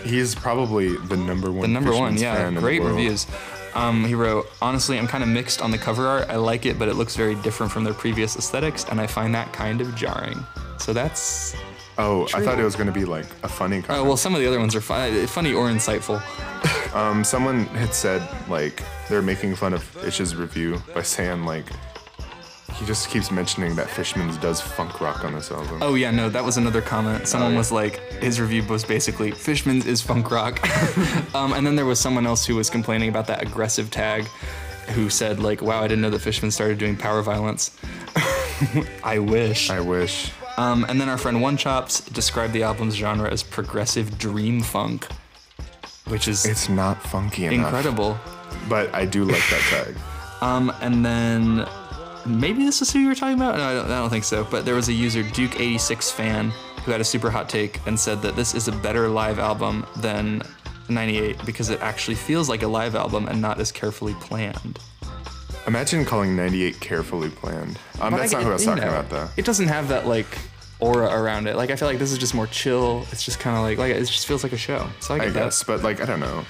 He's 0.03 0.33
probably 0.35 0.95
the 0.97 1.17
number 1.17 1.51
one. 1.51 1.61
The 1.61 1.67
number 1.67 1.93
one, 1.93 2.17
yeah, 2.17 2.49
great 2.51 2.81
reviews. 2.81 3.25
Um, 3.73 4.05
he 4.05 4.15
wrote, 4.15 4.47
honestly, 4.61 4.97
I'm 4.97 5.07
kind 5.07 5.23
of 5.23 5.29
mixed 5.29 5.61
on 5.61 5.71
the 5.71 5.77
cover 5.77 6.07
art. 6.07 6.29
I 6.29 6.35
like 6.35 6.65
it, 6.65 6.77
but 6.77 6.87
it 6.89 6.95
looks 6.95 7.15
very 7.15 7.35
different 7.35 7.71
from 7.71 7.83
their 7.83 7.93
previous 7.93 8.35
aesthetics, 8.35 8.85
and 8.89 8.99
I 8.99 9.07
find 9.07 9.33
that 9.35 9.51
kind 9.53 9.81
of 9.81 9.95
jarring. 9.95 10.45
So 10.77 10.93
that's. 10.93 11.55
Oh, 11.97 12.23
I 12.33 12.41
thought 12.43 12.57
it 12.59 12.63
was 12.63 12.75
gonna 12.75 12.91
be 12.91 13.05
like 13.05 13.25
a 13.43 13.47
funny 13.49 13.79
Oh, 13.79 13.81
comment. 13.83 14.05
well, 14.07 14.17
some 14.17 14.33
of 14.33 14.39
the 14.41 14.47
other 14.47 14.59
ones 14.59 14.75
are 14.75 14.81
fun, 14.81 15.27
funny 15.27 15.53
or 15.53 15.67
insightful. 15.69 16.21
Um, 16.95 17.23
someone 17.23 17.65
had 17.67 17.93
said 17.93 18.27
like 18.49 18.81
they're 19.07 19.21
making 19.21 19.55
fun 19.55 19.73
of 19.73 19.83
Ish's 20.05 20.35
review 20.35 20.81
by 20.95 21.01
saying 21.03 21.45
like 21.45 21.65
he 22.81 22.87
just 22.87 23.09
keeps 23.11 23.29
mentioning 23.29 23.75
that 23.75 23.87
Fishman's 23.91 24.37
does 24.37 24.59
funk 24.59 25.01
rock 25.01 25.23
on 25.23 25.33
this 25.33 25.51
album. 25.51 25.83
Oh, 25.83 25.93
yeah, 25.93 26.09
no, 26.09 26.29
that 26.29 26.43
was 26.43 26.57
another 26.57 26.81
comment. 26.81 27.27
Someone 27.27 27.51
yeah. 27.51 27.57
was 27.59 27.71
like, 27.71 27.99
his 28.13 28.41
review 28.41 28.63
was 28.63 28.83
basically, 28.83 29.29
Fishman's 29.29 29.85
is 29.85 30.01
funk 30.01 30.31
rock. 30.31 30.59
um, 31.35 31.53
and 31.53 31.65
then 31.65 31.75
there 31.75 31.85
was 31.85 31.99
someone 31.99 32.25
else 32.25 32.43
who 32.43 32.55
was 32.55 32.71
complaining 32.71 33.07
about 33.07 33.27
that 33.27 33.43
aggressive 33.43 33.91
tag 33.91 34.25
who 34.95 35.11
said, 35.11 35.39
like, 35.39 35.61
wow, 35.61 35.79
I 35.83 35.87
didn't 35.87 36.01
know 36.01 36.09
that 36.09 36.21
Fishman 36.21 36.49
started 36.49 36.79
doing 36.79 36.97
power 36.97 37.21
violence. 37.21 37.77
I 39.03 39.19
wish. 39.19 39.69
I 39.69 39.79
wish. 39.79 40.31
Um, 40.57 40.83
and 40.89 40.99
then 40.99 41.07
our 41.07 41.19
friend 41.19 41.39
One 41.39 41.57
Chops 41.57 42.01
described 42.01 42.51
the 42.51 42.63
album's 42.63 42.95
genre 42.95 43.29
as 43.29 43.43
progressive 43.43 44.17
dream 44.17 44.59
funk, 44.59 45.07
which 46.07 46.27
is 46.27 46.47
It's 46.47 46.67
not 46.67 46.99
funky 47.03 47.45
enough. 47.45 47.65
incredible. 47.65 48.17
But 48.67 48.91
I 48.95 49.05
do 49.05 49.23
like 49.23 49.43
that 49.51 49.61
tag. 49.69 49.95
Um, 50.41 50.73
and 50.81 51.05
then 51.05 51.67
maybe 52.25 52.63
this 52.63 52.81
is 52.81 52.91
who 52.91 52.99
you 52.99 53.07
were 53.07 53.15
talking 53.15 53.35
about. 53.35 53.57
No, 53.57 53.63
I 53.63 53.73
don't, 53.73 53.85
I 53.85 53.99
don't 53.99 54.09
think 54.09 54.23
so. 54.23 54.43
But 54.49 54.65
there 54.65 54.75
was 54.75 54.89
a 54.89 54.93
user 54.93 55.23
Duke86 55.23 56.11
fan 56.11 56.51
who 56.83 56.91
had 56.91 57.01
a 57.01 57.05
super 57.05 57.29
hot 57.29 57.49
take 57.49 57.85
and 57.85 57.99
said 57.99 58.21
that 58.21 58.35
this 58.35 58.55
is 58.55 58.67
a 58.67 58.71
better 58.71 59.07
live 59.07 59.39
album 59.39 59.85
than 59.97 60.41
98 60.89 61.45
because 61.45 61.69
it 61.69 61.79
actually 61.81 62.15
feels 62.15 62.49
like 62.49 62.63
a 62.63 62.67
live 62.67 62.95
album 62.95 63.27
and 63.27 63.41
not 63.41 63.59
as 63.59 63.71
carefully 63.71 64.13
planned. 64.15 64.79
Imagine 65.67 66.05
calling 66.05 66.35
98 66.35 66.79
carefully 66.79 67.29
planned. 67.29 67.77
Um, 67.99 68.13
that's 68.13 68.33
I 68.33 68.37
not 68.37 68.43
who 68.43 68.49
I 68.49 68.53
was 68.53 68.65
talking 68.65 68.83
know, 68.83 68.89
about 68.89 69.09
though. 69.09 69.29
It 69.37 69.45
doesn't 69.45 69.67
have 69.67 69.89
that 69.89 70.07
like 70.07 70.25
aura 70.79 71.07
around 71.07 71.47
it. 71.47 71.55
Like 71.55 71.69
I 71.69 71.75
feel 71.75 71.87
like 71.87 71.99
this 71.99 72.11
is 72.11 72.17
just 72.17 72.33
more 72.33 72.47
chill. 72.47 73.05
It's 73.11 73.23
just 73.23 73.39
kind 73.39 73.55
of 73.55 73.61
like 73.63 73.77
like 73.77 73.95
it 73.95 73.99
just 74.05 74.25
feels 74.25 74.43
like 74.43 74.53
a 74.53 74.57
show. 74.57 74.87
So 74.99 75.13
I 75.13 75.17
I 75.17 75.25
that. 75.29 75.33
guess, 75.33 75.63
but 75.63 75.83
like 75.83 76.01
I 76.01 76.05
don't 76.05 76.19
know. 76.19 76.43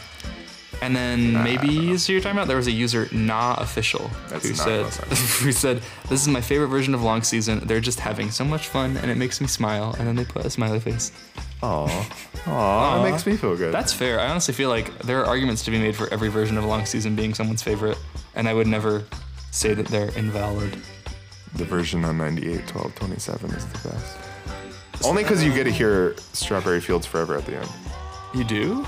And 0.82 0.96
then 0.96 1.44
maybe 1.44 1.96
so 1.98 2.12
you're 2.12 2.22
talking 2.22 2.38
about 2.38 2.48
there 2.48 2.58
was 2.58 2.66
a 2.68 2.72
user 2.72 3.08
nah 3.12 3.54
official 3.60 4.10
That's 4.30 4.44
who 4.44 4.56
not 4.56 4.92
said 4.94 5.18
who 5.44 5.52
said 5.52 5.84
this 6.10 6.22
is 6.22 6.28
my 6.28 6.42
favorite 6.42 6.70
version 6.70 6.96
of 6.96 7.04
long 7.04 7.22
season. 7.22 7.60
They're 7.68 7.80
just 7.80 8.00
having 8.00 8.32
so 8.32 8.44
much 8.44 8.68
fun 8.68 8.98
and 8.98 9.12
it 9.12 9.16
makes 9.18 9.40
me 9.42 9.48
smile. 9.48 9.96
And 10.00 10.08
then 10.08 10.16
they 10.16 10.26
put 10.26 10.44
a 10.46 10.50
smiley 10.50 10.80
face. 10.80 11.12
Aw. 11.62 12.10
Aw. 12.48 13.04
That 13.04 13.12
makes 13.12 13.28
me 13.28 13.38
feel 13.38 13.56
good. 13.56 13.72
That's 13.72 13.94
fair. 13.94 14.20
I 14.20 14.30
honestly 14.30 14.56
feel 14.56 14.70
like 14.70 14.98
there 15.04 15.20
are 15.20 15.26
arguments 15.26 15.64
to 15.66 15.72
be 15.72 15.78
made 15.78 15.96
for 15.96 16.12
every 16.12 16.30
version 16.30 16.58
of 16.58 16.66
long 16.66 16.88
season 16.88 17.16
being 17.16 17.36
someone's 17.36 17.62
favorite, 17.62 18.00
and 18.34 18.48
I 18.48 18.54
would 18.56 18.66
never 18.66 19.04
say 19.52 19.76
that 19.76 19.86
they're 19.86 20.10
invalid. 20.18 20.76
the 21.56 21.66
version 21.66 22.04
on 22.06 22.18
98, 22.18 22.66
12, 22.68 22.96
27 22.96 23.52
is 23.52 23.66
the 23.68 23.90
best. 23.90 24.18
Only 25.06 25.22
because 25.22 25.44
you 25.44 25.54
get 25.54 25.66
to 25.66 25.72
hear 25.72 26.16
Strawberry 26.34 26.82
Fields 26.82 27.06
Forever 27.06 27.36
at 27.38 27.46
the 27.46 27.58
end. 27.58 27.70
You 28.34 28.44
do? 28.44 28.86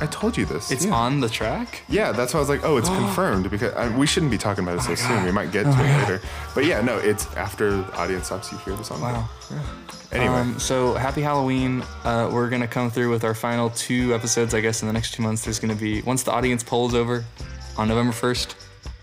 I 0.00 0.06
told 0.06 0.36
you 0.36 0.44
this. 0.44 0.70
It's 0.70 0.84
yeah. 0.86 0.94
on 0.94 1.20
the 1.20 1.28
track. 1.28 1.82
Yeah, 1.88 2.12
that's 2.12 2.34
why 2.34 2.38
I 2.38 2.40
was 2.40 2.48
like, 2.48 2.64
oh, 2.64 2.76
it's 2.76 2.88
confirmed 3.00 3.50
because 3.50 3.72
I, 3.74 3.96
we 3.96 4.06
shouldn't 4.06 4.32
be 4.32 4.38
talking 4.38 4.64
about 4.64 4.78
it 4.78 4.82
so 4.82 4.94
soon. 4.94 5.24
We 5.24 5.30
might 5.30 5.52
get 5.52 5.64
to 5.64 5.70
it 5.70 5.98
later. 6.00 6.20
But 6.54 6.64
yeah, 6.64 6.80
no, 6.80 6.98
it's 6.98 7.26
after 7.36 7.70
the 7.76 7.96
audience 7.96 8.26
stops. 8.26 8.50
You 8.50 8.58
hear 8.58 8.74
the 8.76 8.84
song. 8.84 9.00
Wow. 9.00 9.28
Anyway, 10.12 10.34
Um, 10.34 10.58
so 10.58 10.94
happy 10.94 11.22
Halloween. 11.22 11.82
Uh, 12.04 12.30
we're 12.32 12.48
gonna 12.48 12.68
come 12.68 12.90
through 12.90 13.10
with 13.10 13.24
our 13.24 13.34
final 13.34 13.70
two 13.70 14.14
episodes, 14.14 14.54
I 14.54 14.60
guess, 14.60 14.82
in 14.82 14.86
the 14.88 14.92
next 14.92 15.14
two 15.14 15.22
months. 15.22 15.44
There's 15.44 15.58
gonna 15.58 15.74
be 15.74 16.02
once 16.02 16.22
the 16.22 16.32
audience 16.32 16.62
poll 16.62 16.88
is 16.88 16.94
over 16.94 17.24
on 17.76 17.88
November 17.88 18.12
1st. 18.12 18.54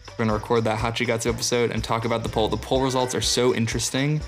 We're 0.09 0.25
gonna 0.25 0.33
record 0.37 0.63
that 0.65 0.79
Hachigatsu 0.79 1.33
episode 1.33 1.71
and 1.71 1.83
talk 1.83 2.05
about 2.05 2.23
the 2.23 2.29
poll. 2.29 2.47
The 2.47 2.57
poll 2.57 2.81
results 2.81 3.15
are 3.15 3.21
so 3.21 3.55
interesting. 3.55 4.21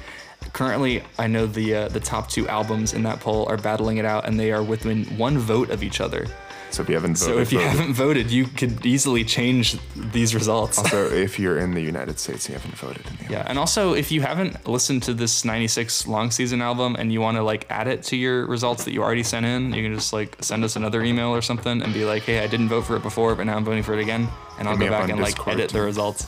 Currently, 0.52 1.04
I 1.18 1.28
know 1.28 1.46
the 1.46 1.74
uh, 1.76 1.88
the 1.88 2.02
top 2.02 2.30
two 2.30 2.48
albums 2.50 2.94
in 2.94 3.04
that 3.04 3.20
poll 3.22 3.48
are 3.48 3.58
battling 3.58 3.98
it 3.98 4.06
out, 4.06 4.28
and 4.28 4.38
they 4.38 4.52
are 4.52 4.62
within 4.64 5.06
one 5.18 5.38
vote 5.38 5.70
of 5.70 5.84
each 5.84 6.02
other. 6.02 6.28
So 6.74 6.82
if 6.82 6.90
you 6.90 6.96
haven't 6.96 7.18
voted, 7.18 7.36
So 7.36 7.40
if 7.40 7.52
you 7.54 7.60
haven't 7.60 7.94
voted, 7.94 8.32
you 8.32 8.46
could 8.46 8.86
easily 8.86 9.24
change 9.24 9.78
these 9.96 10.34
results. 10.36 10.78
also 10.78 11.10
if 11.28 11.40
you're 11.40 11.60
in 11.60 11.74
the 11.74 11.82
United 11.82 12.20
States 12.20 12.46
and 12.46 12.54
you 12.56 12.60
haven't 12.60 12.78
voted 12.78 13.06
in 13.08 13.26
the 13.28 13.34
Yeah, 13.34 13.46
and 13.48 13.58
also 13.60 13.94
if 13.94 14.12
you 14.12 14.22
haven't 14.22 14.68
listened 14.68 15.04
to 15.04 15.14
this 15.14 15.46
96 15.46 16.08
long 16.08 16.32
season 16.32 16.62
album 16.62 16.96
and 16.98 17.12
you 17.14 17.22
want 17.22 17.38
to 17.38 17.44
like 17.44 17.66
add 17.70 17.88
it 17.88 18.04
to 18.04 18.16
your 18.16 18.46
results 18.48 18.84
that 18.86 18.94
you 18.94 19.02
already 19.04 19.24
sent 19.24 19.46
in, 19.46 19.74
you 19.74 19.84
can 19.84 19.94
just 19.96 20.14
like 20.14 20.36
send 20.42 20.64
us 20.64 20.76
another 20.76 21.04
email 21.04 21.30
or 21.30 21.42
something 21.42 21.82
and 21.82 21.94
be 21.94 22.06
like, 22.06 22.24
"Hey, 22.24 22.40
I 22.40 22.48
didn't 22.48 22.70
vote 22.70 22.86
for 22.86 22.96
it 22.96 23.04
before, 23.04 23.36
but 23.36 23.46
now 23.46 23.56
I'm 23.56 23.66
voting 23.66 23.84
for 23.84 23.94
it 23.94 24.00
again." 24.02 24.28
And 24.60 24.68
I'll 24.68 24.78
Hit 24.78 24.86
go 24.86 24.92
back 24.92 25.10
and 25.10 25.20
like 25.20 25.36
Discord, 25.36 25.56
edit 25.60 25.72
the 25.72 25.82
results. 25.82 26.28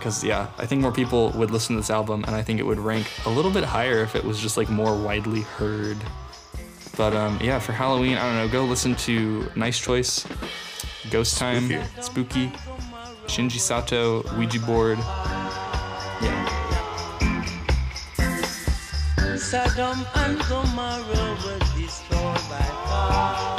Cuz 0.00 0.22
yeah, 0.24 0.46
I 0.58 0.66
think 0.66 0.80
more 0.80 0.92
people 0.92 1.30
would 1.30 1.50
listen 1.50 1.74
to 1.76 1.80
this 1.82 1.90
album 1.90 2.24
and 2.26 2.34
I 2.36 2.42
think 2.42 2.60
it 2.60 2.66
would 2.66 2.78
rank 2.78 3.06
a 3.26 3.30
little 3.30 3.50
bit 3.50 3.64
higher 3.64 4.00
if 4.02 4.14
it 4.14 4.24
was 4.24 4.38
just 4.38 4.56
like 4.56 4.68
more 4.70 4.94
widely 4.96 5.42
heard. 5.42 5.98
But 6.98 7.14
um, 7.14 7.38
yeah, 7.40 7.60
for 7.60 7.70
Halloween, 7.70 8.18
I 8.18 8.22
don't 8.26 8.34
know. 8.34 8.48
Go 8.48 8.64
listen 8.64 8.96
to 9.06 9.48
Nice 9.54 9.78
Choice, 9.78 10.26
Ghost 11.10 11.38
Time, 11.38 11.68
Spooky, 12.00 12.50
Spooky 12.50 12.52
Shinji 13.28 13.60
Sato, 13.60 14.24
Ouija 14.36 14.58
Board. 14.58 14.98
Yeah. 16.20 16.48
Sodom 19.36 20.04
and 20.16 20.38
Gomorrah 20.40 21.38
were 21.44 21.58
destroyed 21.76 22.34
by 22.50 22.66
fire. 22.88 23.57